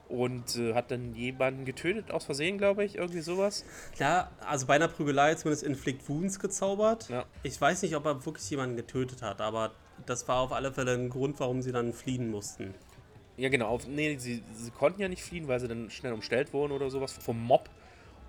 und 0.07 0.55
äh, 0.55 0.73
hat 0.73 0.89
dann 0.89 1.13
jemanden 1.13 1.65
getötet, 1.65 2.11
aus 2.11 2.23
Versehen, 2.23 2.57
glaube 2.57 2.85
ich, 2.85 2.95
irgendwie 2.95 3.19
sowas. 3.19 3.65
Ja, 3.99 4.31
also 4.39 4.67
bei 4.67 4.75
einer 4.75 4.87
Prügelei 4.87 5.35
zumindest 5.35 5.63
Inflict 5.63 6.07
Wounds 6.07 6.39
gezaubert. 6.39 7.09
Ja. 7.09 7.25
Ich 7.43 7.59
weiß 7.59 7.81
nicht, 7.81 7.97
ob 7.97 8.05
er 8.05 8.25
wirklich 8.25 8.49
jemanden 8.49 8.77
getötet 8.77 9.21
hat, 9.21 9.41
aber 9.41 9.71
das 10.05 10.25
war 10.29 10.37
auf 10.37 10.53
alle 10.53 10.71
Fälle 10.71 10.93
ein 10.93 11.09
Grund, 11.09 11.41
warum 11.41 11.61
sie 11.61 11.73
dann 11.73 11.91
fliehen 11.91 12.31
mussten. 12.31 12.73
Ja, 13.35 13.49
genau. 13.49 13.67
Auf, 13.67 13.85
nee, 13.85 14.15
sie, 14.17 14.43
sie 14.53 14.71
konnten 14.71 15.01
ja 15.01 15.09
nicht 15.09 15.23
fliehen, 15.23 15.49
weil 15.49 15.59
sie 15.59 15.67
dann 15.67 15.89
schnell 15.89 16.13
umstellt 16.13 16.53
wurden 16.53 16.71
oder 16.71 16.89
sowas 16.89 17.11
vom 17.11 17.37
Mob. 17.37 17.69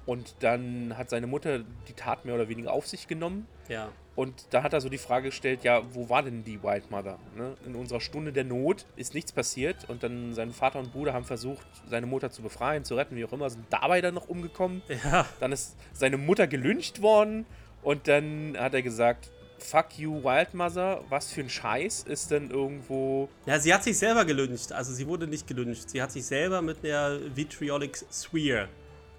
Und 0.05 0.35
dann 0.41 0.97
hat 0.97 1.11
seine 1.11 1.27
Mutter 1.27 1.61
die 1.89 1.93
Tat 1.95 2.25
mehr 2.25 2.35
oder 2.35 2.49
weniger 2.49 2.73
auf 2.73 2.87
sich 2.87 3.07
genommen. 3.07 3.47
Ja. 3.69 3.91
Und 4.15 4.47
da 4.51 4.63
hat 4.63 4.75
er 4.75 4.81
so 4.81 4.91
die 4.91 4.99
Frage 4.99 5.29
gestellt, 5.29 5.65
ja, 5.65 5.83
wo 5.95 6.11
war 6.11 6.23
denn 6.23 6.45
die 6.45 6.63
Wild 6.63 6.91
Mother? 6.91 7.19
Ne? 7.35 7.57
In 7.65 7.75
unserer 7.75 8.01
Stunde 8.01 8.33
der 8.33 8.45
Not 8.45 8.85
ist 8.97 9.15
nichts 9.15 9.33
passiert 9.33 9.89
und 9.89 10.03
dann 10.03 10.35
sein 10.35 10.53
Vater 10.53 10.81
und 10.81 10.93
Bruder 10.93 11.15
haben 11.15 11.25
versucht, 11.25 11.67
seine 11.89 12.07
Mutter 12.07 12.31
zu 12.31 12.43
befreien, 12.43 12.85
zu 12.85 12.95
retten, 12.95 13.17
wie 13.17 13.25
auch 13.25 13.33
immer, 13.33 13.49
sind 13.49 13.65
dabei 13.71 14.03
dann 14.03 14.15
noch 14.15 14.29
umgekommen. 14.29 14.83
Ja. 15.05 15.27
Dann 15.41 15.53
ist 15.53 15.77
seine 15.95 16.19
Mutter 16.19 16.47
gelyncht 16.47 17.01
worden 17.01 17.47
und 17.83 18.07
dann 18.07 18.55
hat 18.59 18.75
er 18.75 18.83
gesagt, 18.83 19.31
fuck 19.59 19.99
you 19.99 20.23
Wild 20.23 20.53
Mother, 20.53 21.03
was 21.09 21.33
für 21.33 21.41
ein 21.41 21.49
Scheiß 21.49 22.03
ist 22.03 22.31
denn 22.31 22.51
irgendwo... 22.51 23.29
Ja, 23.47 23.59
sie 23.59 23.73
hat 23.73 23.85
sich 23.85 23.97
selber 23.97 24.25
gelyncht. 24.25 24.73
Also 24.73 24.93
sie 24.93 25.07
wurde 25.07 25.27
nicht 25.27 25.47
gelyncht. 25.47 25.89
Sie 25.89 26.03
hat 26.03 26.13
sich 26.13 26.27
selber 26.27 26.61
mit 26.61 26.83
der 26.83 27.19
Vitriolic 27.35 27.99
Sphere, 28.13 28.69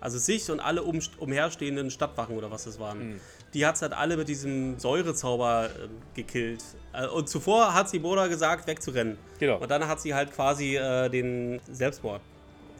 also 0.03 0.17
sich 0.17 0.51
und 0.51 0.59
alle 0.59 0.83
um, 0.83 0.99
umherstehenden 1.17 1.89
Stadtwachen 1.89 2.35
oder 2.35 2.51
was 2.51 2.65
das 2.65 2.77
waren, 2.77 3.21
die 3.53 3.65
hat 3.65 3.75
es 3.75 3.81
halt 3.81 3.93
alle 3.93 4.17
mit 4.17 4.27
diesem 4.27 4.77
Säurezauber 4.77 5.69
ähm, 5.81 5.91
gekillt. 6.13 6.61
Äh, 6.91 7.07
und 7.07 7.29
zuvor 7.29 7.73
hat 7.73 7.89
sie 7.89 7.99
Boda 7.99 8.27
gesagt, 8.27 8.67
wegzurennen. 8.67 9.17
Genau. 9.39 9.59
Und 9.59 9.71
dann 9.71 9.87
hat 9.87 10.01
sie 10.01 10.13
halt 10.13 10.33
quasi 10.33 10.75
äh, 10.75 11.07
den 11.07 11.61
Selbstmord. 11.71 12.19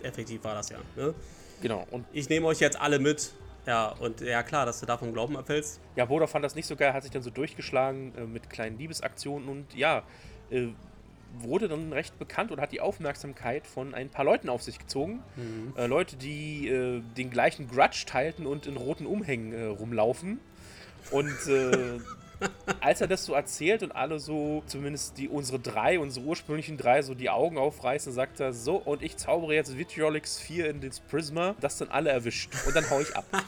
Effektiv 0.02 0.44
war 0.44 0.56
das 0.56 0.68
ja. 0.68 0.78
Ne? 0.98 1.14
Genau, 1.62 1.88
und 1.92 2.06
Ich 2.12 2.28
nehme 2.28 2.46
euch 2.46 2.60
jetzt 2.60 2.80
alle 2.82 3.00
mit. 3.00 3.32
Ja, 3.66 3.96
und 4.02 4.20
ja 4.20 4.44
klar, 4.44 4.66
dass 4.66 4.82
du 4.82 4.86
davon 4.86 5.14
Glauben 5.14 5.38
abfällst. 5.38 5.80
Ja, 5.96 6.04
Boda 6.04 6.28
fand 6.28 6.44
das 6.44 6.56
nicht 6.56 6.68
so 6.68 6.76
geil, 6.76 6.92
hat 6.92 7.04
sich 7.04 7.12
dann 7.14 7.24
so 7.24 7.30
durchgeschlagen 7.30 8.14
äh, 8.18 8.26
mit 8.26 8.50
kleinen 8.50 8.78
Liebesaktionen 8.78 9.48
und 9.48 9.74
ja, 9.74 10.04
äh, 10.50 10.68
wurde 11.40 11.68
dann 11.68 11.92
recht 11.94 12.18
bekannt 12.20 12.52
und 12.52 12.62
hat 12.62 12.72
die 12.72 12.82
Aufmerksamkeit 12.82 13.68
von 13.68 13.94
ein 13.94 14.10
paar 14.10 14.26
Leuten 14.26 14.50
auf 14.50 14.62
sich 14.62 14.80
gezogen. 14.80 15.24
Äh, 15.76 15.88
Leute, 15.88 16.16
die 16.16 16.68
äh, 16.68 17.02
den 17.18 17.30
gleichen 17.30 17.68
Grudge 17.68 18.04
teilten 18.06 18.46
und 18.46 18.66
in 18.68 18.78
roten 18.78 19.06
Umhängen 19.06 19.54
äh, 19.54 19.66
rumlaufen. 19.66 20.40
Und 21.12 21.48
äh, 21.48 22.00
als 22.82 23.02
er 23.02 23.08
das 23.08 23.26
so 23.26 23.34
erzählt 23.34 23.84
und 23.84 23.92
alle 23.92 24.20
so, 24.20 24.64
zumindest 24.68 25.18
die 25.18 25.28
unsere 25.28 25.60
drei, 25.60 26.00
unsere 26.00 26.26
ursprünglichen 26.26 26.78
drei, 26.78 27.02
so 27.02 27.14
die 27.14 27.30
Augen 27.30 27.58
aufreißen, 27.58 28.14
sagt 28.14 28.40
er 28.40 28.54
so, 28.54 28.76
und 28.76 29.02
ich 29.02 29.18
zaubere 29.18 29.54
jetzt 29.54 29.78
Vitriolix 29.78 30.40
4 30.40 30.70
in 30.70 30.82
das 30.82 31.00
Prisma, 31.00 31.56
das 31.60 31.78
dann 31.78 31.90
alle 31.90 32.10
erwischt. 32.10 32.52
Und 32.68 32.76
dann 32.76 32.90
hau 32.90 33.00
ich 33.00 33.16
ab. 33.16 33.26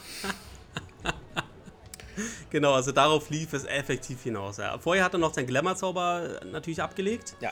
Genau, 2.49 2.73
also 2.73 2.93
darauf 2.93 3.29
lief 3.29 3.51
es 3.51 3.65
effektiv 3.65 4.23
hinaus. 4.23 4.55
Ja. 4.55 4.77
Vorher 4.77 5.03
hat 5.03 5.13
er 5.13 5.19
noch 5.19 5.33
seinen 5.33 5.47
Glamour-Zauber 5.47 6.39
natürlich 6.45 6.81
abgelegt. 6.81 7.35
Ja. 7.41 7.51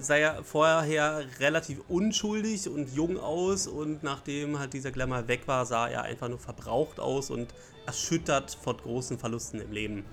Sah 0.00 0.16
ja 0.16 0.42
vorher 0.42 1.24
relativ 1.40 1.80
unschuldig 1.88 2.68
und 2.68 2.94
jung 2.94 3.18
aus 3.18 3.66
und 3.66 4.02
nachdem 4.02 4.58
halt 4.58 4.72
dieser 4.72 4.90
Glamour 4.90 5.28
weg 5.28 5.42
war, 5.46 5.66
sah 5.66 5.88
er 5.88 6.02
einfach 6.04 6.28
nur 6.28 6.38
verbraucht 6.38 6.98
aus 7.00 7.30
und 7.30 7.52
erschüttert 7.86 8.56
von 8.62 8.76
großen 8.76 9.18
Verlusten 9.18 9.60
im 9.60 9.70
Leben. 9.72 10.04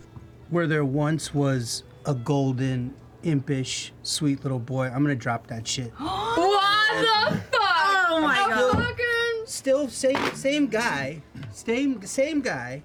Where 0.50 0.68
there 0.68 0.84
once 0.86 1.34
was 1.34 1.84
a 2.06 2.14
golden, 2.14 2.94
impish, 3.22 3.94
sweet 4.04 4.44
little 4.44 4.60
boy. 4.60 4.88
I'm 4.88 5.04
gonna 5.04 5.16
drop 5.16 5.48
that 5.48 5.68
shit. 5.68 5.92
What 6.00 7.02
the 7.02 7.36
fuck? 7.52 8.10
Oh 8.10 8.22
my 8.22 8.36
God. 8.50 8.72
fucking- 8.74 9.06
Still 9.46 9.88
same 9.90 10.36
same 10.36 10.68
guy, 10.68 11.22
same 11.52 12.06
same 12.06 12.42
guy, 12.42 12.84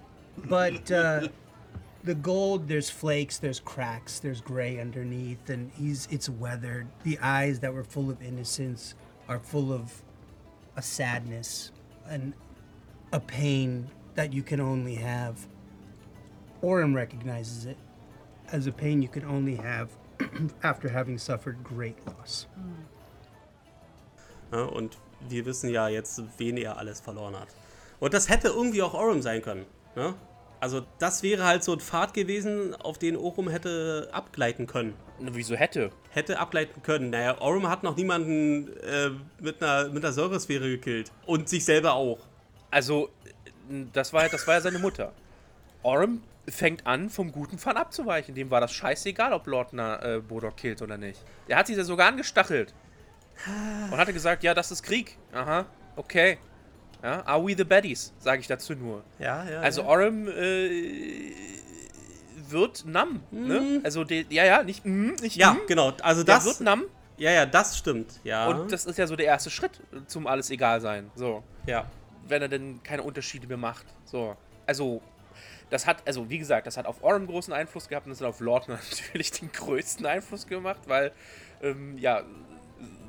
but 0.49 0.91
uh, 0.91 1.29
the 2.05 2.15
gold 2.15 2.69
there's 2.69 2.91
flakes, 2.91 3.39
there's 3.39 3.61
cracks, 3.61 4.21
there's 4.21 4.41
gray 4.41 4.79
underneath, 4.79 5.49
and 5.49 5.73
he's 5.75 6.07
it's 6.11 6.29
weathered. 6.29 6.87
The 7.03 7.19
eyes 7.19 7.61
that 7.61 7.73
were 7.73 7.85
full 7.85 8.11
of 8.11 8.23
innocence 8.23 8.95
are 9.29 9.39
full 9.39 9.73
of 9.73 10.03
a 10.77 10.83
sadness 10.83 11.73
and 12.07 12.35
a 13.13 13.21
pain 13.21 13.89
that 14.15 14.33
you 14.33 14.43
can 14.43 14.61
only 14.61 14.95
have. 14.97 15.47
Orim 16.63 16.95
recognizes 16.95 17.65
it 17.67 17.79
as 18.53 18.67
a 18.67 18.73
pain 18.73 19.03
you 19.03 19.09
can 19.09 19.25
only 19.25 19.57
have 19.57 19.89
after 20.63 20.89
having 20.89 21.19
suffered 21.19 21.63
great 21.65 21.97
loss. 22.07 22.47
Ja, 24.53 24.65
und 24.65 24.99
wir 25.29 25.45
wissen 25.47 25.71
ja 25.71 25.89
jetzt, 25.89 26.23
wen 26.39 26.59
er 26.59 26.77
alles 26.77 27.01
verloren 27.01 27.35
hat. 27.35 27.49
Und 27.99 28.13
das 28.13 28.29
hätte 28.29 28.49
irgendwie 28.49 28.83
auch 28.83 28.95
Orem 28.95 29.23
sein 29.23 29.41
können. 29.41 29.65
Ne? 29.97 30.15
Also 30.65 30.81
das 30.99 31.23
wäre 31.23 31.45
halt 31.45 31.63
so 31.63 31.75
ein 31.75 31.81
Pfad 31.81 32.15
gewesen, 32.15 32.75
auf 32.75 32.97
den 32.97 33.19
Orum 33.19 33.51
hätte 33.51 34.09
abgleiten 34.13 34.67
können. 34.67 34.95
Wieso 35.21 35.57
hätte? 35.57 35.91
Hätte 36.09 36.39
abgleiten 36.39 36.83
können. 36.83 37.11
Naja, 37.11 37.39
Orem 37.43 37.69
hat 37.69 37.83
noch 37.83 37.97
niemanden 37.97 38.75
äh, 38.79 39.11
mit, 39.41 39.63
einer, 39.63 39.91
mit 39.91 40.03
einer 40.03 40.15
Säuresphäre 40.15 40.67
gekillt. 40.71 41.13
Und 41.27 41.51
sich 41.51 41.67
selber 41.67 41.93
auch. 41.93 42.19
Also, 42.71 43.11
das 43.93 44.15
war, 44.15 44.27
das 44.31 44.47
war 44.47 44.55
ja 44.55 44.63
seine 44.63 44.79
Mutter. 44.79 45.13
Orm 45.83 46.23
fängt 46.49 46.87
an, 46.87 47.11
vom 47.11 47.31
guten 47.31 47.59
Pfad 47.59 47.77
abzuweichen. 47.77 48.35
Dem 48.35 48.51
war 48.51 48.63
das 48.63 48.73
scheißegal, 48.73 49.35
ob 49.35 49.47
Lordner 49.47 50.03
äh, 50.03 50.21
Bodok 50.21 50.57
killt 50.57 50.81
oder 50.81 50.97
nicht. 50.97 51.21
Der 51.47 51.59
hat 51.59 51.67
sich 51.67 51.77
ja 51.77 51.85
sogar 51.85 52.09
angestachelt. 52.09 52.73
Und 53.91 53.99
hatte 53.99 54.15
gesagt, 54.15 54.43
ja, 54.43 54.55
das 54.55 54.71
ist 54.71 54.83
Krieg. 54.83 55.19
Aha, 55.31 55.67
okay. 55.97 56.39
Ja, 57.05 57.23
are 57.27 57.47
we 57.47 57.55
the 57.55 57.65
baddies, 57.65 58.15
sage 58.19 58.41
ich 58.41 58.47
dazu 58.47 58.75
nur. 58.75 59.05
Ja, 59.19 59.45
ja. 59.47 59.61
Also 59.61 59.83
ja. 59.83 59.89
Orem 59.89 60.27
äh, 60.27 61.33
wird 62.49 62.87
Nam, 62.87 63.21
ne? 63.31 63.83
Also, 63.85 64.05
der, 64.05 64.25
ja, 64.31 64.47
ja, 64.47 64.63
nicht, 64.63 64.87
mm, 64.87 65.17
nicht 65.21 65.37
Ja, 65.37 65.53
mm, 65.53 65.67
genau. 65.67 65.93
Also 66.01 66.23
das. 66.23 66.47
wird 66.47 66.61
Nam. 66.63 66.85
Ja, 67.19 67.31
ja, 67.31 67.45
das 67.45 67.77
stimmt. 67.77 68.21
Ja. 68.25 68.47
Und 68.47 68.73
das 68.73 68.87
ist 68.87 68.97
ja 68.97 69.07
so 69.07 69.17
der 69.17 69.27
erste 69.27 69.51
Schritt 69.51 69.81
zum 70.07 70.27
alles 70.27 70.49
egal 70.49 70.81
sein. 70.81 71.11
So 71.15 71.45
ja. 71.67 71.85
wenn 72.27 72.41
er 72.41 72.49
denn 72.49 72.83
keine 72.83 73.03
Unterschiede 73.03 73.47
mehr 73.47 73.59
macht. 73.59 73.85
So. 74.07 74.35
Also, 74.65 75.03
das 75.69 75.87
hat, 75.87 76.07
also 76.07 76.31
wie 76.31 76.39
gesagt, 76.39 76.67
das 76.67 76.79
hat 76.79 76.87
auf 76.87 77.03
Orem 77.05 77.27
großen 77.27 77.53
Einfluss 77.53 77.87
gehabt 77.87 78.07
und 78.07 78.13
das 78.13 78.23
hat 78.23 78.29
auf 78.29 78.41
Lordner 78.41 78.79
natürlich 78.91 79.31
den 79.31 79.53
größten 79.53 80.07
Einfluss 80.07 80.47
gemacht, 80.47 80.81
weil, 80.87 81.13
ähm, 81.63 81.99
ja, 81.99 82.23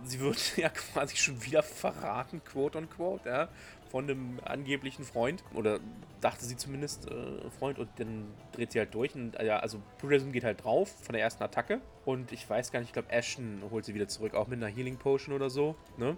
sie 0.05 0.19
wird 0.19 0.38
ja 0.58 0.69
quasi 0.69 1.15
schon 1.15 1.43
wieder 1.43 1.63
verraten, 1.63 2.43
quote 2.43 2.77
on 2.77 2.89
quote, 2.89 3.27
ja, 3.27 3.49
von 3.89 4.10
einem 4.10 4.39
angeblichen 4.43 5.04
Freund. 5.04 5.43
Oder 5.54 5.80
dachte 6.21 6.45
sie 6.45 6.58
zumindest, 6.58 7.10
äh, 7.10 7.50
Freund, 7.60 7.80
und 7.80 7.89
dann 7.98 8.28
dreht 8.52 8.71
sie 8.71 8.80
halt 8.80 8.93
durch. 8.93 9.15
Und 9.15 9.36
äh, 9.39 9.45
ja, 9.45 9.60
also 9.60 9.80
Buddhism 10.00 10.32
geht 10.32 10.43
halt 10.43 10.63
drauf 10.63 10.89
von 11.04 11.13
der 11.13 11.21
ersten 11.21 11.43
Attacke. 11.43 11.82
Und 12.06 12.32
ich 12.32 12.50
weiß 12.50 12.71
gar 12.71 12.80
nicht, 12.80 12.89
ich 12.89 12.93
glaube, 12.93 13.10
Ashton 13.10 13.62
holt 13.71 13.86
sie 13.86 13.93
wieder 13.93 14.08
zurück, 14.08 14.34
auch 14.36 14.48
mit 14.48 14.62
einer 14.62 14.71
Healing 14.71 14.98
Potion 14.98 15.36
oder 15.36 15.50
so, 15.50 15.76
ne? 15.98 16.17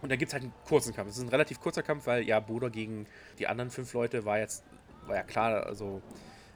Und 0.00 0.10
dann 0.10 0.18
gibt 0.18 0.28
es 0.28 0.32
halt 0.32 0.44
einen 0.44 0.52
kurzen 0.66 0.94
Kampf. 0.94 1.10
Es 1.10 1.18
ist 1.18 1.24
ein 1.24 1.28
relativ 1.28 1.60
kurzer 1.60 1.82
Kampf, 1.82 2.06
weil 2.06 2.22
ja, 2.22 2.38
Boda 2.40 2.68
gegen 2.68 3.06
die 3.38 3.46
anderen 3.46 3.70
fünf 3.70 3.92
Leute 3.94 4.24
war 4.24 4.38
jetzt, 4.38 4.62
war 5.06 5.16
ja 5.16 5.22
klar, 5.22 5.66
also 5.66 6.00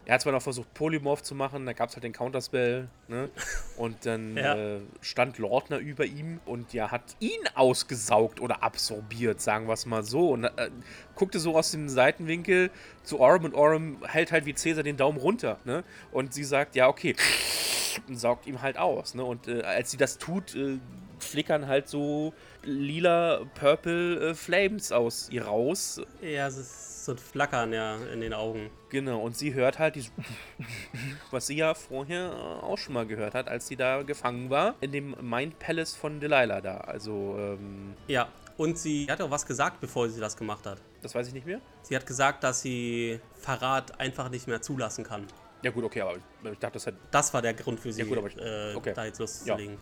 er 0.05 0.15
hat 0.15 0.23
zwar 0.23 0.33
noch 0.33 0.43
versucht, 0.43 0.73
Polymorph 0.75 1.23
zu 1.23 1.35
machen, 1.35 1.65
da 1.65 1.73
gab 1.73 1.89
es 1.89 1.95
halt 1.95 2.03
den 2.05 2.13
Counterspell, 2.13 2.89
ne? 3.09 3.31
Und 3.77 4.05
dann 4.05 4.37
Ja. 4.43 4.55
äh, 4.57 4.81
stand 5.01 5.39
Lordner 5.39 5.79
über 5.79 6.05
ihm 6.05 6.41
und 6.45 6.73
ja, 6.73 6.91
hat 6.91 7.17
ihn 7.21 7.41
ausgesaugt 7.55 8.41
oder 8.41 8.63
absorbiert, 8.63 9.41
sagen 9.41 9.67
wir 9.69 9.75
es 9.75 9.87
mal 9.87 10.03
so. 10.03 10.31
Und 10.31 10.45
äh, 10.45 10.71
guckte 11.15 11.39
so 11.39 11.57
aus 11.57 11.71
dem 11.71 11.89
Seitenwinkel 11.89 12.71
zu 13.05 13.21
Orm 13.21 13.45
und 13.45 13.55
Orm 13.55 13.99
hält 14.07 14.33
halt 14.33 14.45
wie 14.47 14.55
Cäsar 14.55 14.83
den 14.83 14.97
Daumen 14.97 15.19
runter, 15.19 15.59
ne? 15.65 15.85
Und 16.11 16.35
sie 16.35 16.45
sagt, 16.45 16.75
ja, 16.75 16.89
okay, 16.89 17.15
und 18.09 18.17
saugt 18.19 18.47
ihm 18.47 18.61
halt 18.63 18.79
aus, 18.79 19.15
ne? 19.15 19.25
Und 19.25 19.47
äh, 19.49 19.63
als 19.63 19.93
sie 19.93 19.97
das 19.99 20.19
tut, 20.19 20.55
äh, 20.57 20.79
flickern 21.21 21.69
halt 21.69 21.89
so 21.89 22.35
lila 22.65 23.43
Purple 23.55 24.31
äh, 24.31 24.35
Flames 24.35 24.91
aus 24.91 25.29
ihr 25.31 25.45
raus. 25.45 26.01
Ja, 26.21 26.49
es 26.49 26.57
ist 26.57 26.92
so 27.05 27.13
ein 27.13 27.19
Flackern 27.19 27.73
ja 27.73 27.97
in 28.13 28.21
den 28.21 28.33
Augen. 28.33 28.71
Genau, 28.91 29.21
und 29.21 29.37
sie 29.37 29.55
hört 29.55 29.79
halt 29.79 29.97
dieses, 29.97 30.13
was 31.31 31.47
sie 31.47 31.57
ja 31.57 31.75
vorher 31.75 32.31
äh, 32.31 32.65
auch 32.65 32.79
schon 32.79 32.95
mal 32.95 33.07
gehört 33.07 33.35
hat, 33.35 33.49
als 33.49 33.67
sie 33.67 33.77
da 33.77 34.03
gefangen 34.03 34.51
war, 34.51 34.75
in 34.81 34.93
dem 34.93 35.17
Mind 35.21 35.59
Palace 35.59 35.95
von 35.95 36.21
Delilah 36.21 36.61
da. 36.61 36.79
Also, 36.79 37.37
ähm, 37.39 37.95
Ja. 38.07 38.29
Und 38.59 38.79
sie 38.79 39.07
hat 39.11 39.21
auch 39.23 39.31
was 39.31 39.47
gesagt, 39.47 39.81
bevor 39.81 40.09
sie 40.11 40.21
das 40.21 40.37
gemacht 40.37 40.67
hat. 40.67 40.79
das 41.01 41.15
weiß 41.15 41.27
ich 41.27 41.33
nicht 41.33 41.47
mehr. 41.47 41.61
Sie 41.83 41.97
hat 41.97 42.07
gesagt, 42.07 42.45
dass 42.45 42.61
sie 42.61 43.19
Verrat 43.35 43.99
einfach 43.99 44.29
nicht 44.29 44.47
mehr 44.47 44.61
zulassen 44.61 45.05
kann. 45.05 45.27
Ja 45.63 45.71
gut, 45.71 45.85
okay, 45.85 46.03
aber 46.03 46.17
ich 46.53 46.59
dachte, 46.59 46.75
das, 46.75 46.87
hat, 46.87 46.95
Das 47.11 47.33
war 47.35 47.41
der 47.43 47.55
Grund 47.55 47.81
für 47.81 47.93
sie, 47.93 48.03
Ja, 48.03 48.09
gut, 48.09 48.19
aber 48.19 48.29
ich- 48.29 48.37
äh, 48.37 48.75
okay. 48.77 48.93
da 48.95 49.07
jetzt 49.07 49.19
loszulegen. 49.19 49.79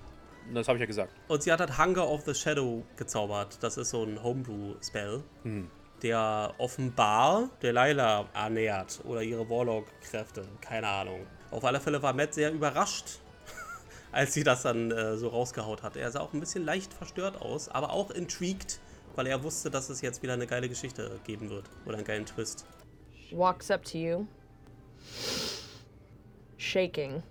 das 0.55 0.69
habe 0.69 0.77
ich 0.79 0.81
ja 0.81 0.87
gesagt. 0.87 1.13
Und 1.29 1.43
sie 1.43 1.51
hat 1.53 1.59
halt 1.61 1.79
Hunger 1.79 2.09
of 2.09 2.23
the 2.25 2.33
Shadow 2.35 2.85
gezaubert. 2.97 3.59
Das 3.63 3.77
ist 3.77 3.91
so 3.91 4.05
ein 4.05 4.23
Homebrew-Spell, 4.23 5.25
Hm. 5.43 5.69
Der 6.03 6.55
offenbar 6.59 7.51
Delilah 7.63 8.27
ernährt 8.35 9.01
oder 9.05 9.23
ihre 9.23 9.49
Warlock-Kräfte. 9.49 10.47
Keine 10.61 10.89
Ahnung. 10.89 11.27
Auf 11.51 11.65
alle 11.65 11.81
Fälle 11.81 12.03
war 12.03 12.13
Matt 12.13 12.35
sehr 12.35 12.53
überrascht, 12.53 13.19
als 14.13 14.35
sie 14.35 14.45
das 14.45 14.63
dann 14.63 14.91
äh, 14.91 15.17
so 15.17 15.29
rausgehaut 15.29 15.83
hat. 15.83 15.97
Er 15.97 16.11
sah 16.11 16.21
auch 16.21 16.33
ein 16.33 16.41
bisschen 16.41 16.65
leicht 16.65 16.93
verstört 16.93 17.41
aus, 17.41 17.69
aber 17.69 17.91
auch 17.93 18.11
intrigued, 18.11 18.81
weil 19.17 19.27
er 19.27 19.43
wusste, 19.43 19.71
dass 19.71 19.91
es 19.91 20.01
jetzt 20.01 20.23
wieder 20.23 20.35
eine 20.35 20.47
geile 20.47 20.69
Geschichte 20.69 21.21
geben 21.25 21.51
wird. 21.51 21.65
Oder 21.87 21.97
einen 21.97 22.07
geilen 22.07 22.27
Twist. 22.27 22.67
Walks 23.33 23.71
up 23.71 23.85
to 23.85 23.99
you, 23.99 24.27
shaking. 26.57 27.23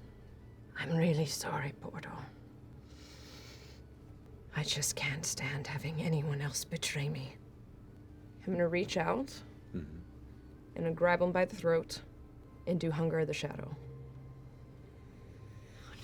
I'm 0.81 0.95
really 0.97 1.25
sorry, 1.25 1.73
Porto. 1.81 2.09
I 4.55 4.63
just 4.63 4.95
can't 4.95 5.25
stand 5.25 5.67
having 5.67 6.01
anyone 6.01 6.41
else 6.41 6.63
betray 6.63 7.09
me. 7.09 7.38
I'm 8.49 8.55
gonna 8.55 8.67
reach 8.67 8.97
out 8.97 9.27
mm-hmm. 9.75 9.77
and 10.75 10.83
gonna 10.83 10.91
grab 10.91 11.21
him 11.21 11.31
by 11.31 11.45
the 11.45 11.55
throat 11.55 12.01
and 12.65 12.79
do 12.79 12.89
Hunger 12.89 13.19
of 13.19 13.27
the 13.27 13.33
Shadow. 13.33 13.75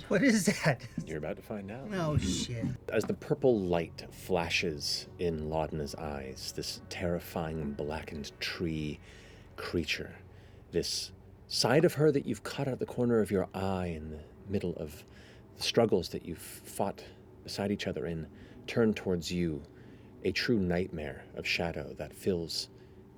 What 0.09 0.21
is 0.21 0.45
that? 0.45 0.81
You're 1.07 1.17
about 1.17 1.37
to 1.37 1.41
find 1.41 1.71
out. 1.71 1.87
Oh 1.91 2.19
shit. 2.19 2.67
As 2.89 3.03
the 3.05 3.15
purple 3.15 3.59
light 3.59 4.05
flashes 4.11 5.07
in 5.17 5.49
Laudna's 5.49 5.95
eyes, 5.95 6.53
this 6.55 6.81
terrifying 6.87 7.71
blackened 7.71 8.31
tree 8.39 8.99
creature, 9.57 10.13
this 10.71 11.13
side 11.47 11.83
of 11.83 11.95
her 11.95 12.11
that 12.11 12.27
you've 12.27 12.43
caught 12.43 12.67
out 12.67 12.73
of 12.73 12.79
the 12.79 12.85
corner 12.85 13.21
of 13.21 13.31
your 13.31 13.47
eye 13.55 13.87
in 13.87 14.11
the 14.11 14.19
middle 14.47 14.75
of 14.77 15.03
the 15.57 15.63
struggles 15.63 16.09
that 16.09 16.23
you've 16.23 16.37
fought 16.37 17.03
beside 17.43 17.71
each 17.71 17.87
other 17.87 18.05
in, 18.05 18.27
turn 18.67 18.93
towards 18.93 19.31
you, 19.31 19.63
a 20.25 20.31
true 20.31 20.59
nightmare 20.59 21.23
of 21.35 21.47
shadow 21.47 21.93
that 21.99 22.11
fills 22.11 22.69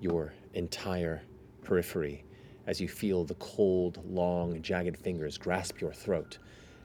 your 0.02 0.34
entire 0.54 1.24
periphery 1.64 2.26
as 2.68 2.82
you 2.82 2.88
feel 2.90 3.24
the 3.24 3.34
cold, 3.36 4.02
long, 4.06 4.62
jagged 4.62 4.98
fingers 4.98 5.38
grasp 5.38 5.80
your 5.80 5.94
throat. 5.94 6.38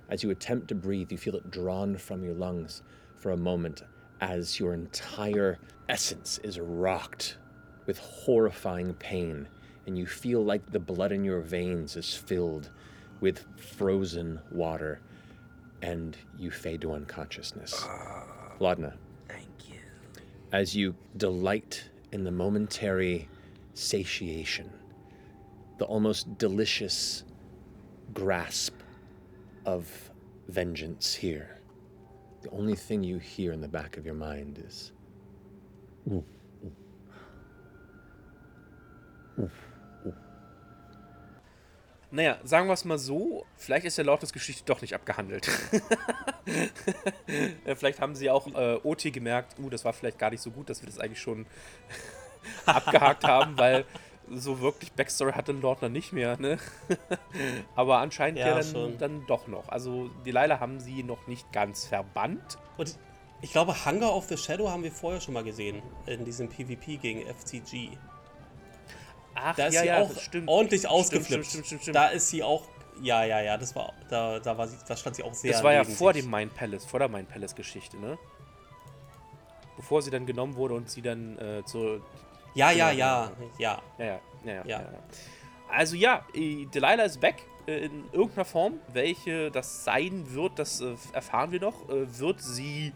As 0.09 0.23
you 0.23 0.31
attempt 0.31 0.69
to 0.69 0.77
breathe, 0.77 1.11
you 1.11 1.19
feel 1.19 1.35
it 1.35 1.51
drawn 1.51 1.97
from 1.97 2.23
your 2.23 2.35
lungs 2.35 2.83
for 3.17 3.33
a 3.33 3.37
moment 3.37 3.83
as 4.21 4.61
your 4.61 4.75
entire 4.75 5.59
essence 5.89 6.39
is 6.45 6.61
rocked 6.61 7.39
with 7.87 7.99
horrifying 7.99 8.95
pain, 8.95 9.49
and 9.89 9.99
you 9.99 10.07
feel 10.07 10.45
like 10.45 10.71
the 10.71 10.79
blood 10.79 11.11
in 11.11 11.25
your 11.25 11.41
veins 11.41 11.97
is 11.97 12.15
filled 12.15 12.71
with 13.21 13.45
frozen 13.57 14.41
water, 14.53 15.01
and 15.83 16.17
you 16.39 16.53
fade 16.53 16.81
to 16.83 16.93
unconsciousness. 16.93 17.75
Ah. 17.85 18.53
Laudna, 18.61 18.93
Thank 18.93 18.95
you. 18.95 19.12
As 20.53 20.77
you 20.77 20.95
delight 21.17 21.83
in 22.13 22.25
the 22.25 22.31
momentary 22.31 23.29
satiation, 23.75 24.71
the 25.79 25.85
almost 25.87 26.39
delicious 26.39 27.25
grasp 28.13 28.75
of 29.65 30.11
vengeance 30.49 31.15
here. 31.15 31.59
The 32.43 32.51
only 32.51 32.75
thing 32.75 33.03
you 33.03 33.19
hear 33.19 33.53
in 33.53 33.61
the 33.61 33.69
back 33.69 33.97
of 33.97 34.05
your 34.05 34.15
mind 34.15 34.63
is 34.67 34.93
Naja, 42.13 42.39
sagen 42.45 42.69
wir 42.69 42.75
es 42.75 42.85
mal 42.85 42.99
so, 42.99 43.47
vielleicht 43.57 43.87
ist 43.87 43.97
der 43.97 44.05
Lordes 44.05 44.35
Geschichte 44.35 44.65
doch 44.67 44.83
nicht 44.83 44.95
abgehandelt. 44.95 45.49
Vielleicht 47.77 48.03
haben 48.03 48.15
sie 48.15 48.29
auch 48.29 48.47
äh, 48.49 48.79
OT 48.83 49.11
gemerkt, 49.15 49.59
uh, 49.59 49.71
das 49.71 49.87
war 49.87 49.95
vielleicht 49.95 50.19
gar 50.19 50.31
nicht 50.31 50.43
so 50.43 50.51
gut, 50.51 50.69
dass 50.69 50.83
wir 50.83 50.87
das 50.87 50.99
eigentlich 50.99 51.23
schon 51.23 51.47
abgehakt 52.67 53.25
haben, 53.25 53.57
weil 53.57 53.87
so 54.31 54.61
wirklich 54.61 54.93
Backstory 54.93 55.33
hatte 55.33 55.53
Lordner 55.53 55.89
nicht 55.89 56.13
mehr, 56.13 56.39
ne? 56.39 56.59
Aber 57.77 57.99
anscheinend 57.99 58.39
ja, 58.41 58.61
Ja, 58.61 58.73
dann, 58.73 58.99
dann 58.99 59.27
doch 59.27 59.47
noch. 59.47 59.71
Also 59.71 60.11
die 60.27 60.33
Leila 60.33 60.61
haben 60.61 60.81
sie 60.81 61.03
noch 61.03 61.27
nicht 61.29 61.51
ganz 61.51 61.87
verbannt. 61.87 62.59
Und 62.77 62.99
ich 63.41 63.53
glaube, 63.53 63.87
Hunger 63.87 64.15
of 64.15 64.27
the 64.27 64.37
Shadow 64.37 64.69
haben 64.69 64.83
wir 64.83 64.93
vorher 64.93 65.23
schon 65.23 65.33
mal 65.33 65.45
gesehen. 65.45 65.83
In 66.05 66.27
diesem 66.27 66.51
PvP 66.51 66.99
gegen 66.99 67.23
FCG. 67.23 67.97
Ach, 69.35 69.57
Da 69.57 69.67
ist 69.67 69.75
ja, 69.75 69.81
sie 69.81 69.87
ja, 69.87 69.99
auch 70.01 70.11
ordentlich 70.47 70.87
ausgeflippt. 70.89 71.47
Stimmt, 71.47 71.47
stimmt, 71.47 71.67
stimmt, 71.67 71.83
stimmt. 71.83 71.97
Da 71.97 72.09
ist 72.09 72.29
sie 72.29 72.43
auch. 72.43 72.65
Ja, 73.01 73.25
ja, 73.25 73.41
ja, 73.41 73.57
das 73.57 73.75
war. 73.75 73.93
Da, 74.11 74.39
da, 74.39 74.57
war 74.57 74.69
sie, 74.69 74.77
da 74.87 74.97
stand 74.97 75.17
sie 75.17 75.23
auch 75.23 75.35
sehr. 75.35 75.53
das 75.53 75.63
war 75.63 75.73
ja 75.73 75.85
vor 75.85 76.13
sich. 76.13 76.23
dem 76.23 76.31
Mind 76.31 76.55
Palace, 76.55 76.85
vor 76.85 77.01
der 77.01 77.09
Mind 77.09 77.29
Palace 77.29 77.55
Geschichte, 77.55 77.97
ne? 77.99 78.19
Bevor 79.77 80.03
sie 80.03 80.11
dann 80.11 80.27
genommen 80.27 80.55
wurde 80.57 80.75
und 80.75 80.91
sie 80.91 81.03
dann 81.03 81.39
äh, 81.39 81.65
zur 81.65 82.03
Ja, 82.55 82.71
ja, 82.71 82.91
ja, 82.91 82.93
ja. 82.93 83.33
Ja, 83.59 83.83
ja, 83.99 84.21
ja, 84.45 84.53
ja. 84.53 84.63
Ja. 84.67 84.91
Also 85.71 85.97
ja, 85.97 86.25
äh, 86.35 86.67
Delilah 86.67 87.05
ist 87.05 87.21
back 87.21 87.37
äh, 87.67 87.87
in 87.87 88.05
irgendeiner 88.13 88.45
Form. 88.45 88.75
Welche 88.93 89.51
das 89.51 89.85
sein 89.85 90.33
wird, 90.35 90.59
das 90.59 90.81
äh, 90.81 90.95
erfahren 91.13 91.51
wir 91.51 91.61
noch. 91.61 91.89
Äh, 91.89 92.19
Wird 92.19 92.43
sie 92.43 92.93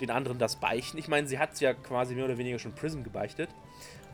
den 0.00 0.10
anderen 0.10 0.38
das 0.38 0.56
beichten? 0.56 0.98
Ich 0.98 1.08
meine, 1.08 1.26
sie 1.26 1.38
hat 1.38 1.54
es 1.54 1.60
ja 1.60 1.74
quasi 1.74 2.14
mehr 2.14 2.24
oder 2.24 2.38
weniger 2.38 2.58
schon 2.58 2.74
Prism 2.74 3.02
gebeichtet. 3.02 3.50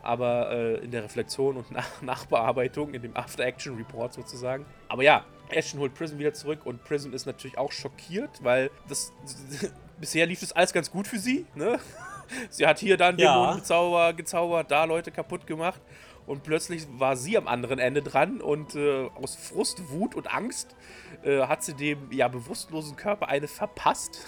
Aber 0.02 0.50
äh, 0.50 0.74
in 0.84 0.90
der 0.90 1.04
Reflexion 1.04 1.56
und 1.56 1.70
Nach 1.70 1.86
Nachbearbeitung, 2.02 2.94
in 2.94 3.02
dem 3.02 3.16
After-Action-Report 3.16 4.12
sozusagen. 4.12 4.64
Aber 4.88 5.02
ja, 5.02 5.24
Ashton 5.50 5.80
holt 5.80 5.94
Prism 5.94 6.18
wieder 6.18 6.32
zurück 6.34 6.60
und 6.64 6.84
Prism 6.84 7.12
ist 7.12 7.26
natürlich 7.26 7.58
auch 7.58 7.72
schockiert, 7.72 8.42
weil 8.42 8.70
das 8.88 9.12
bisher 10.00 10.26
lief 10.26 10.40
das 10.40 10.52
alles 10.52 10.72
ganz 10.72 10.90
gut 10.90 11.06
für 11.06 11.18
sie. 11.18 11.46
Ne? 11.54 11.78
Sie 12.50 12.66
hat 12.66 12.78
hier 12.78 12.98
dann 12.98 13.16
Ja. 13.18 13.32
Dämonen 13.32 13.58
gezauber, 13.60 14.12
gezaubert, 14.12 14.70
da 14.70 14.84
Leute 14.84 15.10
kaputt 15.10 15.46
gemacht. 15.46 15.80
Und 16.26 16.42
plötzlich 16.42 16.86
war 16.98 17.16
sie 17.16 17.38
am 17.38 17.48
anderen 17.48 17.78
Ende 17.78 18.02
dran 18.02 18.42
und 18.42 18.74
äh, 18.74 19.08
aus 19.14 19.34
Frust, 19.34 19.88
Wut 19.90 20.14
und 20.14 20.30
Angst 20.30 20.76
äh, 21.22 21.40
hat 21.46 21.64
sie 21.64 21.72
dem 21.72 22.12
ja 22.12 22.28
bewusstlosen 22.28 22.96
Körper 22.96 23.28
eine 23.30 23.48
verpasst. 23.48 24.26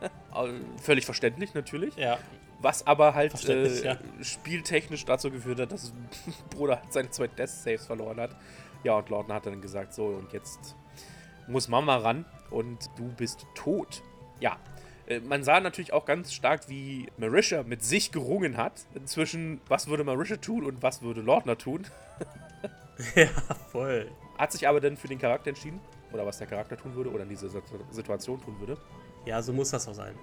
Äh, 0.00 0.08
Völlig 0.82 1.04
verständlich 1.04 1.54
natürlich. 1.54 1.94
Ja. 1.94 2.18
Was 2.62 2.86
aber 2.86 3.14
halt 3.14 3.48
äh, 3.48 3.82
ja. 3.84 3.96
spieltechnisch 4.22 5.04
dazu 5.06 5.30
geführt 5.30 5.60
hat, 5.60 5.72
dass 5.72 5.92
Bruder 6.50 6.80
halt 6.82 6.92
seine 6.92 7.10
zwei 7.10 7.26
Death 7.26 7.48
Saves 7.48 7.86
verloren 7.86 8.20
hat. 8.20 8.36
Ja, 8.84 8.94
und 8.96 9.08
Lordner 9.08 9.34
hat 9.34 9.46
dann 9.46 9.60
gesagt, 9.62 9.94
so, 9.94 10.06
und 10.06 10.32
jetzt 10.32 10.74
muss 11.48 11.68
Mama 11.68 11.96
ran 11.96 12.24
und 12.50 12.90
du 12.96 13.08
bist 13.16 13.46
tot. 13.54 14.02
Ja, 14.40 14.58
äh, 15.06 15.20
man 15.20 15.42
sah 15.42 15.60
natürlich 15.60 15.92
auch 15.92 16.04
ganz 16.04 16.32
stark, 16.32 16.68
wie 16.68 17.06
Marisha 17.16 17.62
mit 17.62 17.82
sich 17.82 18.12
gerungen 18.12 18.56
hat, 18.56 18.84
zwischen 19.06 19.60
was 19.68 19.86
würde 19.88 20.04
Marisha 20.04 20.36
tun 20.36 20.64
und 20.64 20.82
was 20.82 21.02
würde 21.02 21.20
Lordner 21.22 21.56
tun. 21.58 21.86
Ja, 23.14 23.28
voll. 23.72 24.10
Hat 24.36 24.52
sich 24.52 24.68
aber 24.68 24.78
dann 24.78 24.94
für 24.98 25.08
den 25.08 25.18
Charakter 25.18 25.48
entschieden, 25.48 25.80
oder 26.12 26.26
was 26.26 26.36
der 26.36 26.46
Charakter 26.46 26.76
tun 26.76 26.94
würde, 26.94 27.10
oder 27.10 27.22
in 27.22 27.30
dieser 27.30 27.48
Situ- 27.48 27.78
Situation 27.90 28.38
tun 28.42 28.60
würde. 28.60 28.76
Ja, 29.24 29.40
so 29.40 29.54
muss 29.54 29.70
das 29.70 29.88
auch 29.88 29.94
sein. 29.94 30.14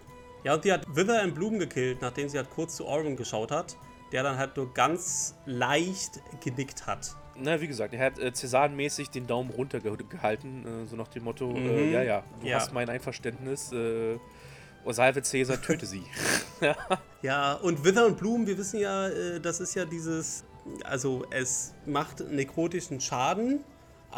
Ja, 0.44 0.54
und 0.54 0.64
die 0.66 0.72
hat 0.72 0.86
Wither 0.94 1.24
in 1.24 1.34
Blumen 1.34 1.60
gekillt, 1.60 2.02
nachdem 2.02 2.30
sie 2.30 2.38
halt 2.38 2.50
kurz 2.50 2.76
zu 2.78 2.86
Orwin 2.86 3.16
geschaut 3.18 3.52
hat, 3.52 3.76
der 4.12 4.24
dann 4.24 4.38
halt 4.38 4.56
nur 4.56 4.74
ganz 4.74 5.36
leicht 5.46 6.22
genickt 6.44 6.86
hat. 6.88 7.16
Na, 7.36 7.60
wie 7.62 7.68
gesagt, 7.68 7.94
er 7.94 8.06
hat 8.06 8.18
äh, 8.20 8.32
Cäsar-mäßig 8.34 9.10
den 9.12 9.28
Daumen 9.28 9.52
runtergehalten, 9.52 10.86
äh, 10.86 10.88
so 10.88 10.96
nach 10.96 11.08
dem 11.10 11.24
Motto, 11.24 11.52
äh, 11.52 11.60
Mhm. 11.86 11.92
ja, 11.94 12.02
ja, 12.02 12.24
du 12.42 12.48
Ja. 12.48 12.58
hast 12.60 12.72
mein 12.74 12.90
Einverständnis, 12.90 13.72
äh, 13.72 14.18
o 14.86 14.92
salve 14.92 15.22
Cäsar, 15.22 15.62
töte 15.62 15.86
sie. 15.86 16.04
Ja, 17.22 17.54
und 17.54 17.84
Wither 17.84 18.06
und 18.06 18.18
Blumen, 18.18 18.48
wir 18.48 18.58
wissen 18.58 18.80
ja, 18.80 19.08
äh, 19.10 19.40
das 19.42 19.60
ist 19.60 19.76
ja 19.76 19.86
dieses, 19.86 20.44
also 20.84 21.26
es 21.32 21.74
macht 21.86 22.22
nekrotischen 22.30 23.02
Schaden, 23.02 23.64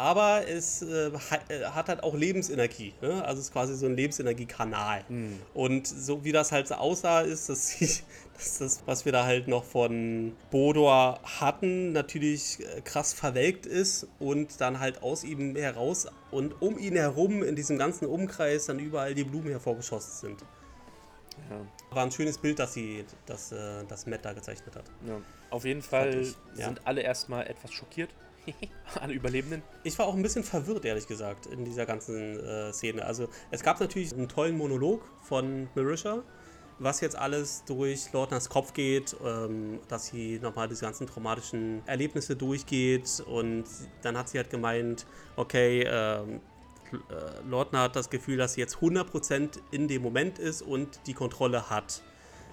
aber 0.00 0.48
es 0.48 0.80
äh, 0.80 1.08
äh, 1.08 1.64
hat 1.66 1.90
halt 1.90 2.02
auch 2.02 2.14
Lebensenergie. 2.14 2.94
Ne? 3.02 3.22
Also 3.22 3.40
es 3.40 3.48
ist 3.48 3.52
quasi 3.52 3.74
so 3.76 3.84
ein 3.84 3.96
Lebensenergiekanal. 3.96 5.04
Und 5.52 5.86
so 5.86 6.24
wie 6.24 6.32
das 6.32 6.52
halt 6.52 6.68
so 6.68 6.76
aussah, 6.76 7.20
ist, 7.20 7.50
dass, 7.50 7.68
sie, 7.78 8.02
dass 8.34 8.58
das, 8.58 8.82
was 8.86 9.04
wir 9.04 9.12
da 9.12 9.26
halt 9.26 9.46
noch 9.46 9.62
von 9.62 10.32
Bodor 10.50 11.20
hatten, 11.22 11.92
natürlich 11.92 12.60
äh, 12.60 12.80
krass 12.80 13.12
verwelkt 13.12 13.66
ist 13.66 14.06
und 14.18 14.62
dann 14.62 14.80
halt 14.80 15.02
aus 15.02 15.22
ihm 15.22 15.54
heraus 15.54 16.06
und 16.30 16.62
um 16.62 16.78
ihn 16.78 16.96
herum 16.96 17.42
in 17.42 17.54
diesem 17.54 17.76
ganzen 17.76 18.06
Umkreis 18.06 18.64
dann 18.66 18.78
überall 18.78 19.14
die 19.14 19.24
Blumen 19.24 19.50
hervorgeschossen 19.50 20.30
sind. 20.30 20.40
Ja. 21.50 21.60
War 21.94 22.04
ein 22.04 22.10
schönes 22.10 22.38
Bild, 22.38 22.58
das 22.58 22.72
sie, 22.72 23.04
das, 23.26 23.52
äh, 23.52 23.84
das 23.86 24.06
Matt 24.06 24.24
da 24.24 24.32
gezeichnet 24.32 24.76
hat. 24.76 24.84
Ja. 25.06 25.20
Auf 25.50 25.66
jeden 25.66 25.82
Fall 25.82 26.22
ich, 26.22 26.36
ja. 26.56 26.64
sind 26.68 26.86
alle 26.86 27.02
erstmal 27.02 27.46
etwas 27.46 27.72
schockiert. 27.74 28.08
alle 29.00 29.14
Überlebenden. 29.14 29.62
Ich 29.84 29.98
war 29.98 30.06
auch 30.06 30.14
ein 30.14 30.22
bisschen 30.22 30.44
verwirrt, 30.44 30.84
ehrlich 30.84 31.06
gesagt, 31.06 31.46
in 31.46 31.64
dieser 31.64 31.86
ganzen 31.86 32.38
äh, 32.40 32.72
Szene. 32.72 33.04
Also 33.04 33.28
es 33.50 33.62
gab 33.62 33.80
natürlich 33.80 34.12
einen 34.12 34.28
tollen 34.28 34.56
Monolog 34.56 35.02
von 35.22 35.68
Marisha, 35.74 36.22
was 36.78 37.00
jetzt 37.00 37.16
alles 37.16 37.64
durch 37.66 38.12
Lordners 38.12 38.48
Kopf 38.48 38.72
geht, 38.72 39.14
ähm, 39.24 39.80
dass 39.88 40.06
sie 40.06 40.38
nochmal 40.40 40.68
diese 40.68 40.82
ganzen 40.82 41.06
traumatischen 41.06 41.82
Erlebnisse 41.86 42.36
durchgeht 42.36 43.22
und 43.26 43.64
dann 44.02 44.16
hat 44.16 44.28
sie 44.28 44.38
halt 44.38 44.50
gemeint, 44.50 45.06
okay, 45.36 45.84
ähm, 45.86 46.40
äh, 46.92 47.48
Lordner 47.48 47.82
hat 47.82 47.96
das 47.96 48.10
Gefühl, 48.10 48.36
dass 48.36 48.54
sie 48.54 48.60
jetzt 48.60 48.76
100% 48.76 49.60
in 49.70 49.88
dem 49.88 50.02
Moment 50.02 50.38
ist 50.38 50.62
und 50.62 51.00
die 51.06 51.14
Kontrolle 51.14 51.70
hat. 51.70 52.02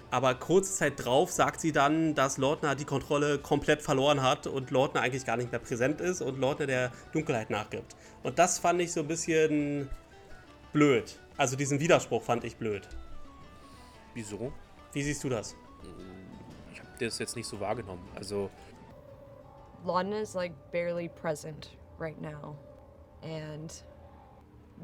Aber 0.09 0.35
kurze 0.35 0.73
Zeit 0.73 1.03
drauf 1.03 1.31
sagt 1.31 1.59
sie 1.59 1.73
dann, 1.73 2.15
dass 2.15 2.37
Lordner 2.37 2.75
die 2.75 2.85
Kontrolle 2.85 3.39
komplett 3.39 3.81
verloren 3.81 4.23
hat 4.23 4.47
und 4.47 4.71
Lordner 4.71 5.01
eigentlich 5.01 5.25
gar 5.25 5.35
nicht 5.35 5.51
mehr 5.51 5.59
präsent 5.59 5.99
ist 5.99 6.21
und 6.21 6.39
Lordner 6.39 6.65
der 6.65 6.91
Dunkelheit 7.11 7.49
nachgibt. 7.49 7.95
Und 8.23 8.39
das 8.39 8.57
fand 8.57 8.81
ich 8.81 8.93
so 8.93 9.01
ein 9.01 9.07
bisschen 9.07 9.89
blöd. 10.71 11.19
Also 11.35 11.57
diesen 11.57 11.79
Widerspruch 11.79 12.23
fand 12.23 12.45
ich 12.45 12.55
blöd. 12.55 12.87
Wieso? 14.13 14.53
Wie 14.93 15.03
siehst 15.03 15.23
du 15.23 15.29
das? 15.29 15.55
Ich 16.71 16.79
habe 16.79 16.89
das 16.99 17.19
jetzt 17.19 17.35
nicht 17.35 17.47
so 17.47 17.59
wahrgenommen. 17.59 18.07
Also, 18.15 18.49
Laudna 19.85 20.21
is 20.21 20.33
like 20.33 20.53
barely 20.71 21.09
present 21.09 21.77
right 21.99 22.19
now. 22.19 22.55
And 23.21 23.71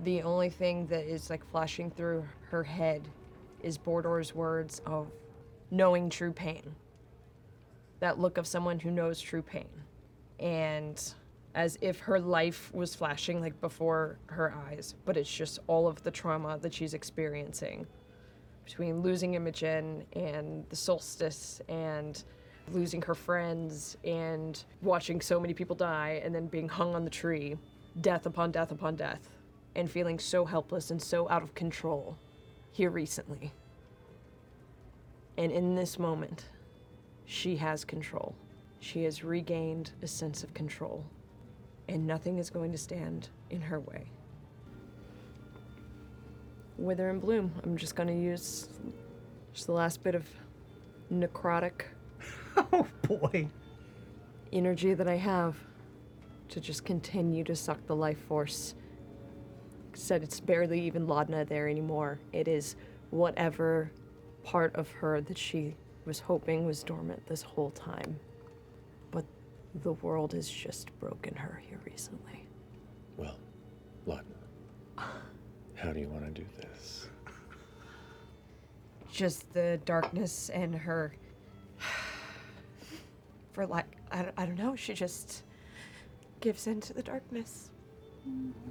the 0.03 0.21
only 0.23 0.49
thing 0.49 0.87
that 0.89 1.05
is 1.05 1.29
like 1.29 1.43
flashing 1.49 1.89
through 1.89 2.25
her 2.51 2.63
head 2.63 3.07
is 3.63 3.77
Bordor's 3.77 4.35
words 4.35 4.81
of 4.85 5.07
knowing 5.71 6.09
true 6.09 6.31
pain. 6.31 6.75
That 7.99 8.19
look 8.19 8.37
of 8.37 8.45
someone 8.45 8.79
who 8.79 8.91
knows 8.91 9.19
true 9.19 9.41
pain. 9.41 9.69
And 10.39 11.01
as 11.55 11.77
if 11.81 11.99
her 11.99 12.19
life 12.19 12.71
was 12.73 12.95
flashing 12.95 13.41
like 13.41 13.59
before 13.61 14.17
her 14.27 14.53
eyes, 14.67 14.95
but 15.05 15.17
it's 15.17 15.31
just 15.31 15.59
all 15.67 15.87
of 15.87 16.03
the 16.03 16.11
trauma 16.11 16.57
that 16.61 16.73
she's 16.73 16.93
experiencing 16.93 17.87
between 18.65 19.01
losing 19.01 19.33
Imogen 19.33 20.03
and 20.13 20.65
the 20.69 20.75
solstice 20.75 21.61
and 21.67 22.23
losing 22.71 23.01
her 23.01 23.13
friends 23.13 23.97
and 24.03 24.63
watching 24.81 25.19
so 25.19 25.39
many 25.39 25.53
people 25.53 25.75
die 25.75 26.21
and 26.23 26.33
then 26.33 26.47
being 26.47 26.69
hung 26.69 26.95
on 26.95 27.03
the 27.03 27.09
tree, 27.09 27.57
death 28.01 28.25
upon 28.25 28.51
death 28.51 28.71
upon 28.71 28.95
death, 28.95 29.29
and 29.75 29.89
feeling 29.91 30.17
so 30.17 30.45
helpless 30.45 30.91
and 30.91 31.01
so 31.01 31.29
out 31.29 31.43
of 31.43 31.53
control 31.55 32.17
here 32.73 32.89
recently. 32.89 33.53
And 35.37 35.51
in 35.51 35.75
this 35.75 35.97
moment, 35.97 36.45
she 37.25 37.55
has 37.57 37.85
control. 37.85 38.35
She 38.79 39.03
has 39.05 39.23
regained 39.23 39.91
a 40.01 40.07
sense 40.07 40.43
of 40.43 40.53
control, 40.53 41.05
and 41.87 42.05
nothing 42.05 42.37
is 42.37 42.49
going 42.49 42.71
to 42.71 42.77
stand 42.77 43.29
in 43.49 43.61
her 43.61 43.79
way. 43.79 44.03
Wither 46.77 47.09
and 47.09 47.21
bloom. 47.21 47.53
I'm 47.63 47.77
just 47.77 47.95
gonna 47.95 48.11
use 48.11 48.67
just 49.53 49.67
the 49.67 49.73
last 49.73 50.03
bit 50.03 50.15
of 50.15 50.27
necrotic 51.11 51.83
Oh 52.57 52.87
boy. 53.03 53.47
energy 54.51 54.93
that 54.93 55.07
I 55.07 55.15
have 55.15 55.55
to 56.49 56.59
just 56.59 56.85
continue 56.85 57.43
to 57.45 57.55
suck 57.55 57.85
the 57.87 57.95
life 57.95 58.19
force. 58.27 58.75
Said 59.95 60.23
it's 60.23 60.39
barely 60.39 60.81
even 60.81 61.07
Laudna 61.07 61.47
there 61.47 61.67
anymore. 61.69 62.19
It 62.31 62.47
is 62.47 62.75
whatever 63.11 63.91
part 64.43 64.75
of 64.75 64.89
her 64.91 65.21
that 65.21 65.37
she 65.37 65.75
was 66.05 66.19
hoping 66.19 66.65
was 66.65 66.83
dormant 66.83 67.25
this 67.27 67.41
whole 67.41 67.69
time. 67.71 68.19
But 69.11 69.25
the 69.83 69.93
world 69.93 70.33
has 70.33 70.49
just 70.49 70.87
broken 70.99 71.35
her 71.35 71.61
here 71.67 71.79
recently. 71.85 72.45
Well, 73.17 73.35
Lawton, 74.05 74.33
how 74.97 75.93
do 75.93 75.99
you 75.99 76.07
want 76.07 76.25
to 76.25 76.41
do 76.41 76.45
this? 76.59 77.07
Just 79.11 79.51
the 79.53 79.79
darkness 79.85 80.49
and 80.49 80.73
her. 80.75 81.13
For 83.53 83.67
like, 83.67 83.85
I, 84.11 84.23
don't- 84.23 84.33
I 84.37 84.45
don't 84.47 84.57
know, 84.57 84.75
she 84.75 84.95
just 84.95 85.43
gives 86.41 86.65
in 86.65 86.81
to 86.81 86.93
the 86.93 87.03
darkness. 87.03 87.69
Mm-hmm. 88.27 88.69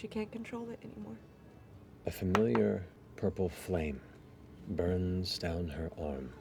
She 0.00 0.08
can't 0.08 0.32
control 0.32 0.70
it 0.70 0.78
anymore. 0.82 1.18
A 2.06 2.10
familiar 2.10 2.86
purple 3.16 3.50
flame 3.50 4.00
burns 4.70 5.38
down 5.38 5.68
her 5.68 5.90
arm. 6.00 6.32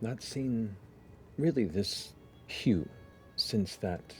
Not 0.00 0.22
seen 0.22 0.76
really 1.36 1.64
this 1.64 2.12
hue 2.46 2.88
since 3.34 3.74
that 3.76 4.14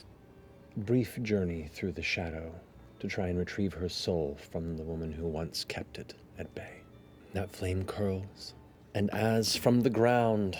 brief 0.75 1.17
journey 1.21 1.69
through 1.71 1.93
the 1.93 2.01
shadow 2.01 2.53
to 2.99 3.07
try 3.07 3.27
and 3.27 3.39
retrieve 3.39 3.73
her 3.73 3.87
soul 3.87 4.37
from 4.51 4.75
the 4.75 4.83
woman 4.83 5.13
who 5.13 5.27
once 5.27 5.63
kept 5.63 5.97
it 5.97 6.15
at 6.37 6.53
bay. 6.53 6.81
That 7.31 7.55
flame 7.55 7.85
curls, 7.85 8.53
and 8.93 9.09
as 9.13 9.55
from 9.55 9.79
the 9.79 9.89
ground 9.89 10.57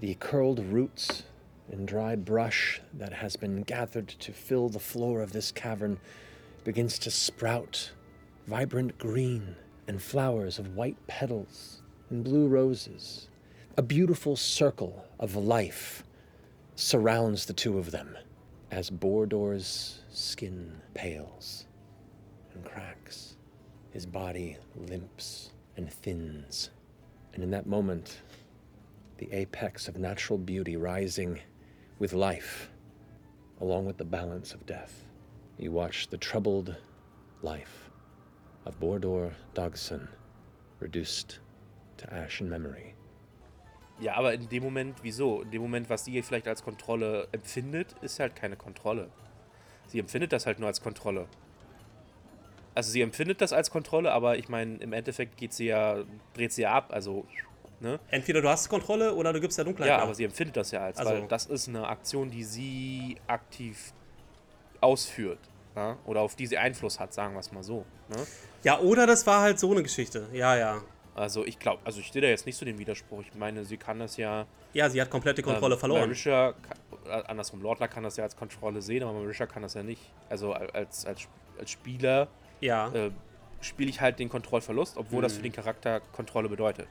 the 0.00 0.14
curled 0.14 0.58
roots 0.58 1.22
and 1.70 1.86
dried 1.86 2.24
brush 2.24 2.80
that 2.94 3.12
has 3.12 3.36
been 3.36 3.62
gathered 3.62 4.08
to 4.08 4.32
fill 4.32 4.68
the 4.68 4.80
floor 4.80 5.20
of 5.20 5.30
this 5.30 5.52
cavern 5.52 6.00
begins 6.64 6.98
to 7.00 7.10
sprout 7.10 7.92
vibrant 8.46 8.98
green 8.98 9.56
and 9.88 10.00
flowers 10.00 10.58
of 10.58 10.76
white 10.76 10.96
petals 11.06 11.82
and 12.10 12.24
blue 12.24 12.46
roses. 12.46 13.28
A 13.76 13.82
beautiful 13.82 14.36
circle 14.36 15.04
of 15.18 15.34
life 15.34 16.04
surrounds 16.74 17.46
the 17.46 17.52
two 17.52 17.78
of 17.78 17.90
them 17.90 18.16
as 18.70 18.90
Bordor's 18.90 20.00
skin 20.10 20.80
pales 20.94 21.66
and 22.54 22.64
cracks. 22.64 23.36
His 23.90 24.06
body 24.06 24.56
limps 24.76 25.50
and 25.76 25.90
thins. 25.92 26.70
And 27.34 27.42
in 27.42 27.50
that 27.50 27.66
moment, 27.66 28.20
the 29.18 29.32
apex 29.32 29.88
of 29.88 29.98
natural 29.98 30.38
beauty 30.38 30.76
rising 30.76 31.40
with 31.98 32.12
life, 32.12 32.70
along 33.60 33.86
with 33.86 33.96
the 33.96 34.04
balance 34.04 34.52
of 34.52 34.66
death, 34.66 35.04
you 35.58 35.72
watch 35.72 36.08
the 36.10 36.18
troubled 36.18 36.76
life 37.42 37.90
of 38.64 38.78
Bordor 38.80 39.32
Dogson 39.54 40.08
reduced 40.80 41.40
to 41.98 42.06
ashen 42.12 42.48
memory. 42.48 42.94
Ja, 44.00 44.14
aber 44.14 44.34
in 44.34 44.48
dem 44.48 44.62
Moment, 44.64 44.98
wieso? 45.02 45.42
In 45.42 45.50
dem 45.50 45.62
Moment, 45.62 45.88
was 45.88 46.04
sie 46.04 46.20
vielleicht 46.22 46.48
als 46.48 46.62
Kontrolle 46.64 47.28
empfindet, 47.32 47.94
ist 48.00 48.18
halt 48.18 48.34
keine 48.34 48.56
Kontrolle. 48.56 49.10
Sie 49.86 49.98
empfindet 49.98 50.32
das 50.32 50.46
halt 50.46 50.58
nur 50.58 50.68
als 50.68 50.80
Kontrolle. 50.80 51.26
Also 52.74 52.90
sie 52.90 53.02
empfindet 53.02 53.40
das 53.40 53.52
als 53.52 53.70
Kontrolle, 53.70 54.12
aber 54.12 54.38
ich 54.38 54.48
meine, 54.48 54.76
im 54.78 54.92
Endeffekt 54.92 55.36
geht 55.36 55.52
sie 55.52 55.66
ja, 55.66 56.02
dreht 56.34 56.52
sie 56.52 56.62
ja 56.62 56.72
ab, 56.72 56.86
also, 56.90 57.26
ne? 57.80 58.00
Entweder 58.08 58.40
du 58.40 58.48
hast 58.48 58.68
Kontrolle 58.70 59.14
oder 59.14 59.32
du 59.34 59.40
gibst 59.40 59.58
der 59.58 59.66
Dunkelheit 59.66 59.90
Ja, 59.90 59.96
nach. 59.98 60.04
aber 60.04 60.14
sie 60.14 60.24
empfindet 60.24 60.56
das 60.56 60.70
ja 60.70 60.80
als, 60.80 60.96
Also- 60.98 61.12
weil 61.12 61.28
das 61.28 61.46
ist 61.46 61.68
eine 61.68 61.86
Aktion, 61.86 62.30
die 62.30 62.44
sie 62.44 63.18
aktiv 63.26 63.92
ausführt. 64.82 65.38
Ja? 65.74 65.96
Oder 66.04 66.20
auf 66.20 66.34
die 66.36 66.46
sie 66.46 66.58
Einfluss 66.58 67.00
hat, 67.00 67.14
sagen 67.14 67.34
wir 67.34 67.40
es 67.40 67.50
mal 67.52 67.62
so. 67.62 67.84
Ne? 68.08 68.16
Ja, 68.62 68.78
oder 68.80 69.06
das 69.06 69.26
war 69.26 69.40
halt 69.40 69.58
so 69.58 69.70
eine 69.70 69.82
Geschichte. 69.82 70.26
Ja, 70.32 70.56
ja. 70.56 70.82
Also 71.14 71.44
ich 71.44 71.58
glaube, 71.58 71.80
also 71.84 72.00
ich 72.00 72.10
sehe 72.12 72.22
da 72.22 72.28
jetzt 72.28 72.46
nicht 72.46 72.56
so 72.56 72.64
den 72.64 72.78
Widerspruch. 72.78 73.20
Ich 73.22 73.34
meine, 73.34 73.64
sie 73.64 73.76
kann 73.76 73.98
das 73.98 74.16
ja. 74.16 74.46
Ja, 74.72 74.88
sie 74.88 75.00
hat 75.00 75.10
komplett 75.10 75.36
die 75.38 75.42
Kontrolle 75.42 75.74
ähm, 75.74 75.80
verloren. 75.80 76.00
Marisha, 76.02 76.52
kann, 76.52 76.78
äh, 77.06 77.22
andersrum, 77.26 77.60
Lordler 77.62 77.88
kann 77.88 78.02
das 78.02 78.16
ja 78.16 78.24
als 78.24 78.36
Kontrolle 78.36 78.80
sehen, 78.80 79.02
aber 79.02 79.12
Marisha 79.12 79.46
kann 79.46 79.62
das 79.62 79.74
ja 79.74 79.82
nicht. 79.82 80.00
Also 80.30 80.52
al- 80.54 80.70
als, 80.70 81.04
als, 81.06 81.28
als 81.58 81.70
Spieler 81.70 82.28
Ja. 82.60 82.90
äh, 82.94 83.10
spiele 83.60 83.90
ich 83.90 84.00
halt 84.00 84.18
den 84.18 84.28
Kontrollverlust, 84.30 84.96
obwohl 84.96 85.22
das 85.22 85.34
für 85.34 85.42
den 85.42 85.52
Charakter 85.52 86.00
Kontrolle 86.00 86.48
bedeutet. 86.48 86.86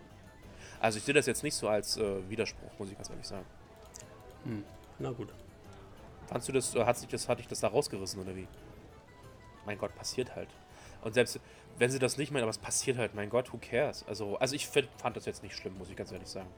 Also 0.79 0.97
ich 0.99 1.03
sehe 1.03 1.13
das 1.15 1.25
jetzt 1.25 1.43
nicht 1.43 1.55
so 1.55 1.67
als 1.67 1.97
äh, 1.97 2.29
Widerspruch, 2.29 2.71
muss 2.79 2.89
ich 2.89 2.95
ganz 2.95 3.09
ehrlich 3.09 3.27
sagen. 3.27 3.45
Na 4.99 5.11
gut. 5.11 5.29
Fandst 6.31 6.47
du 6.47 6.53
das, 6.53 6.73
äh, 6.75 6.85
hat 6.85 6.97
sich 6.97 7.09
das, 7.09 7.27
hat 7.27 7.39
dich 7.39 7.47
das 7.47 7.59
da 7.59 7.67
rausgerissen 7.67 8.21
oder 8.21 8.33
wie? 8.35 8.47
Mein 9.65 9.77
Gott, 9.77 9.93
passiert 9.95 10.33
halt. 10.33 10.47
Und 11.03 11.13
selbst 11.13 11.39
wenn 11.77 11.91
sie 11.91 11.99
das 11.99 12.17
nicht 12.17 12.31
meinen, 12.31 12.43
aber 12.43 12.51
es 12.51 12.57
passiert 12.57 12.97
halt, 12.97 13.15
mein 13.15 13.29
Gott, 13.29 13.51
who 13.51 13.57
cares? 13.57 14.05
Also, 14.07 14.37
also 14.37 14.55
ich 14.55 14.67
fand 14.67 15.17
das 15.17 15.25
jetzt 15.25 15.43
nicht 15.43 15.55
schlimm, 15.55 15.77
muss 15.77 15.89
ich 15.89 15.95
ganz 15.95 16.11
ehrlich 16.11 16.29
sagen. 16.29 16.49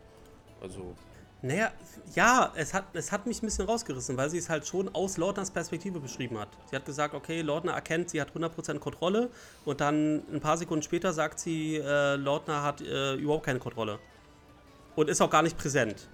Also, 0.62 0.96
Naja, 1.42 1.72
ja, 2.14 2.52
es 2.56 2.74
hat, 2.74 2.86
es 2.94 3.12
hat 3.12 3.26
mich 3.26 3.42
ein 3.42 3.48
bisschen 3.48 3.66
rausgerissen, 3.66 4.16
weil 4.16 4.30
sie 4.30 4.38
es 4.38 4.50
halt 4.50 4.68
schon 4.68 4.94
aus 4.94 5.18
Lordners 5.18 5.50
Perspektive 5.50 6.00
beschrieben 6.00 6.38
hat. 6.38 6.50
Sie 6.70 6.76
hat 6.76 6.86
gesagt, 6.86 7.16
okay, 7.16 7.42
Lordner 7.42 7.74
erkennt, 7.74 8.12
sie 8.12 8.22
hat 8.22 8.32
100% 8.32 8.80
Kontrolle 8.80 9.30
und 9.66 9.82
dann 9.82 10.24
ein 10.32 10.40
paar 10.40 10.58
Sekunden 10.58 10.84
später 10.84 11.14
sagt 11.14 11.40
sie, 11.40 11.78
äh, 11.78 12.16
Lordner 12.16 12.62
hat 12.62 12.82
äh, 12.82 13.16
überhaupt 13.16 13.46
keine 13.46 13.60
Kontrolle. 13.60 14.00
Und 14.96 15.10
ist 15.10 15.22
auch 15.22 15.30
gar 15.30 15.42
nicht 15.42 15.58
präsent. 15.58 16.08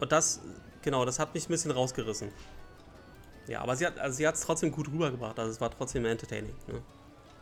Und 0.00 0.12
das, 0.12 0.40
genau, 0.82 1.04
das 1.04 1.18
hat 1.18 1.34
mich 1.34 1.48
ein 1.48 1.52
bisschen 1.52 1.72
rausgerissen. 1.72 2.30
Ja, 3.48 3.60
aber 3.60 3.76
sie 3.76 3.86
hat 3.86 3.98
also 3.98 4.16
sie 4.16 4.24
es 4.24 4.40
trotzdem 4.40 4.72
gut 4.72 4.88
rübergebracht, 4.88 5.38
also 5.38 5.50
es 5.50 5.60
war 5.60 5.70
trotzdem 5.70 6.04
entertaining. 6.04 6.54
Ne? 6.66 6.82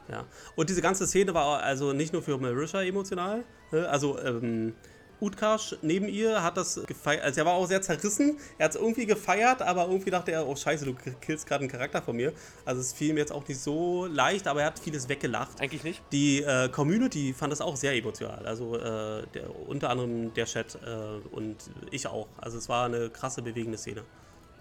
Ja. 0.09 0.25
Und 0.57 0.69
diese 0.69 0.83
ganze 0.83 1.07
Szene 1.07 1.33
war 1.33 1.63
also 1.63 1.93
nicht 1.93 2.13
nur 2.13 2.23
für 2.23 2.37
Marisha 2.39 2.83
emotional, 2.83 3.45
ne? 3.71 3.89
also 3.89 4.19
ähm, 4.19 4.75
Utkarsh 5.23 5.77
neben 5.83 6.09
ihr 6.09 6.43
hat 6.43 6.57
das 6.57 6.83
gefeiert, 6.85 7.23
also 7.23 7.41
er 7.41 7.47
war 7.47 7.55
auch 7.55 7.67
sehr 7.67 7.81
zerrissen, 7.81 8.39
er 8.59 8.65
hat 8.65 8.75
es 8.75 8.81
irgendwie 8.81 9.07
gefeiert, 9.07 9.63
aber 9.63 9.87
irgendwie 9.87 10.11
dachte 10.11 10.33
er, 10.33 10.47
oh 10.47 10.57
scheiße, 10.57 10.85
du 10.85 10.95
killst 11.21 11.47
gerade 11.47 11.61
einen 11.61 11.71
Charakter 11.71 12.03
von 12.03 12.17
mir. 12.17 12.33
Also 12.65 12.81
es 12.81 12.93
fiel 12.93 13.11
ihm 13.11 13.19
jetzt 13.19 13.31
auch 13.31 13.47
nicht 13.47 13.61
so 13.61 14.07
leicht, 14.07 14.49
aber 14.49 14.63
er 14.63 14.67
hat 14.67 14.81
vieles 14.81 15.09
weggelacht. 15.09 15.61
eigentlich 15.61 15.85
nicht. 15.85 16.03
Die 16.11 16.43
äh, 16.43 16.69
Community 16.69 17.33
fand 17.33 17.53
das 17.53 17.61
auch 17.61 17.77
sehr 17.77 17.95
emotional. 17.95 18.45
Also 18.45 18.77
äh, 18.77 19.25
der, 19.33 19.69
unter 19.69 19.91
anderem 19.91 20.35
der 20.35 20.47
Chat 20.47 20.77
äh, 20.85 21.29
und 21.31 21.57
ich 21.93 22.09
auch. 22.09 22.27
Also 22.39 22.59
es 22.59 22.69
war 22.69 22.87
eine 22.87 23.09
krasse, 23.09 23.43
bewegende 23.43 23.79
Szene, 23.79 24.03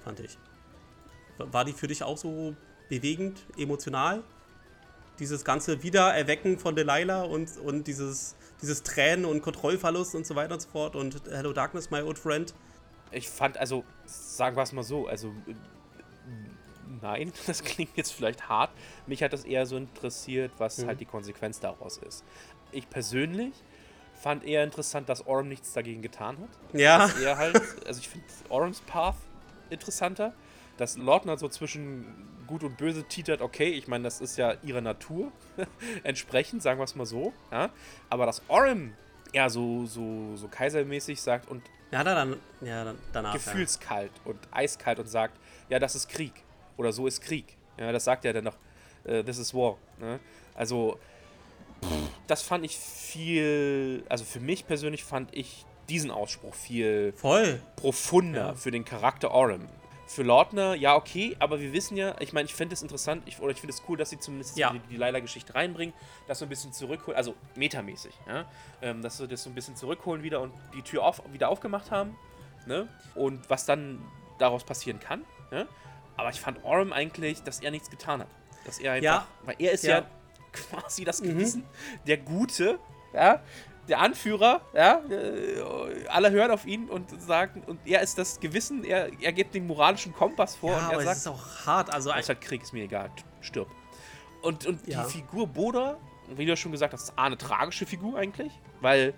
fand 0.04 0.20
ich. 0.20 0.38
War 1.52 1.66
die 1.66 1.74
für 1.74 1.88
dich 1.88 2.04
auch 2.04 2.18
so 2.18 2.56
bewegend, 2.90 3.40
emotional? 3.58 4.24
Dieses 5.20 5.44
ganze 5.46 5.84
Wiedererwecken 5.84 6.58
von 6.58 6.76
Delilah 6.76 7.24
und, 7.24 7.58
und 7.58 7.86
dieses, 7.88 8.36
dieses 8.62 8.82
Tränen 8.84 9.26
und 9.26 9.42
Kontrollverlust 9.42 10.16
und 10.16 10.26
so 10.26 10.36
weiter 10.36 10.54
und 10.56 10.62
so 10.62 10.70
fort 10.70 10.96
und 10.96 11.22
Hello 11.30 11.54
Darkness, 11.54 11.92
my 11.92 12.02
old 12.02 12.18
friend. 12.18 12.54
Ich 13.12 13.30
fand, 13.30 13.58
also, 13.58 13.84
sagen 14.06 14.56
wir 14.56 14.64
es 14.64 14.72
mal 14.72 14.84
so, 14.84 15.08
also, 15.08 15.34
nein, 17.02 17.32
das 17.48 17.64
klingt 17.64 17.96
jetzt 17.98 18.14
vielleicht 18.14 18.50
hart. 18.50 18.72
Mich 19.08 19.22
hat 19.24 19.34
das 19.34 19.44
eher 19.44 19.66
so 19.66 19.78
interessiert, 19.78 20.52
was 20.58 20.80
Mhm. 20.80 20.88
halt 20.88 21.00
die 21.02 21.06
Konsequenz 21.06 21.60
daraus 21.60 21.98
ist. 21.98 22.24
Ich 22.72 22.90
persönlich 22.90 23.54
fand 24.22 24.44
eher 24.44 24.64
interessant, 24.64 25.10
dass 25.10 25.26
Orm 25.28 25.48
nichts 25.50 25.74
dagegen 25.74 26.02
getan 26.02 26.38
hat. 26.40 26.80
Ja, 26.80 27.00
Dass 27.00 27.20
er 27.20 27.38
halt, 27.38 27.62
also 27.86 28.00
ich 28.00 28.08
finde 28.10 28.26
Orms 28.50 28.82
Path 28.82 29.16
interessanter. 29.70 30.34
Dass 30.82 30.98
Lordner 30.98 31.38
so 31.38 31.48
zwischen 31.48 32.06
gut 32.48 32.64
und 32.64 32.76
böse 32.76 33.04
titert, 33.04 33.42
okay, 33.42 33.70
ich 33.70 33.88
meine, 33.88 34.04
das 34.04 34.20
ist 34.20 34.36
ja 34.36 34.56
ihre 34.64 34.82
Natur 34.82 35.32
entsprechend, 36.04 36.64
sagen 36.64 36.80
wir 36.80 36.86
es 36.86 36.96
mal 36.96 37.06
so. 37.06 37.34
Ja? 37.52 37.70
Aber 38.10 38.26
dass 38.26 38.42
Orm 38.48 38.94
eher 39.32 39.52
so, 39.52 39.86
so, 39.86 40.36
so 40.36 40.48
kaisermäßig 40.48 41.22
sagt 41.22 41.48
und 41.52 41.62
ja, 41.92 42.04
dann, 42.04 42.36
ja 42.62 42.84
dann, 42.84 42.98
danach. 43.14 43.34
gefühlskalt 43.34 44.12
und 44.26 44.40
eiskalt 44.50 44.98
und 44.98 45.08
sagt, 45.08 45.38
ja, 45.70 45.78
das 45.78 45.94
ist 45.94 46.10
Krieg. 46.10 46.34
Oder 46.78 46.92
so 46.94 47.06
ist 47.06 47.22
Krieg. 47.22 47.58
Ja, 47.78 47.92
das 47.92 48.06
sagt 48.06 48.26
er 48.26 48.34
dann 48.34 48.46
noch, 48.46 48.58
äh, 49.04 49.24
this 49.24 49.38
is 49.38 49.54
war. 49.54 49.78
Ne? 50.00 50.20
Also, 50.56 50.98
das 52.26 52.42
fand 52.42 52.66
ich 52.66 52.76
viel, 52.80 54.04
also 54.10 54.26
für 54.26 54.40
mich 54.40 54.66
persönlich 54.66 55.04
fand 55.04 55.30
ich 55.36 55.64
diesen 55.90 56.10
Ausspruch 56.10 56.56
viel 56.56 57.14
Ja. 57.14 57.20
Voll. 57.20 57.62
profunder 57.76 58.48
Ja. 58.48 58.56
für 58.56 58.72
den 58.72 58.84
Charakter 58.84 59.30
Orem. 59.30 59.68
Für 60.14 60.24
Lordner, 60.24 60.76
ja, 60.76 60.96
okay, 60.98 61.38
aber 61.40 61.62
wir 61.62 61.72
wissen 61.72 61.96
ja, 61.96 62.16
ich 62.20 62.34
meine, 62.34 62.46
ich 62.46 62.54
finde 62.54 62.74
es 62.74 62.82
interessant, 62.82 63.24
ich, 63.28 63.40
oder 63.40 63.52
ich 63.52 63.60
finde 63.62 63.74
es 63.74 63.82
cool, 63.88 63.96
dass 63.98 64.10
sie 64.10 64.20
zumindest 64.20 64.58
Ja. 64.58 64.72
die, 64.72 64.80
die 64.80 64.98
Leila-Geschichte 64.98 65.56
reinbringen, 65.56 65.96
das 66.28 66.40
so 66.40 66.46
ein 66.46 66.50
bisschen 66.50 66.74
zurückholen, 66.74 67.16
also 67.18 67.34
metamäßig, 67.56 68.14
ja, 68.28 68.44
ähm, 68.82 69.02
dass 69.02 69.18
sie 69.18 69.28
das 69.30 69.42
so 69.44 69.50
ein 69.50 69.56
bisschen 69.56 69.78
zurückholen 69.78 70.22
wieder 70.22 70.42
und 70.42 70.52
die 70.74 70.82
Tür 70.82 71.04
auf, 71.04 71.22
wieder 71.32 71.48
aufgemacht 71.48 71.92
haben, 71.92 72.18
ne, 72.66 72.90
und 73.16 73.50
was 73.50 73.66
dann 73.66 74.02
daraus 74.38 74.66
passieren 74.66 75.00
kann, 75.00 75.24
ne, 75.50 75.66
aber 76.18 76.30
ich 76.30 76.42
fand 76.42 76.62
Orem 76.66 76.92
eigentlich, 76.92 77.42
dass 77.44 77.62
er 77.62 77.72
nichts 77.72 77.90
getan 77.90 78.20
hat, 78.20 78.28
dass 78.66 78.80
er 78.80 78.92
einfach, 78.92 79.04
Ja. 79.06 79.28
weil 79.46 79.56
er 79.60 79.72
ist 79.72 79.86
ja, 79.86 80.00
Ja. 80.00 80.06
quasi 80.52 81.06
das 81.06 81.22
Mhm. 81.22 81.28
Gewissen, 81.30 81.64
der 82.06 82.18
Gute, 82.18 82.80
ja, 83.14 83.42
der 83.88 84.00
Anführer, 84.00 84.62
ja, 84.74 85.02
äh, 85.10 86.06
alle 86.08 86.32
hören 86.32 86.52
auf 86.52 86.66
ihn 86.66 86.88
und 86.90 87.22
sagen, 87.22 87.64
und 87.66 87.80
er 87.86 88.02
ist 88.02 88.18
das 88.18 88.40
Gewissen, 88.40 88.84
er, 88.84 89.10
er 89.22 89.34
gibt 89.34 89.54
den 89.56 89.68
moralischen 89.68 90.14
Kompass 90.14 90.56
vor 90.56 90.72
Ja, 90.72 90.78
und 90.80 90.84
aber 90.86 90.94
er 90.94 91.00
es 91.00 91.06
sagt, 91.06 91.18
ist 91.18 91.28
auch 91.28 91.66
hart. 91.66 91.94
Also, 91.94 92.12
es 92.12 92.20
ist 92.22 92.30
halt 92.30 92.42
Krieg, 92.42 92.62
ist 92.62 92.74
mir 92.74 92.84
egal, 92.84 93.10
stirb. 93.42 93.68
Und, 94.42 94.66
und 94.66 94.88
Ja. 94.88 95.04
die 95.04 95.12
Figur 95.12 95.48
Boda, 95.48 95.98
wie 96.36 96.46
du 96.46 96.56
schon 96.56 96.72
gesagt 96.72 96.94
hast, 96.94 97.04
ist 97.04 97.14
A, 97.18 97.26
eine 97.26 97.38
tragische 97.38 97.86
Figur 97.86 98.18
eigentlich, 98.18 98.52
weil, 98.82 99.14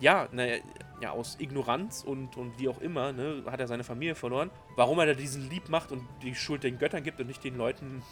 ja, 0.00 0.28
ne, 0.32 0.60
ja, 1.00 1.10
aus 1.10 1.36
Ignoranz 1.38 2.02
und, 2.02 2.36
und 2.38 2.58
wie 2.58 2.68
auch 2.68 2.80
immer, 2.80 3.12
ne, 3.12 3.42
hat 3.50 3.60
er 3.60 3.66
seine 3.66 3.84
Familie 3.84 4.14
verloren. 4.14 4.50
Warum 4.76 4.98
er 4.98 5.06
da 5.06 5.12
diesen 5.14 5.48
Lieb 5.50 5.68
macht 5.68 5.92
und 5.92 6.02
die 6.22 6.34
Schuld 6.34 6.64
den 6.64 6.78
Göttern 6.78 7.02
gibt 7.02 7.20
und 7.20 7.26
nicht 7.26 7.44
den 7.44 7.56
Leuten, 7.56 8.02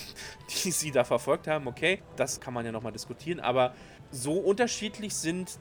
die 0.64 0.70
sie 0.70 0.90
da 0.90 1.04
verfolgt 1.04 1.46
haben, 1.48 1.66
okay, 1.66 2.02
das 2.16 2.40
kann 2.40 2.52
man 2.52 2.66
ja 2.66 2.72
nochmal 2.72 2.92
diskutieren, 2.92 3.40
aber 3.40 3.74
so 4.14 4.34
unterschiedlich 4.34 5.14
sind 5.14 5.58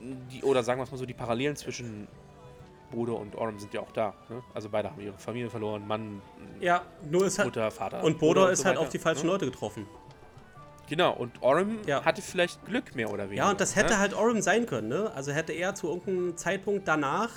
die, 0.00 0.42
oder 0.42 0.62
sagen 0.62 0.80
wir 0.80 0.84
es 0.84 0.90
mal 0.90 0.96
so, 0.96 1.04
die 1.04 1.14
Parallelen 1.14 1.56
zwischen 1.56 2.08
Bruder 2.90 3.16
und 3.16 3.36
Orm 3.36 3.58
sind 3.58 3.72
ja 3.74 3.80
auch 3.80 3.92
da. 3.92 4.14
Ne? 4.28 4.42
Also 4.54 4.68
beide 4.68 4.90
haben 4.90 5.00
ihre 5.00 5.18
Familie 5.18 5.50
verloren, 5.50 5.86
Mann, 5.86 6.22
Ja, 6.60 6.82
nur 7.08 7.26
ist 7.26 7.38
halt. 7.38 7.46
Mutter, 7.46 7.70
Vater. 7.70 8.02
Und 8.02 8.18
Bodor 8.18 8.50
ist 8.50 8.60
so 8.60 8.64
halt 8.64 8.76
weiter, 8.76 8.86
auf 8.86 8.88
die 8.90 8.98
falschen 8.98 9.26
ne? 9.26 9.32
Leute 9.32 9.44
getroffen. 9.46 9.86
Genau, 10.88 11.12
und 11.12 11.40
Orm 11.42 11.78
Ja. 11.86 12.04
hatte 12.04 12.20
vielleicht 12.20 12.64
Glück 12.66 12.96
mehr 12.96 13.10
oder 13.10 13.24
weniger. 13.26 13.44
Ja, 13.44 13.50
und 13.50 13.60
das 13.60 13.76
hätte 13.76 13.92
ne? 13.94 13.98
halt 14.00 14.14
Orim 14.14 14.40
sein 14.40 14.66
können, 14.66 14.88
ne? 14.88 15.12
Also 15.14 15.30
hätte 15.32 15.52
er 15.52 15.74
zu 15.74 15.88
irgendeinem 15.88 16.36
Zeitpunkt 16.36 16.88
danach 16.88 17.30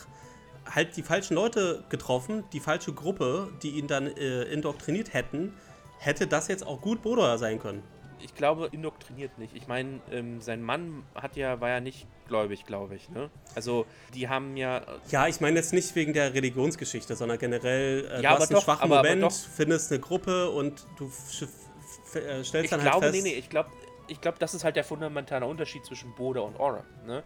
halt 0.66 0.96
die 0.98 1.04
falschen 1.04 1.36
Leute 1.36 1.84
getroffen, 1.90 2.46
die 2.54 2.60
falsche 2.60 2.94
Gruppe, 2.94 3.50
die 3.62 3.72
ihn 3.72 3.88
dann 3.88 4.08
äh, 4.08 4.44
indoktriniert 4.44 5.14
hätten, 5.14 5.54
hätte 6.00 6.26
das 6.26 6.48
jetzt 6.48 6.66
auch 6.66 6.82
gut 6.82 7.02
Bodor 7.04 7.38
sein 7.38 7.60
können. 7.60 7.84
Ich 8.24 8.36
glaube, 8.36 8.70
indoktriniert 8.72 9.38
nicht. 9.38 9.56
Ich 9.56 9.68
meine, 9.68 10.00
ähm, 10.12 10.40
sein 10.42 10.62
Mann 10.62 11.04
hat 11.14 11.36
ja, 11.36 11.60
war 11.62 11.70
ja 11.70 11.80
nicht 11.82 12.08
gläubig, 12.28 12.66
glaube 12.66 12.96
ich. 12.96 13.10
Ne? 13.10 13.30
Also, 13.54 13.86
die 14.14 14.30
haben 14.30 14.56
ja. 14.58 14.82
Ja, 15.10 15.28
ich 15.28 15.42
meine 15.42 15.58
jetzt 15.58 15.74
nicht 15.74 15.94
wegen 15.96 16.14
der 16.14 16.34
Religionsgeschichte, 16.34 17.16
sondern 17.16 17.38
generell, 17.38 18.06
äh, 18.06 18.14
Ja, 18.16 18.22
du 18.22 18.28
aber 18.30 18.40
hast 18.40 18.50
einen 18.50 18.56
doch, 18.56 18.64
schwachen 18.64 18.84
aber- 18.84 19.00
aber 19.00 19.10
Moment, 19.10 19.24
doch. 19.32 19.38
findest 19.56 19.92
eine 19.92 20.00
Gruppe 20.00 20.50
und 20.50 20.86
du 20.98 21.06
äh, 21.06 22.44
stellst 22.44 22.54
Ich 22.56 22.70
dann 22.70 22.82
glaube, 22.82 23.02
halt 23.06 23.12
nee, 23.14 23.22
fest. 23.22 23.24
nee, 23.34 23.40
ich 23.40 23.50
glaube, 23.50 23.70
ich 24.08 24.22
glaube, 24.22 24.38
das 24.40 24.54
ist 24.54 24.64
halt 24.64 24.76
der 24.76 24.84
fundamentale 24.84 25.46
Unterschied 25.46 25.86
zwischen 25.86 26.14
Bodor 26.16 26.46
und 26.48 26.60
Aura. 26.60 26.84
Ne? 27.06 27.24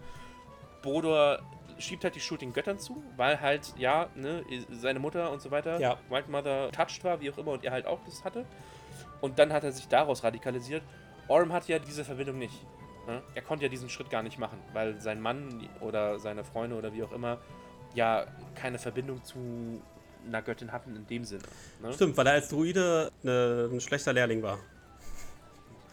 Bodor 0.82 1.40
schiebt 1.80 2.04
halt 2.04 2.16
die 2.16 2.20
Schuld 2.20 2.42
den 2.42 2.54
Göttern 2.54 2.80
zu, 2.80 3.04
weil 3.18 3.40
halt, 3.40 3.74
ja, 3.78 4.08
ne, 4.16 4.44
seine 4.72 5.00
Mutter 5.00 5.32
und 5.32 5.42
so 5.42 5.52
weiter, 5.52 5.80
Ja. 5.80 5.98
White 6.10 6.30
Mother 6.32 6.72
touched 6.72 7.04
war, 7.04 7.20
wie 7.22 7.30
auch 7.32 7.38
immer, 7.38 7.52
und 7.52 7.64
er 7.64 7.72
halt 7.72 7.86
auch 7.86 8.00
das 8.06 8.24
hatte. 8.24 8.46
Und 9.22 9.40
dann 9.40 9.52
hat 9.54 9.64
er 9.64 9.72
sich 9.72 9.88
daraus 9.88 10.24
radikalisiert. 10.24 10.84
Orm 11.28 11.52
hat 11.52 11.68
ja 11.68 11.80
diese 11.80 12.06
Verbindung 12.06 12.38
nicht. 12.38 12.54
Ne? 13.08 13.22
Er 13.36 13.42
konnte 13.42 13.66
ja 13.66 13.70
diesen 13.70 13.90
Schritt 13.90 14.10
gar 14.10 14.24
nicht 14.24 14.38
machen, 14.38 14.60
weil 14.74 15.00
sein 15.02 15.22
Mann 15.22 15.68
oder 15.80 16.20
seine 16.20 16.44
Freunde 16.44 16.76
oder 16.76 16.94
wie 16.94 17.04
auch 17.04 17.12
immer 17.12 17.40
ja 17.94 18.26
keine 18.56 18.78
Verbindung 18.78 19.24
zu 19.24 19.82
einer 20.26 20.42
Göttin 20.42 20.72
hatten 20.72 20.96
in 20.96 21.08
dem 21.08 21.24
Sinne. 21.24 21.44
Ne? 21.82 21.94
Stimmt, 21.94 22.18
weil 22.18 22.28
er 22.28 22.34
als 22.34 22.50
Druide 22.50 23.12
ne, 23.24 23.70
ein 23.72 23.80
schlechter 23.80 24.14
Lehrling 24.14 24.44
war. 24.44 24.60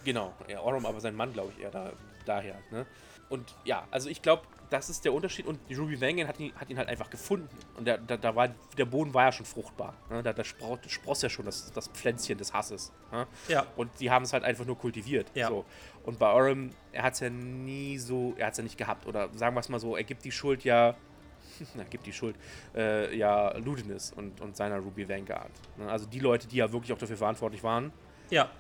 Genau, 0.05 0.35
ja, 0.49 0.61
Orum, 0.61 0.85
aber 0.85 1.01
sein 1.01 1.15
Mann, 1.15 1.33
glaube 1.33 1.53
ich, 1.57 1.63
eher 1.63 1.71
da, 1.71 1.93
daher. 2.27 2.57
Ne? 2.71 2.85
Und 3.29 3.55
ja, 3.65 3.87
also 3.91 4.09
ich 4.09 4.21
glaube, 4.21 4.43
das 4.75 4.91
ist 4.91 5.05
der 5.05 5.13
Unterschied. 5.13 5.47
Und 5.47 5.61
die 5.69 5.75
Ruby 5.75 6.01
Vangan 6.01 6.27
hat 6.27 6.41
ihn, 6.41 6.53
hat 6.57 6.69
ihn 6.69 6.77
halt 6.77 6.89
einfach 6.89 7.09
gefunden. 7.09 7.49
Und 7.77 7.87
der, 7.87 7.97
da, 7.99 8.17
da 8.17 8.35
war, 8.35 8.49
der 8.77 8.85
Boden 8.85 9.15
war 9.15 9.27
ja 9.27 9.33
schon 9.33 9.47
fruchtbar. 9.47 9.95
Ne? 10.11 10.21
Da, 10.21 10.33
da 10.33 10.43
sprau, 10.43 10.77
spross 10.89 11.23
ja 11.23 11.29
schon 11.29 11.45
das, 11.45 11.73
das 11.73 11.87
Pflänzchen 11.87 12.37
des 12.37 12.53
Hasses. 12.53 12.93
Ne? 13.13 13.25
Ja. 13.47 13.67
Und 13.77 13.93
die 14.01 14.11
haben 14.11 14.25
es 14.25 14.33
halt 14.33 14.43
einfach 14.43 14.65
nur 14.65 14.77
kultiviert. 14.77 15.31
Ja. 15.35 15.47
So. 15.47 15.65
Und 16.03 16.19
bei 16.19 16.29
Orum, 16.29 16.71
er 16.91 17.05
hat 17.05 17.15
es 17.15 17.21
ja 17.21 17.31
nie 17.31 17.99
so, 17.99 18.35
er 18.37 18.47
hat 18.47 18.55
es 18.55 18.59
ja 18.59 18.65
nicht 18.65 18.77
gehabt. 18.77 19.07
Oder 19.07 19.29
sagen 19.35 19.55
wir 19.55 19.61
es 19.61 19.69
mal 19.69 19.79
so, 19.79 19.97
er 19.97 20.03
gibt 20.03 20.25
die 20.25 20.33
Schuld 20.33 20.65
ja, 20.65 20.97
na, 21.77 21.85
gibt 21.91 22.05
die 22.07 22.13
Schuld, 22.13 22.35
äh, 22.75 23.17
ja, 23.17 23.57
Ludinus 23.57 24.13
und, 24.13 24.41
und 24.41 24.57
seiner 24.57 24.79
Ruby 24.79 25.09
Vanguard. 25.09 25.53
Ne? 25.77 25.89
Also 25.89 26.07
die 26.07 26.19
Leute, 26.19 26.49
die 26.49 26.57
ja 26.57 26.73
wirklich 26.73 26.93
auch 26.93 26.99
dafür 26.99 27.17
verantwortlich 27.17 27.63
waren, 27.63 27.93
Ja, 28.29 28.51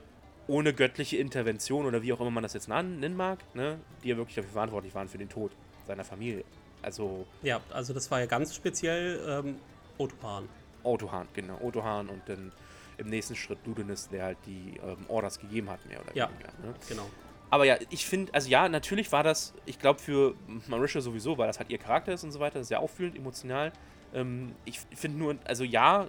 ohne 0.46 0.74
göttliche 0.74 1.16
Intervention 1.16 1.86
oder 1.86 2.02
wie 2.02 2.12
auch 2.12 2.20
immer 2.20 2.30
man 2.30 2.42
das 2.42 2.52
jetzt 2.52 2.68
nennen 2.68 3.16
mag, 3.16 3.38
ne, 3.54 3.80
die 4.02 4.10
ja 4.10 4.16
wirklich 4.18 4.36
dafür 4.36 4.52
verantwortlich 4.52 4.94
waren 4.94 5.08
für 5.08 5.16
den 5.16 5.30
Tod 5.30 5.52
seiner 5.86 6.04
Familie. 6.04 6.44
Also 6.82 7.26
ja, 7.42 7.60
also 7.70 7.94
das 7.94 8.10
war 8.10 8.20
ja 8.20 8.26
ganz 8.26 8.54
speziell 8.54 9.20
ähm, 9.26 9.56
Otopan. 9.98 10.48
Otohan, 10.82 11.26
genau, 11.32 11.58
Otohan 11.62 12.08
und 12.08 12.22
dann 12.26 12.52
im 12.98 13.08
nächsten 13.08 13.34
Schritt 13.34 13.58
Ludinus, 13.66 14.08
der 14.08 14.24
halt 14.24 14.38
die 14.46 14.78
ähm, 14.86 14.98
Orders 15.08 15.38
gegeben 15.40 15.70
hat, 15.70 15.84
mehr 15.86 16.00
oder 16.00 16.14
Ja. 16.14 16.28
weniger. 16.30 16.48
Ne? 16.62 16.74
Genau. 16.88 17.08
Aber 17.50 17.64
ja, 17.64 17.76
ich 17.90 18.04
finde, 18.04 18.32
also 18.34 18.48
ja, 18.48 18.68
natürlich 18.68 19.10
war 19.12 19.22
das, 19.22 19.54
ich 19.64 19.78
glaube 19.78 20.00
für 20.00 20.34
Marisha 20.66 21.00
sowieso, 21.00 21.38
weil 21.38 21.46
das 21.46 21.58
halt 21.58 21.70
ihr 21.70 21.78
Charakter 21.78 22.12
ist 22.12 22.24
und 22.24 22.32
so 22.32 22.40
weiter, 22.40 22.62
sehr 22.64 22.80
auffühlend, 22.80 23.16
emotional. 23.16 23.72
Ähm, 24.12 24.54
ich 24.64 24.80
finde 24.94 25.18
nur, 25.18 25.36
also 25.44 25.64
ja, 25.64 26.06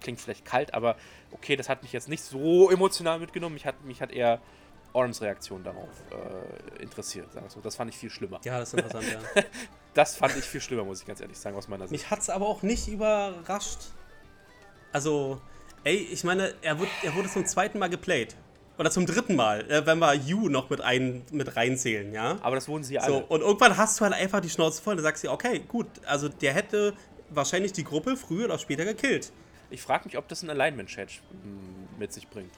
klingt 0.00 0.20
vielleicht 0.20 0.44
kalt, 0.44 0.74
aber 0.74 0.96
okay, 1.32 1.56
das 1.56 1.68
hat 1.68 1.82
mich 1.82 1.92
jetzt 1.92 2.08
nicht 2.08 2.22
so 2.22 2.70
emotional 2.70 3.18
mitgenommen. 3.20 3.54
Mich 3.54 3.64
hat, 3.66 3.82
mich 3.84 4.02
hat 4.02 4.12
eher 4.12 4.40
Orms 4.94 5.20
Reaktion 5.20 5.62
darauf 5.62 5.88
äh, 6.10 6.82
interessiert, 6.82 7.28
so. 7.48 7.60
Das 7.60 7.76
fand 7.76 7.90
ich 7.90 7.96
viel 7.98 8.10
schlimmer. 8.10 8.40
Ja, 8.44 8.60
das 8.60 8.72
ist 8.72 8.80
interessant, 8.80 9.04
ja. 9.12 9.42
Das 9.94 10.16
fand 10.16 10.36
ich 10.36 10.44
viel 10.44 10.60
schlimmer, 10.60 10.84
muss 10.84 11.00
ich 11.00 11.06
ganz 11.06 11.20
ehrlich 11.20 11.38
sagen, 11.38 11.56
aus 11.56 11.68
meiner 11.68 11.86
Sicht. 11.86 11.92
Mich 12.02 12.10
hat's 12.10 12.28
aber 12.28 12.48
auch 12.48 12.62
nicht 12.62 12.88
überrascht. 12.88 13.78
Also, 14.92 15.40
ey, 15.84 15.96
ich 15.96 16.24
meine, 16.24 16.54
er, 16.62 16.78
wurde, 16.80 16.90
er 17.04 17.14
wurde 17.14 17.28
zum 17.28 17.46
zweiten 17.46 17.78
Mal 17.78 17.90
geplayt. 17.90 18.34
Oder 18.76 18.90
zum 18.90 19.06
dritten 19.06 19.36
Mal, 19.36 19.70
äh, 19.70 19.86
wenn 19.86 19.98
wir 20.00 20.14
You 20.14 20.48
noch 20.48 20.68
mit, 20.68 20.80
ein, 20.80 21.22
mit 21.30 21.54
reinzählen, 21.54 22.12
ja? 22.12 22.38
Aber 22.42 22.56
das 22.56 22.66
wurden 22.66 22.82
sie 22.82 22.94
So, 22.94 23.00
alle. 23.00 23.26
und 23.26 23.40
irgendwann 23.40 23.76
hast 23.76 24.00
du 24.00 24.04
halt 24.04 24.14
einfach 24.14 24.40
die 24.40 24.50
Schnauze 24.50 24.82
voll 24.82 24.96
und 24.96 25.02
sagst 25.02 25.22
dir, 25.22 25.30
okay, 25.30 25.60
gut, 25.60 25.86
also 26.06 26.28
der 26.28 26.52
hätte 26.54 26.94
wahrscheinlich 27.30 27.72
die 27.72 27.84
Gruppe 27.84 28.16
früher 28.16 28.46
oder 28.46 28.58
später 28.58 28.84
gekillt. 28.84 29.32
Ich 29.70 29.80
frage 29.80 30.06
mich, 30.06 30.18
ob 30.18 30.26
das 30.28 30.42
ein 30.42 30.50
Alignment-Change 30.50 31.12
mm, 31.30 31.98
mit 32.00 32.12
sich 32.12 32.28
bringt 32.28 32.50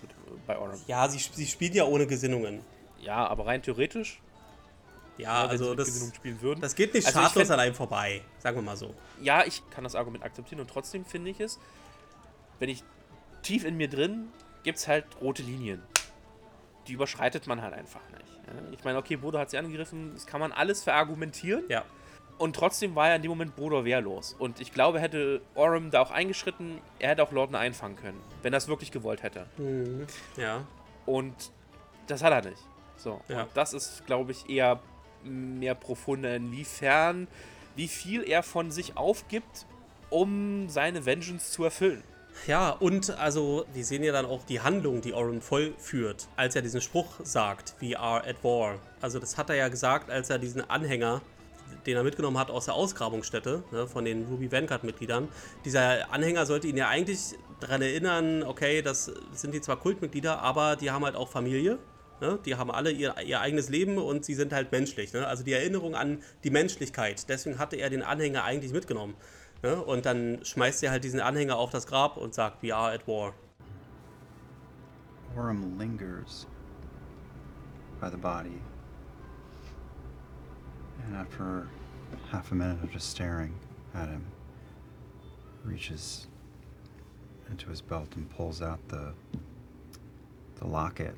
bei 0.46 0.58
Orm. 0.58 0.72
Ja, 0.86 1.08
sie, 1.08 1.18
sie 1.18 1.46
spielt 1.46 1.74
ja 1.74 1.84
ohne 1.84 2.06
Gesinnungen. 2.06 2.60
Ja, 3.00 3.26
aber 3.26 3.46
rein 3.46 3.62
theoretisch, 3.62 4.20
Ja, 5.18 5.44
wenn 5.44 5.50
also 5.50 5.74
das, 5.74 6.12
spielen 6.14 6.40
würden. 6.42 6.60
das 6.60 6.74
geht 6.74 6.94
nicht 6.94 7.06
Also 7.06 7.20
schadlos 7.20 7.50
an 7.50 7.60
einem 7.60 7.74
vorbei, 7.74 8.22
sagen 8.38 8.56
wir 8.56 8.62
mal 8.62 8.76
so. 8.76 8.94
ja, 9.20 9.44
ich 9.44 9.62
kann 9.70 9.84
das 9.84 9.94
Argument 9.94 10.24
akzeptieren 10.24 10.60
und 10.60 10.68
trotzdem 10.70 11.04
finde 11.04 11.30
ich 11.30 11.40
es, 11.40 11.58
wenn 12.58 12.68
ich 12.68 12.82
tief 13.42 13.64
in 13.64 13.76
mir 13.76 13.88
drin, 13.88 14.28
gibt 14.62 14.78
es 14.78 14.88
halt 14.88 15.04
rote 15.20 15.42
Linien. 15.42 15.82
Die 16.88 16.92
überschreitet 16.94 17.46
man 17.46 17.62
halt 17.62 17.74
einfach 17.74 18.00
nicht. 18.10 18.28
ja. 18.46 18.52
Ich 18.72 18.82
meine, 18.84 18.98
okay, 18.98 19.16
Bodo 19.16 19.38
hat 19.38 19.50
sie 19.50 19.58
angegriffen, 19.58 20.12
das 20.14 20.26
kann 20.26 20.40
man 20.40 20.52
alles 20.52 20.82
verargumentieren. 20.82 21.64
Ja. 21.68 21.84
Und 22.38 22.54
trotzdem 22.54 22.94
war 22.94 23.08
ja 23.08 23.14
in 23.16 23.22
dem 23.22 23.30
Moment 23.30 23.56
Bodo 23.56 23.84
wehrlos. 23.84 24.36
Und 24.38 24.60
ich 24.60 24.72
glaube, 24.72 25.00
hätte 25.00 25.40
Orem 25.54 25.90
da 25.90 26.02
auch 26.02 26.10
eingeschritten, 26.10 26.78
er 26.98 27.10
hätte 27.10 27.22
auch 27.22 27.32
Lorden 27.32 27.54
einfangen 27.54 27.96
können, 27.96 28.20
wenn 28.42 28.52
er 28.52 28.58
es 28.58 28.68
wirklich 28.68 28.92
gewollt 28.92 29.22
hätte. 29.22 29.46
Ja. 30.36 30.66
Und 31.06 31.34
das 32.06 32.22
hat 32.22 32.32
er 32.32 32.50
nicht. 32.50 32.62
So. 32.96 33.20
Ja. 33.28 33.42
Und 33.42 33.50
das 33.54 33.72
ist, 33.72 34.04
glaube 34.06 34.32
ich, 34.32 34.50
eher 34.50 34.80
mehr 35.24 35.74
profunder, 35.74 36.36
inwiefern, 36.36 37.26
wie 37.74 37.88
viel 37.88 38.22
er 38.22 38.42
von 38.42 38.70
sich 38.70 38.96
aufgibt, 38.96 39.66
um 40.10 40.68
seine 40.68 41.04
Vengeance 41.04 41.52
zu 41.52 41.64
erfüllen. 41.64 42.02
Ja, 42.46 42.70
und 42.70 43.18
also, 43.18 43.64
wir 43.72 43.84
sehen 43.84 44.02
ja 44.02 44.12
dann 44.12 44.26
auch 44.26 44.44
die 44.44 44.60
Handlung, 44.60 45.00
die 45.00 45.14
Oren 45.14 45.40
vollführt, 45.40 46.28
als 46.36 46.54
er 46.54 46.60
diesen 46.60 46.82
Spruch 46.82 47.14
sagt, 47.22 47.74
we 47.80 47.98
are 47.98 48.26
at 48.28 48.44
war. 48.44 48.78
Also, 49.00 49.18
das 49.18 49.38
hat 49.38 49.48
er 49.48 49.56
ja 49.56 49.68
gesagt, 49.68 50.10
als 50.10 50.28
er 50.28 50.38
diesen 50.38 50.68
Anhänger, 50.68 51.22
den 51.86 51.96
er 51.96 52.02
mitgenommen 52.02 52.38
hat 52.38 52.50
aus 52.50 52.66
der 52.66 52.74
Ausgrabungsstätte 52.74 53.62
ne, 53.70 53.86
von 53.86 54.04
den 54.04 54.26
Ruby 54.26 54.50
Vanguard-Mitgliedern, 54.50 55.28
dieser 55.64 56.12
Anhänger 56.12 56.46
sollte 56.46 56.66
ihn 56.66 56.76
ja 56.76 56.88
eigentlich 56.88 57.34
daran 57.60 57.82
erinnern, 57.82 58.42
okay, 58.42 58.82
das 58.82 59.12
sind 59.32 59.54
die 59.54 59.60
zwar 59.60 59.76
Kultmitglieder, 59.76 60.40
aber 60.40 60.76
die 60.76 60.90
haben 60.90 61.04
halt 61.04 61.16
auch 61.16 61.28
Familie. 61.28 61.78
Ne? 62.20 62.38
Die 62.44 62.54
haben 62.54 62.70
alle 62.70 62.90
ihr, 62.90 63.14
ihr 63.24 63.40
eigenes 63.40 63.68
Leben 63.68 63.98
und 63.98 64.24
sie 64.24 64.34
sind 64.34 64.52
halt 64.52 64.72
menschlich. 64.72 65.12
Ne? 65.12 65.26
Also 65.26 65.44
die 65.44 65.52
Erinnerung 65.52 65.94
an 65.94 66.22
die 66.44 66.50
Menschlichkeit. 66.50 67.28
Deswegen 67.28 67.58
hatte 67.58 67.76
er 67.76 67.90
den 67.90 68.02
Anhänger 68.02 68.44
eigentlich 68.44 68.72
mitgenommen. 68.72 69.14
Ne? 69.62 69.82
Und 69.82 70.06
dann 70.06 70.44
schmeißt 70.44 70.82
er 70.82 70.90
halt 70.90 71.04
diesen 71.04 71.20
Anhänger 71.20 71.56
auf 71.56 71.70
das 71.70 71.86
Grab 71.86 72.16
und 72.16 72.34
sagt, 72.34 72.62
we 72.62 72.74
are 72.74 72.92
at 72.92 73.06
war. 73.06 73.34
Orem 75.36 75.78
lingers 75.78 76.46
by 78.00 78.08
the 78.10 78.16
body. 78.16 78.60
And 81.06 81.16
after 81.16 81.68
half 82.30 82.52
a 82.52 82.54
minute 82.54 82.82
of 82.82 82.92
just 82.92 83.10
staring 83.10 83.54
at 83.94 84.08
him, 84.08 84.24
reaches 85.64 86.26
into 87.50 87.68
his 87.68 87.80
belt 87.80 88.08
and 88.16 88.28
pulls 88.30 88.60
out 88.62 88.80
the 88.88 89.12
the 90.56 90.66
locket 90.66 91.14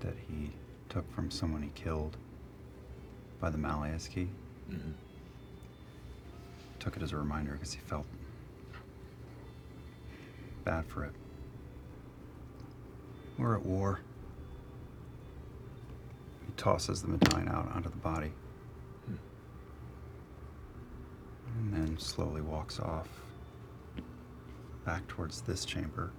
that 0.00 0.14
he 0.28 0.50
took 0.88 1.10
from 1.14 1.30
someone 1.30 1.62
he 1.62 1.70
killed 1.74 2.16
by 3.40 3.48
the 3.48 3.58
Malleus 3.58 4.08
key. 4.08 4.28
Mm-hmm. 4.70 4.90
Took 6.80 6.96
it 6.96 7.02
as 7.02 7.12
a 7.12 7.16
reminder 7.16 7.52
because 7.52 7.72
he 7.72 7.80
felt 7.80 8.06
bad 10.64 10.84
for 10.86 11.04
it. 11.04 11.12
We're 13.38 13.56
at 13.56 13.64
war. 13.64 14.00
He 16.46 16.52
tosses 16.56 17.02
the 17.02 17.08
medallion 17.08 17.48
out 17.48 17.70
onto 17.74 17.88
the 17.88 17.96
body. 17.96 18.32
And 21.58 21.72
then 21.72 21.98
slowly 21.98 22.40
walks 22.40 22.80
off 22.80 23.08
back 24.84 25.06
towards 25.08 25.42
this 25.42 25.64
chamber. 25.64 26.12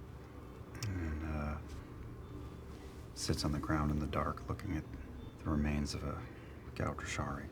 And 0.86 1.22
uh, 1.34 1.56
sits 3.14 3.44
on 3.44 3.52
the 3.52 3.58
ground 3.58 3.90
in 3.90 3.98
the 3.98 4.06
dark 4.06 4.42
looking 4.48 4.76
at 4.76 4.84
the 5.44 5.50
remains 5.50 5.94
of 5.94 6.02
a 6.04 6.14
Gaudrashari. 6.76 7.44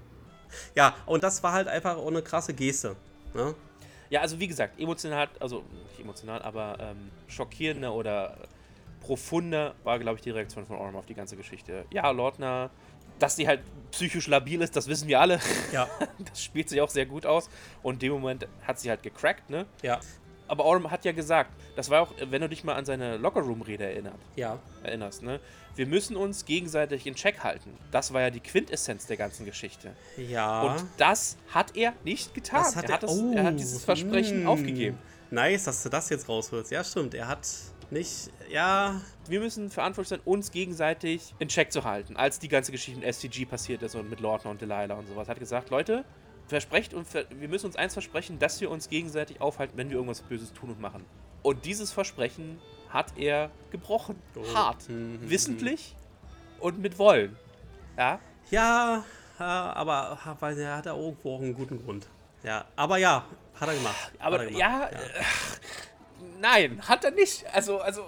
Ja, 0.75 0.95
und 1.07 1.23
das 1.23 1.43
war 1.43 1.53
halt 1.53 1.69
einfach 1.69 1.97
auch 1.97 2.09
eine 2.09 2.23
krasse 2.23 2.53
Geste. 2.53 2.97
Ne? 3.35 3.55
Ja, 4.11 4.21
also 4.21 4.39
wie 4.39 4.49
gesagt, 4.49 4.79
emotional, 4.79 5.29
also 5.41 5.65
nicht 5.89 6.01
emotional, 6.01 6.43
aber 6.43 6.77
ähm, 6.79 7.11
schockierender 7.29 7.95
oder 7.95 8.37
profunder 9.01 9.75
war, 9.85 9.99
glaube 9.99 10.17
ich, 10.17 10.23
die 10.23 10.31
Reaktion 10.31 10.67
von 10.67 10.77
Orm 10.77 10.97
auf 10.97 11.07
die 11.07 11.15
ganze 11.15 11.37
Geschichte. 11.37 11.87
Ja, 11.91 12.11
Lordner, 12.11 12.71
dass 13.23 13.37
die 13.37 13.47
halt 13.47 13.61
psychisch 13.93 14.27
labil 14.27 14.61
ist, 14.63 14.75
das 14.75 14.89
wissen 14.89 15.07
wir 15.07 15.21
alle. 15.21 15.39
Ja, 15.71 15.89
Das 16.19 16.43
spielt 16.43 16.69
sich 16.69 16.81
auch 16.81 16.89
sehr 16.89 17.07
gut 17.07 17.25
aus. 17.25 17.49
Und 17.83 17.95
in 17.95 17.99
dem 18.01 18.13
Moment 18.13 18.49
hat 18.67 18.81
sie 18.81 18.91
halt 18.91 19.03
gecrackt, 19.03 19.49
ne? 19.49 19.67
ja, 19.83 20.01
Aber 20.49 20.65
Orm 20.65 20.91
hat 20.91 21.05
ja 21.05 21.13
gesagt, 21.13 21.53
das 21.77 21.89
war 21.89 22.03
auch, 22.03 22.13
wenn 22.31 22.41
du 22.43 22.49
dich 22.49 22.65
mal 22.65 22.75
an 22.75 22.85
seine 22.85 23.17
Lockerroom-Rede 23.19 23.85
erinnert, 23.85 24.19
ja. 24.35 24.59
erinnerst, 24.83 25.23
ne? 25.23 25.41
Wir 25.75 25.87
müssen 25.87 26.17
uns 26.17 26.45
gegenseitig 26.45 27.07
in 27.07 27.15
Check 27.15 27.43
halten. 27.43 27.71
Das 27.91 28.13
war 28.13 28.21
ja 28.21 28.31
die 28.31 28.41
Quintessenz 28.41 29.07
der 29.07 29.17
ganzen 29.17 29.47
Geschichte. 29.47 29.93
Ja. 30.19 30.63
Und 30.63 30.85
das 30.99 31.39
hat 31.49 31.77
er 31.77 31.95
nicht 32.05 32.35
getan. 32.35 32.63
Das 32.63 32.77
hat 32.77 32.85
er, 32.85 32.91
er- 32.91 32.95
hat 32.95 33.03
das, 33.05 33.19
er 33.19 33.45
hat 33.45 33.55
oh, 33.55 33.57
dieses 33.57 33.85
Versprechen 33.85 34.45
mm. 34.45 34.49
aufgegeben. 34.49 34.99
Nice, 35.31 35.65
dass 35.65 35.83
du 35.83 35.89
das 35.89 36.11
jetzt 36.11 36.29
rausholst. 36.29 36.71
Ja, 36.71 36.85
stimmt. 36.85 37.15
Er 37.15 37.27
hat 37.27 37.49
nicht. 37.93 38.31
Ja. 38.51 39.01
Wir 39.29 39.41
müssen 39.41 39.71
verantwortlich 39.71 40.09
sein, 40.09 40.21
uns 40.25 40.51
gegenseitig 40.51 41.35
in 41.39 41.49
Check 41.49 41.73
zu 41.73 41.85
halten. 41.85 42.17
Als 42.17 42.39
die 42.39 42.49
ganze 42.49 42.73
Geschichte 42.73 42.99
mit 43.01 43.15
SCG 43.15 43.45
passiert 43.45 43.83
ist 43.83 43.95
und 43.95 44.11
mit 44.11 44.21
Lordner 44.21 44.51
und 44.51 44.61
Delilah 44.61 44.95
und 44.95 45.07
sowas, 45.07 45.29
hat 45.29 45.39
gesagt, 45.39 45.71
Leute, 45.71 46.05
versprecht 46.49 46.93
und 46.95 47.07
ver 47.07 47.25
wir 47.31 47.49
müssen 47.49 47.67
uns 47.67 47.77
eins 47.77 47.93
versprechen, 47.93 48.39
dass 48.39 48.61
wir 48.61 48.71
uns 48.71 48.89
gegenseitig 48.89 49.41
aufhalten, 49.41 49.77
wenn 49.77 49.89
wir 49.89 49.97
irgendwas 49.97 50.23
Böses 50.23 50.53
tun 50.53 50.71
und 50.71 50.81
machen. 50.81 51.05
Und 51.43 51.65
dieses 51.65 51.93
Versprechen 51.93 52.61
hat 52.89 53.17
er 53.17 53.51
gebrochen. 53.71 54.17
Oh. 54.35 54.55
Hart. 54.55 54.89
Mhm, 54.89 55.19
Wissentlich 55.23 55.95
und 56.61 56.81
mit 56.81 56.99
Wollen. 56.99 57.37
Ja? 57.97 58.19
Ja, 58.51 59.05
ja, 59.39 59.73
aber 59.75 60.19
weil 60.41 60.59
er 60.59 60.77
hat 60.77 60.87
ja 60.87 60.95
irgendwo 60.95 61.37
auch 61.37 61.41
einen 61.41 61.55
guten 61.55 61.83
Grund. 61.83 62.07
Ja, 62.43 62.65
aber 62.77 62.99
ja, 62.99 63.25
hat 63.59 63.69
er 63.69 63.75
gemacht. 63.75 64.13
Aber 64.19 64.39
er 64.41 64.47
gemacht. 64.47 64.61
ja, 64.61 64.89
äh, 64.89 65.23
nein, 66.41 66.81
hat 66.89 67.05
er 67.05 67.11
nicht. 67.13 67.45
Also, 67.53 67.79
also, 67.81 68.03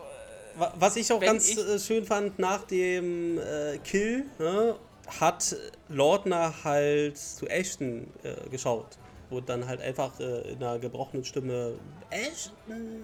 Wa- 0.57 0.73
Was 0.79 0.97
ich 0.97 1.13
auch 1.13 1.21
ganz 1.21 1.49
ich- 1.49 1.59
äh, 1.59 1.79
schön 1.79 2.05
fand, 2.05 2.39
nach 2.39 2.65
dem 2.65 3.39
äh, 3.39 3.79
Kill 3.79 4.25
ne, 4.39 4.77
hat 5.21 5.57
Lordner 5.89 6.55
halt 6.65 7.19
zu 7.19 7.47
Ashton 7.49 8.07
äh, 8.23 8.49
geschaut. 8.51 8.97
Und 9.31 9.49
dann 9.49 9.67
halt 9.67 9.81
einfach 9.81 10.21
äh, 10.21 10.53
in 10.53 10.63
einer 10.63 10.79
gebrochenen 10.79 11.25
Stimme 11.25 11.75
Ashton 12.11 13.03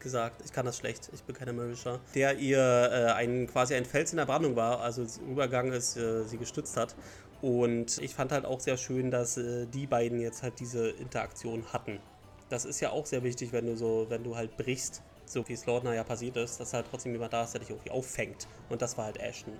gesagt. 0.00 0.42
Ich 0.44 0.52
kann 0.52 0.66
das 0.66 0.76
schlecht, 0.76 1.08
ich 1.12 1.22
bin 1.22 1.36
kein 1.36 1.54
Marisha. 1.54 2.00
Der 2.14 2.36
ihr 2.36 2.58
äh, 2.58 3.12
ein, 3.12 3.46
quasi 3.46 3.74
ein 3.74 3.84
Fels 3.84 4.10
in 4.12 4.16
der 4.16 4.26
Brandung 4.26 4.56
war, 4.56 4.80
also 4.80 5.06
Übergang 5.28 5.70
ist, 5.72 5.96
äh, 5.96 6.24
sie 6.24 6.38
gestützt 6.38 6.76
hat. 6.76 6.94
Und 7.42 7.98
ich 7.98 8.14
fand 8.14 8.32
halt 8.32 8.44
auch 8.44 8.58
sehr 8.60 8.76
schön, 8.76 9.10
dass 9.12 9.36
äh, 9.36 9.66
die 9.66 9.86
beiden 9.86 10.18
jetzt 10.20 10.42
halt 10.42 10.58
diese 10.58 10.88
Interaktion 10.88 11.64
hatten. 11.72 12.00
Das 12.48 12.64
ist 12.64 12.80
ja 12.80 12.90
auch 12.90 13.04
sehr 13.04 13.22
wichtig, 13.22 13.52
wenn 13.52 13.66
du 13.66 13.76
so, 13.76 14.06
wenn 14.08 14.24
du 14.24 14.36
halt 14.36 14.56
brichst, 14.56 15.02
so 15.26 15.46
wie 15.48 15.52
es 15.52 15.66
Lordner 15.66 15.94
ja 15.94 16.04
passiert 16.04 16.36
ist, 16.36 16.58
dass 16.58 16.72
halt 16.72 16.86
trotzdem 16.90 17.12
jemand 17.12 17.32
da 17.32 17.44
ist, 17.44 17.52
der 17.52 17.60
dich 17.60 17.70
irgendwie 17.70 17.90
auffängt. 17.90 18.48
Und 18.70 18.80
das 18.80 18.96
war 18.96 19.04
halt 19.04 19.18
Ashton. 19.18 19.52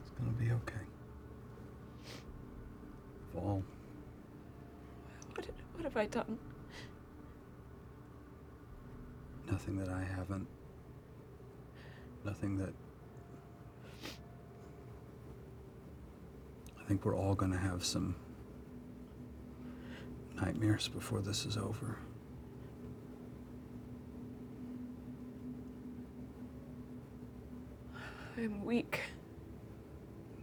It's 0.00 0.12
gonna 0.16 0.32
be 0.32 0.52
okay. 0.52 0.88
Fall. 3.32 3.62
What, 5.34 5.48
what 5.74 5.84
have 5.84 5.96
I 5.96 6.06
done? 6.06 6.38
Nothing 9.50 9.78
that 9.78 9.88
I 9.88 10.02
haven't. 10.02 10.46
Nothing 12.24 12.58
that. 12.58 12.74
I 16.78 16.84
think 16.86 17.04
we're 17.04 17.16
all 17.16 17.34
gonna 17.34 17.56
have 17.58 17.84
some 17.84 18.16
nightmares 20.40 20.88
before 20.88 21.20
this 21.20 21.44
is 21.44 21.56
over. 21.56 21.96
I'm 28.36 28.64
weak. 28.64 29.00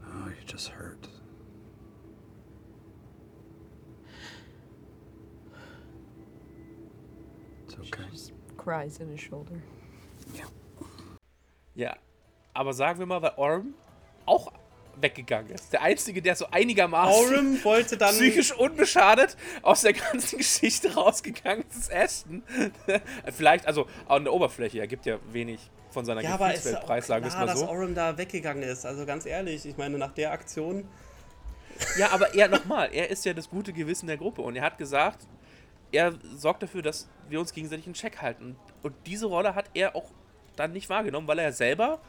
Oh, 0.05 0.19
no, 0.19 0.25
you're 0.25 0.35
just 0.45 0.67
hurt. 0.67 1.07
It's 7.63 7.75
okay. 7.75 8.03
She 8.11 8.11
Just 8.11 8.33
cries 8.57 8.99
in 8.99 9.09
his 9.09 9.19
shoulder. 9.19 9.61
Yeah. 10.33 10.45
Ja. 11.73 11.93
Aber 12.53 12.73
sagen 12.73 12.99
wir 12.99 13.05
mal, 13.05 13.21
weil 13.21 13.33
Orm 13.37 13.73
auch 14.25 14.51
weggegangen 14.99 15.51
ist. 15.51 15.73
Der 15.73 15.81
Einzige, 15.81 16.21
der 16.21 16.35
so 16.35 16.47
einigermaßen 16.51 17.59
psychisch 17.61 18.51
unbeschadet 18.53 19.37
aus 19.61 19.81
der 19.81 19.93
ganzen 19.93 20.37
Geschichte 20.37 20.93
rausgegangen 20.93 21.65
ist, 21.69 21.77
ist 21.77 21.91
Ashton. 21.91 22.43
Vielleicht, 23.35 23.67
also 23.67 23.87
an 24.07 24.23
der 24.23 24.33
Oberfläche, 24.33 24.79
er 24.79 24.87
gibt 24.87 25.05
ja 25.05 25.17
wenig 25.31 25.59
von 25.91 26.05
seiner 26.05 26.21
Ja, 26.21 26.37
Gefühlswelt 26.37 26.81
preis, 26.81 27.07
sagen 27.07 27.23
wir 27.23 27.29
es 27.29 27.35
mal 27.35 27.45
dass 27.45 27.59
so. 27.59 27.67
Aurum 27.67 27.95
da 27.95 28.17
weggegangen 28.17 28.63
ist. 28.63 28.85
Also 28.85 29.05
ganz 29.05 29.25
ehrlich, 29.25 29.65
ich 29.65 29.77
meine, 29.77 29.97
nach 29.97 30.11
der 30.11 30.31
Aktion. 30.31 30.87
Ja, 31.97 32.11
aber 32.11 32.35
er 32.35 32.47
nochmal, 32.49 32.89
er 32.93 33.09
ist 33.09 33.25
ja 33.25 33.33
das 33.33 33.49
gute 33.49 33.73
Gewissen 33.73 34.07
der 34.07 34.17
Gruppe 34.17 34.41
und 34.41 34.55
er 34.55 34.63
hat 34.63 34.77
gesagt, 34.77 35.27
er 35.91 36.13
sorgt 36.35 36.63
dafür, 36.63 36.81
dass 36.81 37.07
wir 37.29 37.39
uns 37.39 37.53
gegenseitig 37.53 37.87
in 37.87 37.93
Check 37.93 38.21
halten. 38.21 38.57
Und 38.83 38.93
diese 39.05 39.27
Rolle 39.27 39.55
hat 39.55 39.69
er 39.73 39.95
auch 39.95 40.11
dann 40.55 40.73
nicht 40.73 40.89
wahrgenommen, 40.89 41.27
weil 41.27 41.39
er 41.39 41.51
selber 41.51 41.99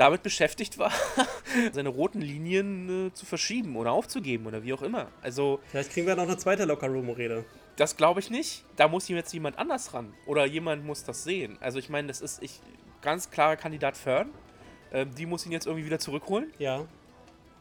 damit 0.00 0.22
beschäftigt 0.22 0.78
war, 0.78 0.90
seine 1.72 1.90
roten 1.90 2.22
Linien 2.22 3.08
äh, 3.08 3.12
zu 3.12 3.26
verschieben 3.26 3.76
oder 3.76 3.92
aufzugeben 3.92 4.46
oder 4.46 4.62
wie 4.62 4.72
auch 4.72 4.80
immer. 4.80 5.08
Also, 5.20 5.60
Vielleicht 5.70 5.90
kriegen 5.92 6.06
wir 6.06 6.16
noch 6.16 6.22
eine 6.22 6.38
zweite 6.38 6.64
Lockerroom-Rede. 6.64 7.44
das 7.76 7.96
glaube 7.96 8.20
ich 8.20 8.30
nicht. 8.30 8.64
Da 8.76 8.88
muss 8.88 9.08
jetzt 9.08 9.32
jemand 9.34 9.58
anders 9.58 9.92
ran. 9.92 10.14
Oder 10.24 10.46
jemand 10.46 10.86
muss 10.86 11.04
das 11.04 11.22
sehen. 11.24 11.58
Also, 11.60 11.78
ich 11.78 11.90
meine, 11.90 12.08
das 12.08 12.22
ist 12.22 12.42
ich, 12.42 12.60
ganz 13.02 13.30
klarer 13.30 13.56
Kandidat 13.56 13.94
Fern. 13.96 14.30
Ähm, 14.90 15.14
die 15.14 15.26
muss 15.26 15.44
ihn 15.44 15.52
jetzt 15.52 15.66
irgendwie 15.66 15.84
wieder 15.84 15.98
zurückholen. 15.98 16.50
Ja. 16.58 16.86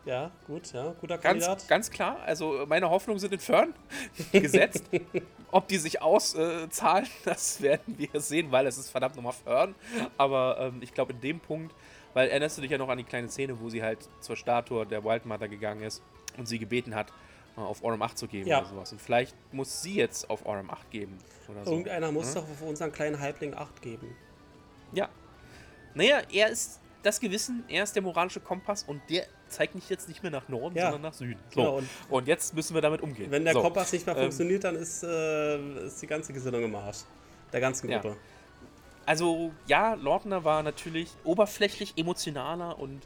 Ja, 0.05 0.31
gut, 0.47 0.71
ja, 0.71 0.95
guter 1.01 1.17
Ganz, 1.17 1.43
Kandidat. 1.45 1.67
ganz 1.67 1.91
klar. 1.91 2.19
Also 2.25 2.65
meine 2.67 2.89
Hoffnungen 2.89 3.19
sind 3.19 3.33
in 3.33 3.39
Fern 3.39 3.73
gesetzt. 4.31 4.85
Ob 5.51 5.67
die 5.67 5.77
sich 5.77 6.01
auszahlen, 6.01 7.05
das 7.25 7.61
werden 7.61 7.95
wir 7.97 8.21
sehen, 8.21 8.49
weil 8.49 8.65
es 8.65 8.77
ist 8.77 8.89
verdammt 8.89 9.17
nochmal 9.17 9.33
Fern. 9.33 9.75
Aber 10.17 10.57
ähm, 10.61 10.79
ich 10.81 10.93
glaube 10.93 11.11
in 11.11 11.19
dem 11.19 11.39
Punkt, 11.41 11.75
weil 12.13 12.29
erinnerst 12.29 12.57
du 12.57 12.61
dich 12.61 12.71
ja 12.71 12.77
noch 12.77 12.89
an 12.89 12.97
die 12.97 13.03
kleine 13.03 13.29
Szene, 13.29 13.59
wo 13.59 13.69
sie 13.69 13.81
halt 13.83 13.99
zur 14.19 14.35
Statue 14.35 14.85
der 14.85 15.03
Wildmother 15.03 15.47
gegangen 15.47 15.81
ist 15.83 16.01
und 16.37 16.47
sie 16.47 16.59
gebeten 16.59 16.95
hat, 16.95 17.11
äh, 17.57 17.61
auf 17.61 17.83
Orem 17.83 18.01
8 18.01 18.17
zu 18.17 18.27
geben 18.27 18.47
Ja. 18.47 18.59
oder 18.59 18.67
sowas. 18.69 18.91
Und 18.91 19.01
vielleicht 19.01 19.35
muss 19.51 19.81
sie 19.81 19.95
jetzt 19.95 20.29
auf 20.29 20.45
Orem 20.45 20.69
8 20.69 20.89
geben 20.91 21.17
oder 21.47 21.65
so. 21.65 21.71
Irgendeiner 21.71 22.11
muss 22.11 22.33
Ja? 22.33 22.41
doch 22.41 22.49
auf 22.49 22.61
unseren 22.61 22.91
kleinen 22.91 23.19
Halbling 23.19 23.53
8 23.53 23.81
geben. 23.81 24.15
Ja. 24.93 25.09
Naja, 25.93 26.21
er 26.31 26.49
ist 26.49 26.79
das 27.03 27.19
Gewissen, 27.19 27.63
er 27.67 27.83
ist 27.83 27.95
der 27.95 28.01
moralische 28.03 28.39
Kompass 28.39 28.83
und 28.83 29.01
der 29.09 29.25
zeigt 29.47 29.73
mich 29.73 29.89
jetzt 29.89 30.07
nicht 30.07 30.21
mehr 30.21 30.31
nach 30.31 30.47
Norden, 30.49 30.75
Ja. 30.75 30.91
sondern 30.91 31.01
nach 31.11 31.13
Süden. 31.13 31.39
So. 31.49 31.61
Genau, 31.61 31.77
und 31.77 31.89
und 32.09 32.27
jetzt 32.27 32.53
müssen 32.53 32.73
wir 32.73 32.81
damit 32.81 33.01
umgehen. 33.01 33.31
Wenn 33.31 33.45
der 33.45 33.53
so. 33.53 33.61
Kompass 33.61 33.91
nicht 33.93 34.05
mehr 34.05 34.15
ähm, 34.15 34.21
funktioniert, 34.23 34.63
dann 34.63 34.75
ist, 34.75 35.03
äh, 35.03 35.85
ist 35.85 36.01
die 36.01 36.07
ganze 36.07 36.33
Gesinnung 36.33 36.63
im 36.63 36.75
Arsch. 36.75 36.99
Der 37.53 37.59
ganzen 37.61 37.89
Ja. 37.89 38.01
Also 39.09 39.51
ja, 39.65 39.95
Lordner 39.95 40.43
war 40.43 40.61
natürlich 40.61 41.09
oberflächlich 41.23 41.95
emotionaler 41.97 42.77
und 42.77 43.01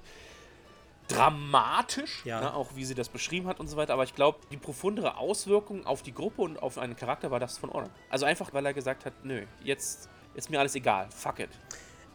dramatisch, 1.08 2.26
Ja. 2.26 2.42
ne, 2.42 2.54
auch 2.54 2.76
wie 2.76 2.84
sie 2.84 2.94
das 2.94 3.08
beschrieben 3.08 3.48
hat 3.48 3.62
und 3.62 3.68
so 3.68 3.78
weiter. 3.78 3.94
Aber 3.94 4.04
ich 4.04 4.14
glaube, 4.14 4.40
die 4.52 4.58
profundere 4.58 5.16
Auswirkung 5.18 5.86
auf 5.86 6.02
die 6.02 6.14
Gruppe 6.14 6.42
und 6.42 6.62
auf 6.62 6.78
einen 6.78 6.98
Charakter 6.98 7.32
war 7.32 7.40
das 7.40 7.58
von 7.58 7.70
Orm. 7.70 7.90
Also 8.10 8.26
einfach, 8.26 8.54
weil 8.54 8.66
er 8.66 8.74
gesagt 8.74 9.06
hat, 9.06 9.14
nö, 9.24 9.44
jetzt 9.64 10.10
ist 10.34 10.50
mir 10.50 10.60
alles 10.60 10.76
egal, 10.76 11.08
fuck 11.10 11.40
it. 11.40 11.50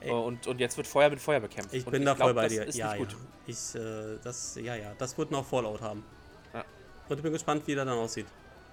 Ey. 0.01 0.11
Und, 0.11 0.47
und 0.47 0.61
jetzt 0.61 0.77
wird 0.77 0.87
Feuer 0.87 1.09
mit 1.09 1.19
Feuer 1.21 1.41
bekämpft. 1.41 1.73
Ich 1.73 1.87
und 1.87 1.93
bin 1.93 2.05
da 2.05 2.13
glaub, 2.13 2.27
voll 2.29 2.35
bei 2.35 2.43
das 2.43 2.53
dir. 2.53 2.65
Ist 2.67 2.77
Ja, 2.77 2.93
ja. 2.93 2.99
gut. 2.99 3.17
Ich, 3.47 3.75
äh, 3.75 4.19
das, 4.23 4.55
ja, 4.57 4.75
ja. 4.77 4.93
Das 4.99 5.17
wird 5.17 5.31
noch 5.31 5.47
Fallout 5.47 5.81
haben. 5.81 6.05
Ja. 6.53 6.63
Und 7.09 7.17
ich 7.17 7.23
bin 7.23 7.33
gespannt, 7.33 7.63
wie 7.67 7.75
der 7.75 7.87
dann 7.87 7.97
aussieht. 7.97 8.27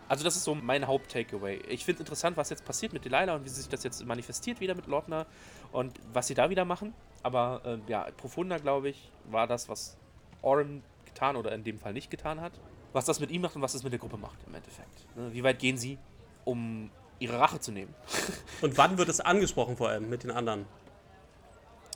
Also 0.07 0.23
das 0.23 0.35
ist 0.35 0.43
so 0.43 0.53
mein 0.53 0.85
Haupt-Takeaway. 0.87 1.61
Ich 1.67 1.85
finde 1.85 2.01
interessant, 2.01 2.37
was 2.37 2.49
jetzt 2.49 2.63
passiert 2.63 2.93
mit 2.93 3.05
Delilah 3.05 3.35
und 3.35 3.45
wie 3.45 3.49
sich 3.49 3.67
das 3.67 3.83
jetzt 3.83 4.05
manifestiert 4.05 4.59
wieder 4.59 4.75
mit 4.75 4.87
Lordner 4.87 5.25
und 5.71 5.99
was 6.13 6.27
sie 6.27 6.35
da 6.35 6.49
wieder 6.49 6.65
machen. 6.65 6.93
Aber 7.23 7.61
ähm, 7.65 7.81
ja, 7.87 8.07
profunder, 8.17 8.59
glaube 8.59 8.89
ich, 8.89 9.09
war 9.25 9.47
das, 9.47 9.67
was 9.67 9.97
Oren 10.41 10.83
getan 11.05 11.35
oder 11.35 11.53
in 11.53 11.63
dem 11.63 11.79
Fall 11.79 11.93
nicht 11.93 12.11
getan 12.11 12.39
hat. 12.39 12.53
Was 12.93 13.05
das 13.05 13.19
mit 13.19 13.31
ihm 13.31 13.41
macht 13.41 13.55
und 13.55 13.61
was 13.61 13.73
das 13.73 13.83
mit 13.83 13.93
der 13.93 13.99
Gruppe 13.99 14.17
macht 14.17 14.37
im 14.47 14.53
Endeffekt. 14.53 15.17
Ne? 15.17 15.33
Wie 15.33 15.43
weit 15.43 15.59
gehen 15.59 15.77
sie, 15.77 15.97
um 16.45 16.91
ihre 17.19 17.39
Rache 17.39 17.59
zu 17.59 17.71
nehmen? 17.71 17.93
Und 18.61 18.77
wann 18.77 18.97
wird 18.97 19.09
es 19.09 19.19
angesprochen 19.19 19.75
vor 19.75 19.89
allem 19.89 20.09
mit 20.09 20.23
den 20.23 20.31
anderen? 20.31 20.65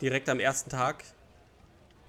Direkt 0.01 0.29
am 0.29 0.39
ersten 0.39 0.69
Tag? 0.69 1.03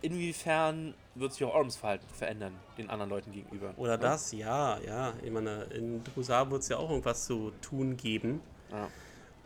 Inwiefern 0.02 0.94
wird 1.20 1.32
sich 1.32 1.44
auch 1.44 1.54
Orms 1.54 1.76
Verhalten 1.76 2.06
verändern, 2.12 2.54
den 2.78 2.90
anderen 2.90 3.10
Leuten 3.10 3.32
gegenüber? 3.32 3.74
Oder 3.76 3.96
ne? 3.96 4.02
das? 4.02 4.32
Ja, 4.32 4.78
ja. 4.80 5.12
Ich 5.22 5.30
meine, 5.30 5.64
in 5.74 6.02
Drusar 6.02 6.50
wird 6.50 6.62
es 6.62 6.68
ja 6.68 6.78
auch 6.78 6.90
irgendwas 6.90 7.26
zu 7.26 7.52
tun 7.60 7.96
geben. 7.96 8.40
Ja. 8.70 8.88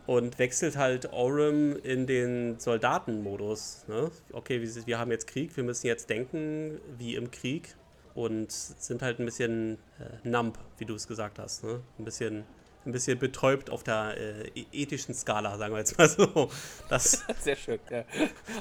Und 0.07 0.37
wechselt 0.37 0.77
halt 0.77 1.11
Orem 1.13 1.77
in 1.77 2.05
den 2.05 2.59
Soldatenmodus. 2.59 3.85
Ne? 3.87 4.11
Okay, 4.31 4.61
wir, 4.61 4.87
wir 4.87 4.99
haben 4.99 5.11
jetzt 5.11 5.27
Krieg, 5.27 5.55
wir 5.57 5.63
müssen 5.63 5.87
jetzt 5.87 6.09
denken 6.09 6.79
wie 6.97 7.15
im 7.15 7.31
Krieg. 7.31 7.75
Und 8.13 8.49
sind 8.49 9.01
halt 9.01 9.19
ein 9.19 9.25
bisschen 9.25 9.77
äh, 9.99 10.27
numb, 10.27 10.57
wie 10.77 10.85
du 10.85 10.95
es 10.95 11.05
gesagt 11.05 11.37
hast. 11.37 11.65
Ne? 11.65 11.81
Ein 11.99 12.05
bisschen 12.05 12.45
ein 12.85 12.91
bisschen 12.91 13.17
betäubt 13.17 13.69
auf 13.69 13.83
der 13.83 14.15
äh, 14.17 14.47
e- 14.55 14.65
ethischen 14.71 15.13
Skala, 15.13 15.57
sagen 15.57 15.73
wir 15.73 15.79
jetzt 15.79 15.97
mal 15.97 16.07
so. 16.09 16.49
Das, 16.89 17.23
Sehr 17.41 17.55
schön, 17.55 17.79
ja. 17.89 18.03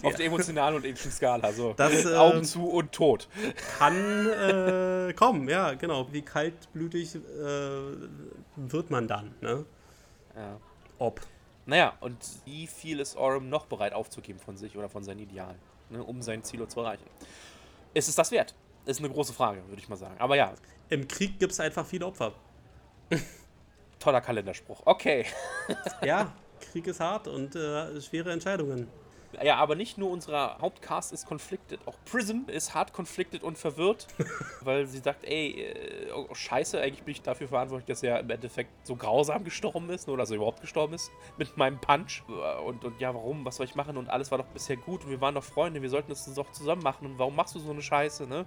Auf 0.03 0.15
der 0.15 0.27
emotionalen 0.27 0.77
und 0.77 0.85
ethischen 0.85 1.13
Skala. 1.13 1.53
So. 1.53 1.75
Das, 1.77 2.05
ähm, 2.05 2.15
Augen 2.15 2.45
zu 2.45 2.67
und 2.67 2.93
tot. 2.93 3.29
kann 3.79 4.29
äh, 4.29 5.13
kommen, 5.15 5.49
ja, 5.49 5.75
genau. 5.75 6.13
Wie 6.13 6.23
kaltblütig 6.23 7.17
äh, 7.17 7.19
wird 8.57 8.91
man 8.91 9.09
dann, 9.09 9.35
ne? 9.41 9.65
Ja. 10.37 10.59
Ob. 10.99 11.21
Naja, 11.67 11.95
und 12.01 12.17
wie 12.45 12.67
viel 12.67 13.01
ist 13.01 13.17
Orem 13.17 13.49
noch 13.49 13.67
bereit 13.67 13.93
aufzugeben 13.93 14.39
von 14.39 14.57
sich 14.57 14.77
oder 14.77 14.89
von 14.89 15.03
seinen 15.03 15.21
Idealen, 15.21 15.59
ne, 15.91 16.03
um 16.03 16.21
sein 16.23 16.43
Ziel 16.43 16.67
zu 16.69 16.81
erreichen? 16.81 17.05
Ist 17.95 18.09
es 18.09 18.15
das 18.17 18.31
wert? 18.31 18.55
Ist 18.87 18.99
eine 19.01 19.09
große 19.09 19.33
Frage, 19.33 19.67
würde 19.69 19.81
ich 19.81 19.89
mal 19.89 19.97
sagen. 19.97 20.17
Aber 20.19 20.37
ja, 20.37 20.53
Im 20.91 21.09
Krieg 21.09 21.39
gibt 21.39 21.53
es 21.53 21.61
einfach 21.61 21.87
viele 21.87 22.07
Opfer. 22.07 22.35
toller 24.05 24.21
Kalenderspruch. 24.21 24.83
Okay. 24.85 25.25
Ja, 26.05 26.33
Krieg 26.61 26.87
ist 26.87 27.01
hart 27.01 27.27
und 27.29 27.57
äh, 27.57 28.01
schwere 28.01 28.33
Entscheidungen. 28.33 28.89
Ja, 29.43 29.57
aber 29.57 29.75
nicht 29.75 29.99
nur 29.99 30.11
unser 30.11 30.59
Hauptcast 30.61 31.13
ist 31.13 31.27
conflicted. 31.27 31.81
Auch 31.87 31.97
Prism 32.05 32.43
ist 32.47 32.75
hart 32.75 32.93
conflicted 32.93 33.43
und 33.43 33.59
verwirrt, 33.59 34.07
weil 34.61 34.87
sie 34.87 34.99
sagt, 34.99 35.25
ey, 35.25 35.63
äh, 35.63 36.13
oh, 36.13 36.33
scheiße, 36.33 36.81
eigentlich 36.81 37.03
bin 37.03 37.13
ich 37.13 37.23
dafür 37.23 37.49
verantwortlich, 37.49 37.87
dass 37.87 38.03
er 38.03 38.21
im 38.21 38.31
Endeffekt 38.31 38.71
so 38.87 38.95
grausam 38.95 39.43
gestorben 39.43 39.91
ist 39.91 40.09
oder 40.09 40.19
dass 40.19 40.31
er 40.31 40.37
überhaupt 40.37 40.61
gestorben 40.61 40.95
ist 40.95 41.11
mit 41.37 41.57
meinem 41.57 41.81
Punch. 41.81 42.23
Und, 42.65 42.85
und 42.85 43.01
ja, 43.01 43.15
warum, 43.15 43.45
was 43.45 43.57
soll 43.57 43.67
ich 43.67 43.75
machen? 43.75 43.97
Und 43.97 44.09
alles 44.09 44.31
war 44.31 44.39
doch 44.39 44.47
bisher 44.47 44.77
gut 44.77 45.05
und 45.05 45.11
wir 45.11 45.21
waren 45.21 45.35
doch 45.35 45.45
Freunde, 45.45 45.83
wir 45.83 45.91
sollten 45.91 46.13
es 46.13 46.33
doch 46.35 46.53
zusammen 46.53 46.83
machen. 46.83 47.07
Und 47.07 47.19
warum 47.19 47.35
machst 47.35 47.55
du 47.55 47.59
so 47.59 47.71
eine 47.71 47.83
Scheiße, 47.83 48.27
ne? 48.27 48.47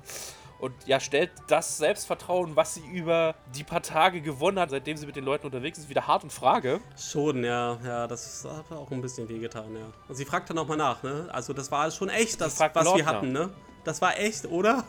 Und 0.60 0.74
ja, 0.88 1.00
stellt 1.00 1.32
das 1.48 1.78
Selbstvertrauen, 1.78 2.56
was 2.56 2.76
sie 2.76 2.86
über 2.86 3.36
die 3.56 3.64
paar 3.64 3.82
Tage 3.82 4.22
gewonnen 4.22 4.60
hat, 4.60 4.72
seitdem 4.72 4.98
sie 4.98 5.06
mit 5.06 5.16
den 5.16 5.24
Leuten 5.24 5.46
unterwegs 5.46 5.78
ist, 5.78 5.90
wieder 5.90 6.08
hart 6.08 6.24
in 6.24 6.30
Frage. 6.30 6.80
Schon, 6.98 7.44
ja, 7.44 7.78
ja, 7.84 8.08
das 8.08 8.46
hat 8.46 8.72
auch 8.76 8.90
ein 8.92 9.02
bisschen 9.02 9.30
wehgetan, 9.30 9.76
ja. 9.76 9.86
Und 10.08 10.16
sie 10.16 10.26
fragt 10.26 10.50
dann 10.50 10.56
nochmal 10.56 10.78
nach, 10.78 11.04
ne? 11.04 11.30
Also 11.32 11.54
das 11.54 11.72
war 11.72 11.90
schon 11.92 12.10
echt, 12.10 12.42
das, 12.42 12.60
was 12.60 12.74
wir 12.74 12.84
Lordner. 12.84 13.06
hatten, 13.06 13.32
ne? 13.32 13.50
Das 13.84 14.02
war 14.02 14.18
echt, 14.20 14.46
oder? 14.46 14.84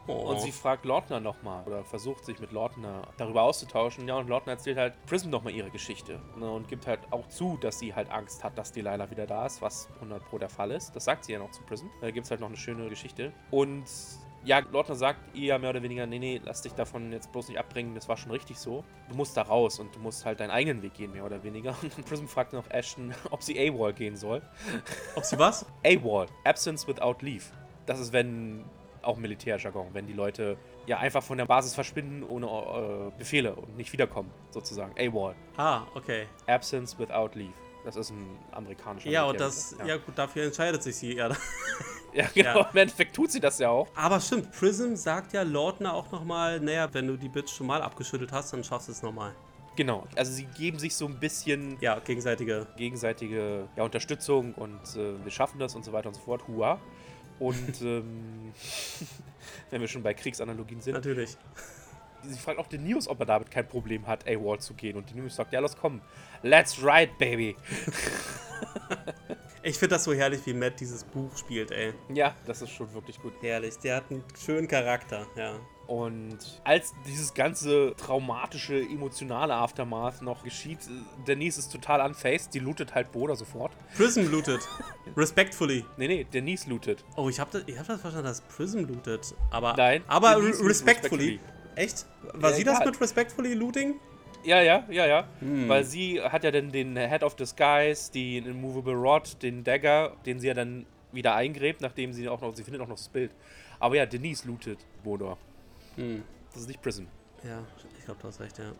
Oh. 0.07 0.29
Und 0.29 0.41
sie 0.41 0.51
fragt 0.51 0.85
Lordner 0.85 1.19
nochmal 1.19 1.65
oder 1.65 1.83
versucht 1.83 2.25
sich 2.25 2.39
mit 2.39 2.51
Lordner 2.51 3.07
darüber 3.17 3.43
auszutauschen. 3.43 4.07
Ja, 4.07 4.17
und 4.17 4.27
Lordner 4.27 4.53
erzählt 4.53 4.77
halt 4.77 4.93
Prism 5.05 5.29
nochmal 5.29 5.53
ihre 5.53 5.69
Geschichte. 5.69 6.19
Ne, 6.37 6.49
und 6.49 6.67
gibt 6.67 6.87
halt 6.87 7.01
auch 7.11 7.27
zu, 7.27 7.57
dass 7.57 7.79
sie 7.79 7.93
halt 7.93 8.09
Angst 8.09 8.43
hat, 8.43 8.57
dass 8.57 8.71
Delilah 8.71 9.09
wieder 9.11 9.27
da 9.27 9.45
ist, 9.45 9.61
was 9.61 9.89
100 9.95 10.23
Pro 10.25 10.37
der 10.37 10.49
Fall 10.49 10.71
ist. 10.71 10.95
Das 10.95 11.05
sagt 11.05 11.25
sie 11.25 11.33
ja 11.33 11.39
noch 11.39 11.51
zu 11.51 11.61
Prism. 11.63 11.87
Da 12.01 12.11
gibt 12.11 12.25
es 12.25 12.31
halt 12.31 12.39
noch 12.39 12.47
eine 12.47 12.57
schöne 12.57 12.89
Geschichte. 12.89 13.33
Und 13.51 13.85
ja, 14.47 14.59
Lordner 14.71 14.95
sagt 14.95 15.35
ihr 15.35 15.47
ja 15.47 15.57
mehr 15.57 15.71
oder 15.71 15.83
weniger, 15.83 16.05
nee, 16.05 16.19
nee, 16.19 16.41
lass 16.43 16.61
dich 16.61 16.73
davon 16.73 17.11
jetzt 17.11 17.31
bloß 17.33 17.49
nicht 17.49 17.57
abbringen, 17.57 17.95
das 17.95 18.07
war 18.07 18.15
schon 18.15 18.31
richtig 18.31 18.57
so. 18.57 18.83
Du 19.09 19.15
musst 19.15 19.35
da 19.35 19.41
raus 19.41 19.77
und 19.79 19.93
du 19.93 19.99
musst 19.99 20.25
halt 20.25 20.39
deinen 20.39 20.51
eigenen 20.51 20.81
Weg 20.81 20.93
gehen, 20.93 21.11
mehr 21.11 21.25
oder 21.25 21.43
weniger. 21.43 21.75
Und 21.97 22.05
Prism 22.05 22.27
fragt 22.27 22.53
noch 22.53 22.69
Ashton, 22.69 23.13
ob 23.31 23.43
sie 23.43 23.59
AWOL 23.59 23.93
gehen 23.93 24.15
soll. 24.15 24.41
Ob 25.15 25.25
sie 25.25 25.37
was? 25.37 25.65
AWOL, 25.85 26.27
Absence 26.45 26.87
Without 26.87 27.17
Leave. 27.21 27.43
Das 27.85 27.99
ist, 27.99 28.13
wenn, 28.13 28.63
auch 29.07 29.17
Militärjargon, 29.17 29.87
wenn 29.93 30.05
die 30.05 30.13
Leute 30.13 30.57
ja 30.85 30.97
einfach 30.99 31.23
von 31.23 31.37
der 31.37 31.45
Basis 31.45 31.73
verschwinden 31.73 32.23
ohne 32.23 32.47
äh, 32.47 33.17
Befehle 33.17 33.55
und 33.55 33.75
nicht 33.77 33.91
wiederkommen, 33.93 34.29
sozusagen. 34.51 34.93
AWOL, 34.99 35.35
Ah, 35.57 35.81
okay. 35.95 36.27
Absence 36.47 36.97
Without 36.99 37.31
Leave. 37.33 37.53
Das 37.85 37.95
ist 37.95 38.09
ein 38.11 38.27
amerikanischer 38.51 39.09
Ja, 39.09 39.23
und 39.23 39.39
das, 39.39 39.71
Militärbegriff, 39.71 39.99
ja. 40.01 40.05
gut, 40.05 40.17
dafür 40.17 40.43
entscheidet 40.45 40.83
sich 40.83 40.95
sie, 40.97 41.15
ja. 41.15 41.29
ja. 42.13 42.25
genau, 42.33 42.59
ja. 42.59 42.69
im 42.71 42.77
Endeffekt 42.77 43.15
tut 43.15 43.31
sie 43.31 43.39
das 43.39 43.59
ja 43.59 43.69
auch. 43.69 43.87
Aber 43.95 44.19
stimmt, 44.19 44.51
Prism 44.51 44.95
sagt 44.95 45.31
ja 45.31 45.43
Lordner 45.43 45.93
auch 45.93 46.11
nochmal, 46.11 46.59
naja, 46.59 46.89
wenn 46.93 47.07
du 47.07 47.15
die 47.15 47.29
Bitch 47.29 47.49
schon 47.55 47.67
mal 47.67 47.81
abgeschüttelt 47.81 48.31
hast, 48.33 48.51
dann 48.51 48.63
schaffst 48.63 48.89
du 48.89 48.91
es 48.91 49.01
nochmal. 49.01 49.33
Genau, 49.77 50.05
also 50.15 50.31
sie 50.31 50.45
geben 50.57 50.79
sich 50.79 50.95
so 50.95 51.05
ein 51.05 51.19
bisschen 51.19 51.77
Ja, 51.79 51.99
gegenseitige. 51.99 52.65
gegenseitige 52.77 53.69
ja, 53.75 53.83
Unterstützung 53.83 54.53
und 54.55 54.81
äh, 54.95 55.23
wir 55.23 55.31
schaffen 55.31 55.59
das 55.59 55.75
und 55.75 55.85
so 55.85 55.93
weiter 55.93 56.09
und 56.09 56.15
so 56.15 56.21
fort. 56.21 56.47
Hua. 56.47 56.79
Und 57.39 57.81
ähm, 57.81 58.53
wenn 59.69 59.81
wir 59.81 59.87
schon 59.87 60.03
bei 60.03 60.13
Kriegsanalogien 60.13 60.81
sind, 60.81 60.93
Natürlich. 60.93 61.37
sie 62.23 62.37
fragt 62.39 62.59
auch 62.59 62.67
den 62.67 62.83
News, 62.83 63.07
ob 63.07 63.19
er 63.19 63.25
damit 63.25 63.51
kein 63.51 63.67
Problem 63.67 64.07
hat, 64.07 64.27
AWOL 64.27 64.59
zu 64.59 64.73
gehen. 64.73 64.97
Und 64.97 65.09
die 65.09 65.15
News 65.15 65.35
sagt, 65.35 65.53
ja, 65.53 65.59
los, 65.59 65.75
komm, 65.75 66.01
let's 66.43 66.81
ride, 66.83 67.11
baby. 67.17 67.55
Ich 69.63 69.77
finde 69.77 69.95
das 69.95 70.05
so 70.05 70.13
herrlich, 70.13 70.45
wie 70.45 70.53
Matt 70.53 70.79
dieses 70.79 71.03
Buch 71.03 71.35
spielt, 71.35 71.71
ey. 71.71 71.93
Ja, 72.13 72.33
das 72.45 72.61
ist 72.61 72.69
schon 72.69 72.93
wirklich 72.93 73.19
gut. 73.19 73.33
Herrlich, 73.41 73.77
der 73.79 73.97
hat 73.97 74.09
einen 74.09 74.23
schönen 74.39 74.65
Charakter, 74.65 75.27
ja. 75.35 75.59
Und 75.87 76.37
als 76.65 76.93
dieses 77.07 77.33
ganze 77.33 77.93
traumatische, 77.95 78.77
emotionale 78.77 79.53
Aftermath 79.53 80.21
noch 80.21 80.43
geschieht, 80.43 80.79
Denise 81.27 81.57
ist 81.59 81.71
total 81.71 82.01
unfaced, 82.05 82.53
die 82.53 82.59
lootet 82.59 82.93
halt 82.93 83.11
Boda 83.13 83.35
sofort. 83.37 83.71
Prism 83.95 84.29
lootet. 84.29 84.61
Respectfully. 85.15 85.85
Nee, 85.97 86.07
nee, 86.07 86.23
Denise 86.25 86.69
lootet. 86.69 87.03
Oh, 87.15 87.29
ich 87.29 87.39
habe 87.39 87.49
das, 87.53 87.63
ich 87.67 87.79
hab 87.79 87.87
das 87.87 88.01
verstanden, 88.01 88.27
dass 88.27 88.41
Prism 88.41 88.79
lootet. 88.79 89.33
Aber, 89.49 89.75
Nein, 89.77 90.03
aber 90.07 90.35
Denise 90.35 90.45
re- 90.59 90.63
lootet 90.63 90.69
respectfully. 90.69 91.39
Echt? 91.75 92.05
War 92.33 92.49
Ja, 92.51 92.55
sie 92.57 92.63
das 92.63 92.75
egal. 92.77 92.91
mit 92.91 93.01
respectfully 93.01 93.53
looting? 93.53 93.95
Ja, 94.43 94.61
ja, 94.61 94.85
ja, 94.89 95.05
ja. 95.05 95.27
Hm. 95.39 95.67
Weil 95.69 95.83
sie 95.85 96.21
hat 96.21 96.43
ja 96.43 96.51
dann 96.51 96.71
den 96.71 96.95
Head 96.97 97.23
of 97.23 97.35
Disguise, 97.35 98.11
den 98.11 98.45
Immovable 98.45 98.93
Rod, 98.93 99.41
den 99.41 99.63
Dagger, 99.63 100.15
den 100.25 100.39
sie 100.39 100.47
ja 100.47 100.53
dann 100.53 100.85
wieder 101.11 101.33
eingräbt, 101.35 101.81
nachdem 101.81 102.13
sie 102.13 102.27
auch 102.29 102.41
noch, 102.41 102.55
sie 102.55 102.63
findet 102.63 102.81
auch 102.81 102.87
noch 102.87 102.97
das 102.97 103.07
Bild. 103.09 103.31
Aber 103.79 103.95
ja, 103.95 104.05
Denise 104.05 104.45
lootet 104.47 104.79
Bodor. 105.03 105.37
Hm. 105.97 106.23
Das 106.51 106.61
ist 106.61 106.67
nicht 106.67 106.81
Prism. 106.81 107.05
Ja, 107.43 107.63
ich 107.97 108.05
glaube, 108.05 108.19
du 108.21 108.27
hast 108.27 108.39
recht, 108.39 108.57
ja. 108.57 108.71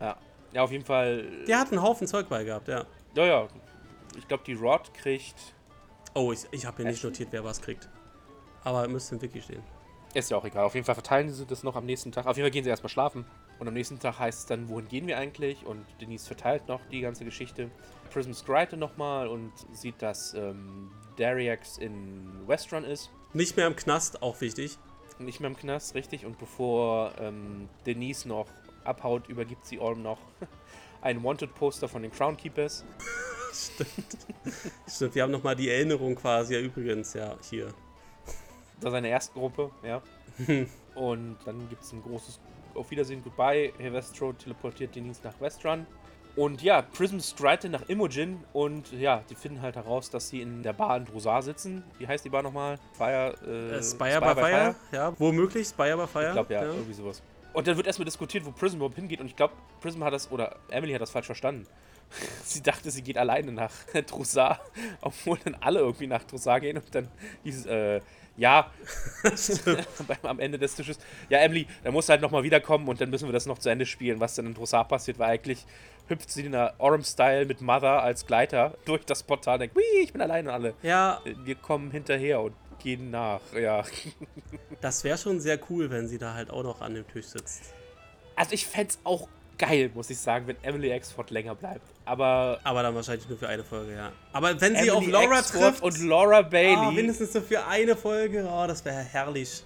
Ja. 0.00 0.16
Ja, 0.52 0.62
auf 0.62 0.72
jeden 0.72 0.84
Fall. 0.84 1.44
Der 1.46 1.58
hat 1.58 1.70
einen 1.70 1.82
Haufen 1.82 2.06
Zeug 2.06 2.28
bei 2.28 2.44
gehabt, 2.44 2.68
ja. 2.68 2.86
Ja, 3.14 3.26
ja. 3.26 3.48
Ich 4.16 4.26
glaube, 4.28 4.44
die 4.46 4.54
Rod 4.54 4.94
kriegt. 4.94 5.54
Oh, 6.14 6.32
ich, 6.32 6.46
ich 6.50 6.64
habe 6.64 6.78
hier 6.78 6.86
nicht 6.86 7.04
notiert, 7.04 7.28
wer 7.32 7.44
was 7.44 7.60
kriegt. 7.60 7.88
Aber 8.64 8.88
müsste 8.88 9.16
im 9.16 9.22
Wiki 9.22 9.42
stehen. 9.42 9.62
Ist 10.14 10.30
ja 10.30 10.38
auch 10.38 10.44
egal. 10.44 10.64
Auf 10.64 10.74
jeden 10.74 10.86
Fall 10.86 10.94
verteilen 10.94 11.28
sie 11.28 11.44
das 11.44 11.62
noch 11.62 11.76
am 11.76 11.84
nächsten 11.84 12.10
Tag. 12.10 12.26
Auf 12.26 12.36
jeden 12.36 12.46
Fall 12.46 12.50
gehen 12.50 12.64
sie 12.64 12.70
erstmal 12.70 12.88
schlafen. 12.88 13.26
Und 13.58 13.68
am 13.68 13.74
nächsten 13.74 13.98
Tag 13.98 14.18
heißt 14.18 14.40
es 14.40 14.46
dann, 14.46 14.68
wohin 14.68 14.88
gehen 14.88 15.06
wir 15.06 15.18
eigentlich? 15.18 15.64
Und 15.66 15.84
Denise 16.00 16.26
verteilt 16.26 16.68
noch 16.68 16.80
die 16.90 17.00
ganze 17.00 17.24
Geschichte. 17.24 17.70
Prism 18.10 18.32
scryte 18.32 18.78
nochmal 18.78 19.28
und 19.28 19.52
sieht, 19.72 20.00
dass 20.00 20.32
ähm, 20.34 20.90
Dariax 21.16 21.76
in 21.78 22.46
Westrun 22.46 22.84
ist. 22.84 23.10
Nicht 23.34 23.56
mehr 23.56 23.66
im 23.66 23.76
Knast, 23.76 24.22
auch 24.22 24.40
wichtig. 24.40 24.78
Nicht 25.18 25.40
mehr 25.40 25.50
im 25.50 25.56
Knast, 25.56 25.94
richtig. 25.94 26.26
Und 26.26 26.38
bevor 26.38 27.12
ähm, 27.18 27.68
Denise 27.86 28.26
noch 28.26 28.46
abhaut, 28.84 29.28
übergibt 29.28 29.66
sie 29.66 29.78
Orm 29.78 30.02
noch 30.02 30.18
ein 31.00 31.22
Wanted-Poster 31.22 31.88
von 31.88 32.02
den 32.02 32.12
Crown 32.12 32.36
Keepers. 32.36 32.84
Stimmt, 34.88 35.14
wir 35.14 35.22
haben 35.22 35.32
nochmal 35.32 35.56
die 35.56 35.70
Erinnerung 35.70 36.14
quasi, 36.14 36.54
ja, 36.54 36.60
übrigens, 36.60 37.14
ja, 37.14 37.36
hier. 37.48 37.66
Das 38.80 38.88
ist 38.88 38.90
seine 38.90 39.08
erste 39.08 39.32
Gruppe, 39.32 39.70
ja. 39.82 40.02
Und 40.94 41.38
dann 41.44 41.68
gibt 41.68 41.82
es 41.82 41.92
ein 41.92 42.02
großes 42.02 42.40
Auf 42.74 42.90
Wiedersehen, 42.90 43.22
Goodbye. 43.22 43.72
Herr 43.78 43.92
Westro 43.92 44.32
teleportiert 44.34 44.94
Denise 44.94 45.20
nach 45.24 45.40
Westrun. 45.40 45.86
Und 46.36 46.62
ja, 46.62 46.82
Prism 46.82 47.18
streitet 47.18 47.72
nach 47.72 47.88
Imogen 47.88 48.44
und 48.52 48.92
ja, 48.92 49.22
die 49.30 49.34
finden 49.34 49.62
halt 49.62 49.74
heraus, 49.76 50.10
dass 50.10 50.28
sie 50.28 50.42
in 50.42 50.62
der 50.62 50.74
Bar 50.74 50.98
in 50.98 51.06
Drosar 51.06 51.40
sitzen. 51.42 51.82
Wie 51.98 52.06
heißt 52.06 52.26
die 52.26 52.28
Bar 52.28 52.42
nochmal? 52.42 52.78
Fire, 52.92 53.34
äh, 53.46 53.76
Äh, 53.78 53.82
Spire 53.82 54.20
by 54.20 54.34
Fire? 54.40 54.74
Ja, 54.92 55.14
womöglich, 55.18 55.66
Spire 55.66 55.96
by 55.96 56.06
Fire. 56.06 56.26
Ich 56.26 56.32
glaube 56.32 56.52
ja, 56.52 56.62
irgendwie 56.64 56.92
sowas. 56.92 57.22
Und 57.54 57.66
dann 57.66 57.78
wird 57.78 57.86
erstmal 57.86 58.04
diskutiert, 58.04 58.44
wo 58.44 58.50
Prism 58.50 58.76
überhaupt 58.76 58.96
hingeht. 58.96 59.18
Und 59.18 59.28
ich 59.28 59.36
glaube, 59.36 59.54
Prism 59.80 60.04
hat 60.04 60.12
das, 60.12 60.30
oder 60.30 60.56
Emily 60.68 60.92
hat 60.92 61.00
das 61.00 61.10
falsch 61.10 61.24
verstanden. 61.24 61.66
sie 62.44 62.62
dachte, 62.62 62.90
sie 62.90 63.00
geht 63.02 63.16
alleine 63.16 63.50
nach 63.50 63.72
Drosar, 64.06 64.60
obwohl 65.00 65.38
dann 65.42 65.56
alle 65.60 65.78
irgendwie 65.78 66.06
nach 66.06 66.22
Drosar 66.24 66.60
gehen. 66.60 66.76
Und 66.76 66.94
dann 66.94 67.08
hieß 67.44 67.60
es, 67.60 67.66
äh, 67.66 68.02
ja, 68.36 68.70
am 70.22 70.38
Ende 70.38 70.58
des 70.58 70.74
Tisches, 70.74 70.98
ja, 71.30 71.38
Emily, 71.38 71.66
dann 71.82 71.94
musst 71.94 72.10
du 72.10 72.12
halt 72.12 72.20
nochmal 72.20 72.42
wiederkommen 72.42 72.86
und 72.88 73.00
dann 73.00 73.08
müssen 73.08 73.26
wir 73.26 73.32
das 73.32 73.46
noch 73.46 73.58
zu 73.58 73.70
Ende 73.70 73.86
spielen, 73.86 74.20
was 74.20 74.34
dann 74.34 74.44
in 74.44 74.52
Drosar 74.52 74.86
passiert, 74.86 75.18
weil 75.18 75.30
eigentlich 75.30 75.64
hüpft 76.08 76.30
sie 76.30 76.46
in 76.46 76.52
der 76.52 76.74
Orm-Style 76.78 77.46
mit 77.46 77.60
Mother 77.60 78.02
als 78.02 78.26
Gleiter 78.26 78.74
durch 78.84 79.04
das 79.04 79.22
Portal 79.22 79.54
und 79.54 79.60
denkt, 79.60 79.76
wie, 79.76 80.02
ich 80.02 80.12
bin 80.12 80.22
alleine 80.22 80.52
alle. 80.52 80.74
Ja, 80.82 81.20
Wir 81.44 81.54
kommen 81.56 81.90
hinterher 81.90 82.40
und 82.40 82.54
gehen 82.78 83.10
nach, 83.10 83.40
ja. 83.58 83.84
das 84.80 85.02
wäre 85.04 85.18
schon 85.18 85.40
sehr 85.40 85.58
cool, 85.70 85.90
wenn 85.90 86.06
sie 86.08 86.18
da 86.18 86.34
halt 86.34 86.50
auch 86.50 86.62
noch 86.62 86.80
an 86.80 86.94
dem 86.94 87.06
Tisch 87.08 87.26
sitzt. 87.26 87.74
Also 88.36 88.52
ich 88.52 88.66
fände 88.66 88.90
es 88.90 88.98
auch 89.04 89.28
geil, 89.58 89.90
muss 89.94 90.10
ich 90.10 90.18
sagen, 90.18 90.46
wenn 90.46 90.56
Emily 90.62 90.90
Exford 90.90 91.30
länger 91.30 91.54
bleibt. 91.54 91.80
Aber 92.04 92.60
Aber 92.62 92.82
dann 92.82 92.94
wahrscheinlich 92.94 93.28
nur 93.28 93.38
für 93.38 93.48
eine 93.48 93.64
Folge, 93.64 93.94
ja. 93.94 94.12
Aber 94.32 94.60
wenn 94.60 94.74
sie 94.76 94.88
Emily 94.88 94.90
auf 94.90 95.06
Laura 95.06 95.38
Exford 95.38 95.62
trifft 95.62 95.82
und 95.82 96.06
Laura 96.06 96.42
Bailey 96.42 96.92
mindestens 96.92 97.32
so 97.32 97.40
für 97.40 97.66
eine 97.66 97.96
Folge, 97.96 98.46
oh, 98.48 98.66
das 98.66 98.84
wäre 98.84 99.00
herrlich. 99.00 99.64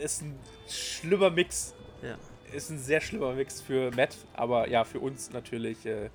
ist 0.00 0.22
ein 0.22 0.38
schlimmer 0.68 1.30
Mix. 1.30 1.74
Ja. 2.02 2.14
Ist 2.52 2.70
ein 2.70 2.78
sehr 2.78 3.00
schlimmer 3.00 3.32
Mix 3.34 3.60
für 3.60 3.90
Matt, 3.94 4.16
aber 4.34 4.68
ja, 4.68 4.84
für 4.84 5.00
uns 5.00 5.30
natürlich 5.32 5.84
äh, 5.86 6.10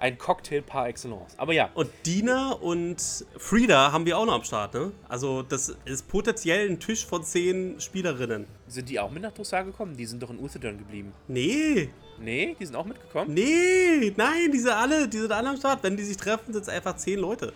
ein 0.00 0.18
Cocktail 0.18 0.60
par 0.62 0.88
excellence. 0.88 1.34
Aber 1.38 1.52
ja, 1.52 1.70
Und 1.74 1.88
Dina 2.04 2.52
und 2.52 3.24
Frieda 3.38 3.92
haben 3.92 4.06
wir 4.06 4.18
auch 4.18 4.26
noch 4.26 4.34
am 4.34 4.44
Start, 4.44 4.74
ne? 4.74 4.92
Also, 5.08 5.42
das 5.42 5.74
ist 5.84 6.08
potenziell 6.08 6.68
ein 6.68 6.80
Tisch 6.80 7.06
von 7.06 7.22
zehn 7.22 7.80
Spielerinnen. 7.80 8.46
sind 8.66 8.88
die 8.88 8.98
auch 8.98 9.10
mit 9.10 9.22
nach 9.22 9.32
Drossar 9.32 9.64
gekommen? 9.64 9.96
Die 9.96 10.06
sind 10.06 10.22
doch 10.22 10.30
in 10.30 10.38
Uthedon 10.38 10.78
geblieben. 10.78 11.12
Nee, 11.28 11.90
Nee, 12.20 12.54
die 12.60 12.64
sind 12.66 12.76
auch 12.76 12.84
mitgekommen? 12.84 13.34
nee, 13.34 14.12
nein, 14.16 14.52
die 14.52 14.58
sind 14.60 14.70
alle, 14.70 15.08
die 15.08 15.18
sind 15.18 15.32
alle 15.32 15.50
am 15.50 15.56
Start. 15.56 15.82
Wenn 15.82 15.96
die 15.96 16.04
sich 16.04 16.16
treffen, 16.16 16.52
sind 16.52 16.62
es 16.62 16.68
einfach 16.68 16.94
zehn 16.96 17.18
Leute. 17.18 17.52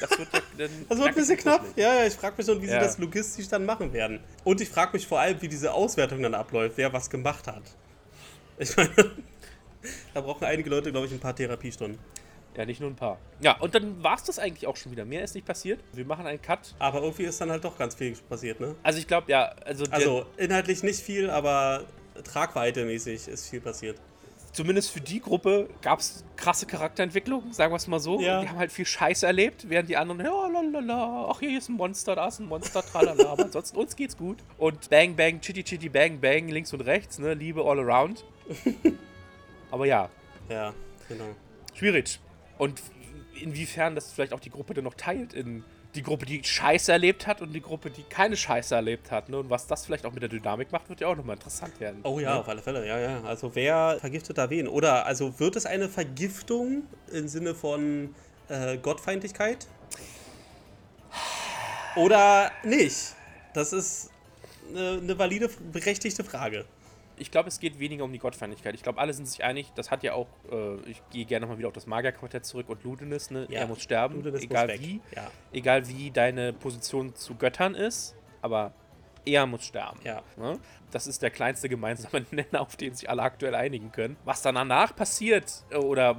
Das 0.00 0.18
wird 0.18 0.28
ja 0.32 0.68
Das 0.88 0.98
wird 0.98 1.08
ein 1.08 1.14
bisschen 1.14 1.36
knapp. 1.38 1.64
Ja, 1.76 1.94
ja, 1.94 2.06
ich 2.06 2.14
frage 2.14 2.34
mich 2.36 2.46
schon, 2.46 2.60
wie 2.60 2.66
Ja. 2.66 2.72
sie 2.80 2.86
das 2.86 2.98
logistisch 2.98 3.48
dann 3.48 3.64
machen 3.64 3.92
werden. 3.92 4.20
Und 4.44 4.60
ich 4.60 4.68
frage 4.68 4.92
mich 4.92 5.06
vor 5.06 5.18
allem, 5.20 5.40
wie 5.40 5.48
diese 5.48 5.72
Auswertung 5.72 6.22
dann 6.22 6.34
abläuft, 6.34 6.76
wer 6.76 6.92
was 6.92 7.08
gemacht 7.10 7.46
hat. 7.46 7.62
Ich 8.58 8.76
meine, 8.76 8.90
da 10.14 10.20
brauchen 10.20 10.44
einige 10.44 10.68
Leute, 10.70 10.90
glaube 10.92 11.06
ich, 11.06 11.12
ein 11.12 11.20
paar 11.20 11.34
Therapiestunden. 11.34 11.98
Ja, 12.56 12.64
nicht 12.66 12.80
nur 12.80 12.90
ein 12.90 12.96
paar. 12.96 13.18
Ja, 13.40 13.56
und 13.58 13.74
dann 13.74 14.02
war 14.02 14.16
es 14.16 14.24
das 14.24 14.38
eigentlich 14.38 14.66
auch 14.66 14.76
schon 14.76 14.90
wieder. 14.92 15.04
Mehr 15.04 15.22
ist 15.22 15.34
nicht 15.34 15.46
passiert. 15.46 15.80
Wir 15.92 16.04
machen 16.04 16.26
einen 16.26 16.42
Cut. 16.42 16.74
Aber 16.80 17.00
irgendwie 17.00 17.22
ist 17.24 17.40
dann 17.40 17.50
halt 17.50 17.64
doch 17.64 17.78
ganz 17.78 17.94
viel 17.94 18.14
passiert, 18.28 18.58
ne? 18.60 18.74
Also 18.82 18.98
ich 18.98 19.06
glaube, 19.06 19.30
ja, 19.30 19.54
also, 19.64 19.84
Also 19.90 20.26
inhaltlich 20.36 20.82
nicht 20.82 21.00
viel, 21.00 21.30
aber 21.30 21.84
tragweitemäßig 22.24 23.28
ist 23.28 23.48
viel 23.48 23.60
passiert. 23.60 23.98
Zumindest 24.52 24.90
für 24.90 25.00
die 25.00 25.20
Gruppe 25.20 25.68
gab 25.82 26.00
es 26.00 26.24
krasse 26.36 26.66
Charakterentwicklung, 26.66 27.52
sagen 27.52 27.72
wir 27.72 27.76
es 27.76 27.86
mal 27.86 28.00
so. 28.00 28.20
Ja. 28.20 28.40
Die 28.40 28.48
haben 28.48 28.58
halt 28.58 28.72
viel 28.72 28.86
Scheiße 28.86 29.26
erlebt, 29.26 29.68
während 29.68 29.88
die 29.88 29.96
anderen, 29.96 30.20
ja, 30.24 30.46
lalala, 30.48 31.28
ach, 31.30 31.40
hier 31.40 31.56
ist 31.58 31.68
ein 31.68 31.74
Monster, 31.76 32.16
da 32.16 32.28
ist 32.28 32.40
ein 32.40 32.46
Monster, 32.46 32.82
tralala, 32.82 33.30
aber 33.30 33.44
ansonsten 33.44 33.76
uns 33.76 33.96
geht's 33.96 34.16
gut. 34.16 34.38
Und 34.58 34.90
Bang, 34.90 35.14
Bang, 35.16 35.40
Chitty, 35.40 35.64
Chitty, 35.64 35.88
Bang, 35.88 36.20
Bang, 36.20 36.48
links 36.48 36.72
und 36.72 36.80
rechts, 36.82 37.18
ne, 37.18 37.34
Liebe 37.34 37.62
all 37.62 37.78
around. 37.78 38.24
aber 39.70 39.86
ja, 39.86 40.08
Ja, 40.48 40.74
genau. 41.08 41.24
schwierig. 41.74 42.20
Und 42.58 42.82
inwiefern 43.40 43.94
das 43.94 44.12
vielleicht 44.12 44.32
auch 44.32 44.40
die 44.40 44.50
Gruppe 44.50 44.74
dann 44.74 44.84
noch 44.84 44.94
teilt 44.94 45.32
in 45.32 45.64
die 45.94 46.02
Gruppe, 46.02 46.24
die 46.26 46.42
Scheiße 46.44 46.92
erlebt 46.92 47.26
hat 47.26 47.40
und 47.40 47.52
die 47.52 47.60
Gruppe, 47.60 47.90
die 47.90 48.02
keine 48.04 48.36
Scheiße 48.36 48.74
erlebt 48.74 49.10
hat. 49.10 49.28
Ne? 49.28 49.38
Und 49.38 49.50
was 49.50 49.66
das 49.66 49.86
vielleicht 49.86 50.06
auch 50.06 50.12
mit 50.12 50.22
der 50.22 50.28
Dynamik 50.28 50.70
macht, 50.72 50.88
wird 50.88 51.00
ja 51.00 51.08
auch 51.08 51.16
nochmal 51.16 51.36
interessant 51.36 51.78
werden. 51.80 52.00
Oh 52.04 52.20
ja, 52.20 52.34
Ne? 52.34 52.40
auf 52.40 52.48
alle 52.48 52.62
Fälle, 52.62 52.86
ja, 52.86 52.98
ja. 52.98 53.22
Also 53.24 53.54
wer 53.54 53.98
vergiftet 54.00 54.38
da 54.38 54.48
wen? 54.50 54.68
Oder 54.68 55.06
also 55.06 55.38
wird 55.40 55.56
es 55.56 55.66
eine 55.66 55.88
Vergiftung 55.88 56.84
im 57.12 57.26
Sinne 57.26 57.54
von 57.54 58.14
äh, 58.48 58.76
Gottfeindlichkeit? 58.78 59.66
Oder 61.96 62.52
nicht? 62.62 63.14
Das 63.52 63.72
ist 63.72 64.10
eine, 64.68 65.00
eine 65.02 65.18
valide, 65.18 65.50
berechtigte 65.72 66.22
Frage. 66.22 66.64
Ich 67.20 67.30
glaube, 67.30 67.48
es 67.48 67.60
geht 67.60 67.78
weniger 67.78 68.04
um 68.04 68.12
die 68.12 68.18
Gottfeindlichkeit. 68.18 68.74
Ich 68.74 68.82
glaube, 68.82 68.98
alle 68.98 69.12
sind 69.12 69.28
sich 69.28 69.44
einig. 69.44 69.72
Das 69.74 69.90
hat 69.90 70.02
ja 70.02 70.14
auch, 70.14 70.26
äh, 70.50 70.76
ich 70.90 71.02
gehe 71.10 71.26
gerne 71.26 71.44
nochmal 71.44 71.58
wieder 71.58 71.68
auf 71.68 71.74
das 71.74 71.86
Magierquartett 71.86 72.46
zurück 72.46 72.70
und 72.70 72.82
Ludenis, 72.82 73.30
ne? 73.30 73.46
Ja, 73.50 73.60
er 73.60 73.66
muss 73.66 73.82
sterben, 73.82 74.16
Ludenis 74.16 74.40
muss 74.40 74.50
egal 74.50 74.68
weg. 74.68 74.80
wie. 74.80 75.00
Ja. 75.14 75.30
Egal 75.52 75.86
wie 75.88 76.10
deine 76.10 76.54
Position 76.54 77.14
zu 77.14 77.34
Göttern 77.34 77.74
ist, 77.74 78.16
aber 78.40 78.72
er 79.26 79.46
muss 79.46 79.66
sterben. 79.66 80.00
Ja. 80.02 80.22
Ne? 80.38 80.58
Das 80.90 81.06
ist 81.06 81.22
der 81.22 81.30
kleinste 81.30 81.68
gemeinsame 81.68 82.24
Nenner, 82.30 82.62
auf 82.62 82.76
den 82.76 82.94
sich 82.94 83.10
alle 83.10 83.22
aktuell 83.22 83.54
einigen 83.54 83.92
können. 83.92 84.16
Was 84.24 84.40
dann 84.40 84.54
danach 84.54 84.96
passiert 84.96 85.64
äh, 85.70 85.76
oder 85.76 86.16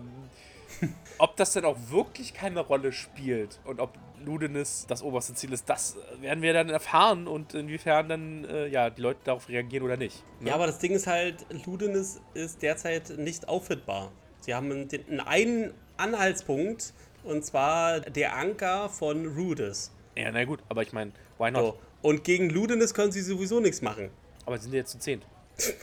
ob 1.18 1.36
das 1.36 1.54
denn 1.54 1.66
auch 1.66 1.78
wirklich 1.90 2.34
keine 2.34 2.60
Rolle 2.60 2.92
spielt 2.92 3.60
und 3.66 3.80
ob 3.80 3.98
Ludenis 4.26 4.86
das 4.88 5.02
oberste 5.02 5.34
Ziel 5.34 5.54
ist, 5.54 5.70
das 5.70 5.96
werden 6.20 6.42
wir 6.42 6.54
dann 6.54 6.70
erfahren 6.70 7.28
und 7.28 7.54
inwiefern 7.54 8.10
dann 8.10 8.46
äh, 8.46 8.68
ja, 8.68 8.90
die 8.90 9.02
Leute 9.02 9.20
darauf 9.24 9.50
reagieren 9.50 9.84
oder 9.84 9.98
nicht. 9.98 10.24
ne? 10.40 10.50
Ja, 10.50 10.56
aber 10.56 10.68
das 10.68 10.80
Ding 10.80 10.92
ist 10.94 11.08
halt, 11.08 11.46
Ludenis 11.66 12.20
ist 12.34 12.62
derzeit 12.62 13.10
nicht 13.18 13.48
auffindbar. 13.48 14.12
Sie 14.42 14.54
haben 14.56 14.88
den, 14.88 15.20
einen 15.20 15.74
Anhaltspunkt 15.98 16.94
und 17.24 17.46
zwar 17.46 18.00
der 18.02 18.36
Anker 18.36 18.90
von 18.90 19.28
Rudis. 19.36 19.92
Ja, 20.18 20.32
na 20.32 20.44
gut, 20.46 20.60
aber 20.70 20.82
ich 20.82 20.94
meine, 20.94 21.12
why 21.38 21.52
not? 21.52 21.62
So. 21.62 21.80
Und 22.02 22.24
gegen 22.24 22.50
Ludenis 22.50 22.94
können 22.94 23.12
sie 23.12 23.22
sowieso 23.22 23.60
nichts 23.60 23.82
machen. 23.82 24.10
Aber 24.46 24.58
sie 24.58 24.64
sind 24.64 24.74
jetzt 24.74 24.92
zu 24.92 25.00
zehnt. 25.00 25.26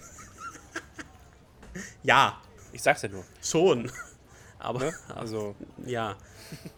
Ja, 2.03 2.41
Ich 2.73 2.83
sag's 2.83 3.03
ja 3.03 3.09
nur. 3.09 3.25
schon. 3.43 3.91
Aber, 4.59 4.81
Ne? 4.81 4.93
Also, 5.15 5.55
ja. 5.85 6.17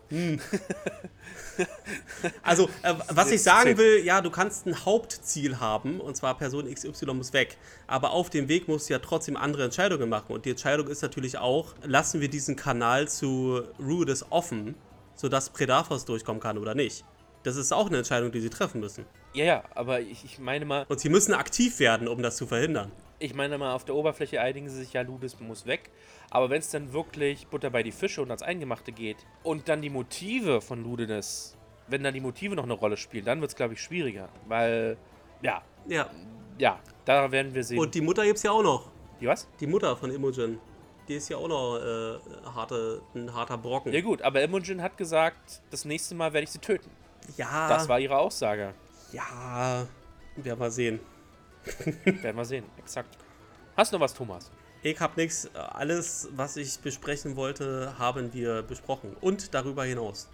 Hm. 0.08 0.40
Also, 2.42 2.68
äh, 2.82 2.94
was 3.08 3.30
ich 3.30 3.42
sagen 3.42 3.76
will, 3.76 4.04
ja, 4.04 4.20
du 4.20 4.30
kannst 4.30 4.66
ein 4.66 4.84
Hauptziel 4.84 5.60
haben, 5.60 6.00
und 6.00 6.16
zwar 6.16 6.36
Person 6.36 6.72
XY 6.72 7.06
muss 7.14 7.32
weg. 7.32 7.56
Aber 7.86 8.12
auf 8.12 8.30
dem 8.30 8.48
Weg 8.48 8.66
musst 8.68 8.88
du 8.88 8.94
ja 8.94 8.98
trotzdem 8.98 9.36
andere 9.36 9.64
Entscheidungen 9.64 10.08
machen. 10.08 10.32
Und 10.32 10.44
die 10.46 10.50
Entscheidung 10.50 10.88
ist 10.88 11.02
natürlich 11.02 11.38
auch, 11.38 11.74
lassen 11.82 12.20
wir 12.20 12.28
diesen 12.28 12.56
Kanal 12.56 13.08
zu 13.08 13.62
Rudis 13.78 14.24
offen, 14.30 14.74
sodass 15.14 15.50
Predaphos 15.50 16.04
durchkommen 16.06 16.40
kann 16.40 16.56
oder 16.58 16.74
nicht. 16.74 17.04
Das 17.42 17.56
ist 17.56 17.72
auch 17.72 17.86
eine 17.88 17.98
Entscheidung, 17.98 18.32
die 18.32 18.40
sie 18.40 18.50
treffen 18.50 18.80
müssen. 18.80 19.04
ja, 19.34 19.44
ja, 19.44 19.64
aber 19.74 20.00
ich, 20.00 20.24
ich 20.24 20.38
meine 20.38 20.64
mal, 20.64 20.84
Und 20.88 21.00
sie 21.00 21.08
müssen 21.08 21.34
aktiv 21.34 21.78
werden, 21.78 22.08
um 22.08 22.22
das 22.22 22.36
zu 22.36 22.46
verhindern. 22.46 22.90
ich 23.18 23.34
meine 23.34 23.58
mal, 23.58 23.74
auf 23.74 23.84
der 23.84 23.94
Oberfläche 23.94 24.40
einigen 24.40 24.68
sie 24.68 24.76
sich 24.76 24.92
ja, 24.94 25.02
Ludus 25.02 25.38
muss 25.40 25.66
weg. 25.66 25.90
Aber 26.30 26.48
wenn 26.50 26.60
es 26.60 26.70
dann 26.70 26.92
wirklich 26.92 27.48
Butter 27.48 27.70
bei 27.70 27.82
die 27.82 27.92
Fische 27.92 28.22
und 28.22 28.30
ans 28.30 28.42
Eingemachte 28.42 28.92
geht 28.92 29.16
und 29.42 29.68
dann 29.68 29.82
die 29.82 29.90
Motive 29.90 30.60
von 30.60 30.82
Ludenis, 30.84 31.56
wenn 31.88 32.04
dann 32.04 32.14
die 32.14 32.20
Motive 32.20 32.54
noch 32.54 32.62
eine 32.64 32.74
Rolle 32.74 32.96
spielen, 32.96 33.24
dann 33.24 33.40
wird 33.40 33.50
es, 33.50 33.56
glaube 33.56 33.74
ich, 33.74 33.82
schwieriger. 33.82 34.28
Weil, 34.46 34.96
ja, 35.42 35.62
Ja. 35.88 36.08
ja, 36.58 36.78
da 37.04 37.32
werden 37.32 37.52
wir 37.52 37.64
sehen. 37.64 37.80
Und 37.80 37.94
die 37.94 38.00
Mutter 38.00 38.24
gibt's 38.24 38.42
ja 38.44 38.52
auch 38.52 38.62
noch. 38.62 38.90
die 39.20 39.26
was? 39.26 39.48
Die 39.58 39.66
Mutter 39.66 39.96
von 39.96 40.10
Imogen. 40.12 40.60
Die 41.08 41.14
ist 41.14 41.28
ja 41.28 41.36
auch 41.36 41.48
noch 41.48 41.78
äh, 41.78 42.18
harte, 42.54 43.02
ein 43.16 43.34
harter 43.34 43.58
Brocken. 43.58 43.92
Ja 43.92 44.00
gut, 44.00 44.22
aber 44.22 44.40
Imogen 44.40 44.80
hat 44.80 44.96
gesagt, 44.96 45.60
das 45.70 45.84
nächste 45.84 46.14
Mal 46.14 46.32
werde 46.32 46.44
ich 46.44 46.50
sie 46.50 46.60
töten. 46.60 46.90
Ja. 47.36 47.68
Das 47.68 47.88
war 47.88 47.98
ihre 47.98 48.16
Aussage. 48.16 48.72
Ja. 49.12 49.86
Werden 50.36 50.60
wir 50.60 50.70
sehen. 50.70 51.00
Werden 52.04 52.36
wir 52.36 52.44
sehen, 52.44 52.64
exakt. 52.78 53.18
Hast 53.76 53.92
du 53.92 53.96
noch 53.96 54.04
was, 54.04 54.14
Thomas? 54.14 54.50
Ich 54.82 54.98
hab 54.98 55.16
nichts. 55.18 55.50
Alles, 55.54 56.28
was 56.34 56.56
ich 56.56 56.78
besprechen 56.80 57.36
wollte, 57.36 57.94
haben 57.98 58.32
wir 58.32 58.62
besprochen. 58.62 59.14
Und 59.20 59.52
darüber 59.52 59.84
hinaus. 59.84 60.28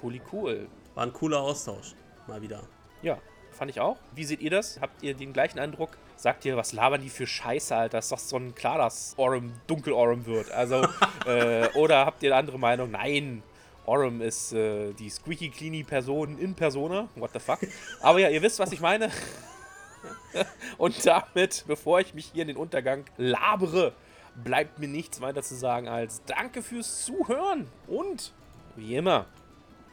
Cooli 0.00 0.22
cool. 0.32 0.68
War 0.94 1.04
ein 1.04 1.12
cooler 1.12 1.40
Austausch. 1.40 1.94
Mal 2.26 2.40
wieder. 2.40 2.62
Ja, 3.02 3.18
fand 3.50 3.70
ich 3.70 3.78
auch. 3.78 3.98
Wie 4.14 4.24
seht 4.24 4.40
ihr 4.40 4.50
das? 4.50 4.80
Habt 4.80 5.02
ihr 5.02 5.12
den 5.12 5.34
gleichen 5.34 5.58
Eindruck? 5.58 5.98
Sagt 6.16 6.46
ihr, 6.46 6.56
was 6.56 6.72
labern 6.72 7.02
die 7.02 7.10
für 7.10 7.26
Scheiße, 7.26 7.76
Alter? 7.76 7.98
Ist 7.98 8.10
doch 8.10 8.18
so 8.18 8.36
ein 8.36 8.54
klar, 8.54 8.78
dass 8.78 9.14
Orem 9.18 9.52
dunkel 9.66 9.92
Orem 9.92 10.24
wird. 10.24 10.50
Also, 10.50 10.86
äh, 11.26 11.68
oder 11.74 12.06
habt 12.06 12.22
ihr 12.22 12.30
eine 12.30 12.38
andere 12.38 12.58
Meinung? 12.58 12.90
Nein, 12.90 13.42
Orem 13.84 14.22
ist 14.22 14.54
äh, 14.54 14.94
die 14.94 15.10
squeaky 15.10 15.50
cleany 15.50 15.84
Person 15.84 16.38
in 16.38 16.54
Persona. 16.54 17.08
What 17.16 17.32
the 17.34 17.38
fuck? 17.38 17.60
Aber 18.00 18.18
ja, 18.18 18.30
ihr 18.30 18.40
wisst, 18.40 18.58
was 18.58 18.72
ich 18.72 18.80
meine. 18.80 19.10
Und 20.78 21.04
damit, 21.06 21.64
bevor 21.66 22.00
ich 22.00 22.14
mich 22.14 22.30
hier 22.32 22.42
in 22.42 22.48
den 22.48 22.56
Untergang 22.56 23.04
labere, 23.16 23.92
bleibt 24.42 24.78
mir 24.78 24.88
nichts 24.88 25.20
weiter 25.20 25.42
zu 25.42 25.54
sagen 25.54 25.88
als 25.88 26.22
Danke 26.24 26.62
fürs 26.62 27.04
Zuhören 27.04 27.66
und 27.86 28.32
wie 28.76 28.96
immer, 28.96 29.26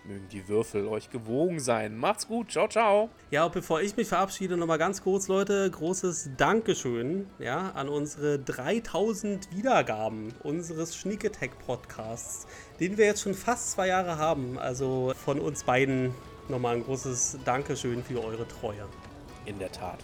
mögen 0.08 0.28
die 0.32 0.48
Würfel 0.48 0.88
euch 0.88 1.10
gewogen 1.10 1.60
sein. 1.60 1.98
Macht's 1.98 2.28
gut, 2.28 2.52
ciao, 2.52 2.68
ciao. 2.68 3.10
Ja, 3.30 3.46
und 3.46 3.54
bevor 3.54 3.82
ich 3.82 3.98
mich 3.98 4.08
verabschiede, 4.08 4.58
nochmal 4.58 4.78
ganz 4.78 5.04
kurz, 5.04 5.28
Leute, 5.28 5.70
großes 5.70 6.32
Dankeschön 6.38 7.28
ja, 7.40 7.72
an 7.72 7.90
unsere 7.90 8.40
3000 8.40 9.56
Wiedergaben 9.56 10.34
unseres 10.44 10.96
Schnieketech 10.96 11.52
Podcasts, 11.66 12.48
den 12.80 12.98
wir 12.98 13.06
jetzt 13.06 13.22
schon 13.22 13.34
fast 13.34 13.72
zwei 13.72 13.88
Jahre 13.88 14.18
haben. 14.18 14.58
Also 14.58 15.14
von 15.26 15.40
uns 15.40 15.64
beiden 15.64 16.16
nochmal 16.48 16.76
ein 16.76 16.84
großes 16.84 17.40
Dankeschön 17.46 18.04
für 18.04 18.24
eure 18.24 18.48
Treue. 18.48 18.88
In 19.46 19.60
der 19.60 19.72
Tat. 19.72 20.00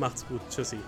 Macht's 0.00 0.26
gut. 0.26 0.40
Tschüssi. 0.48 0.78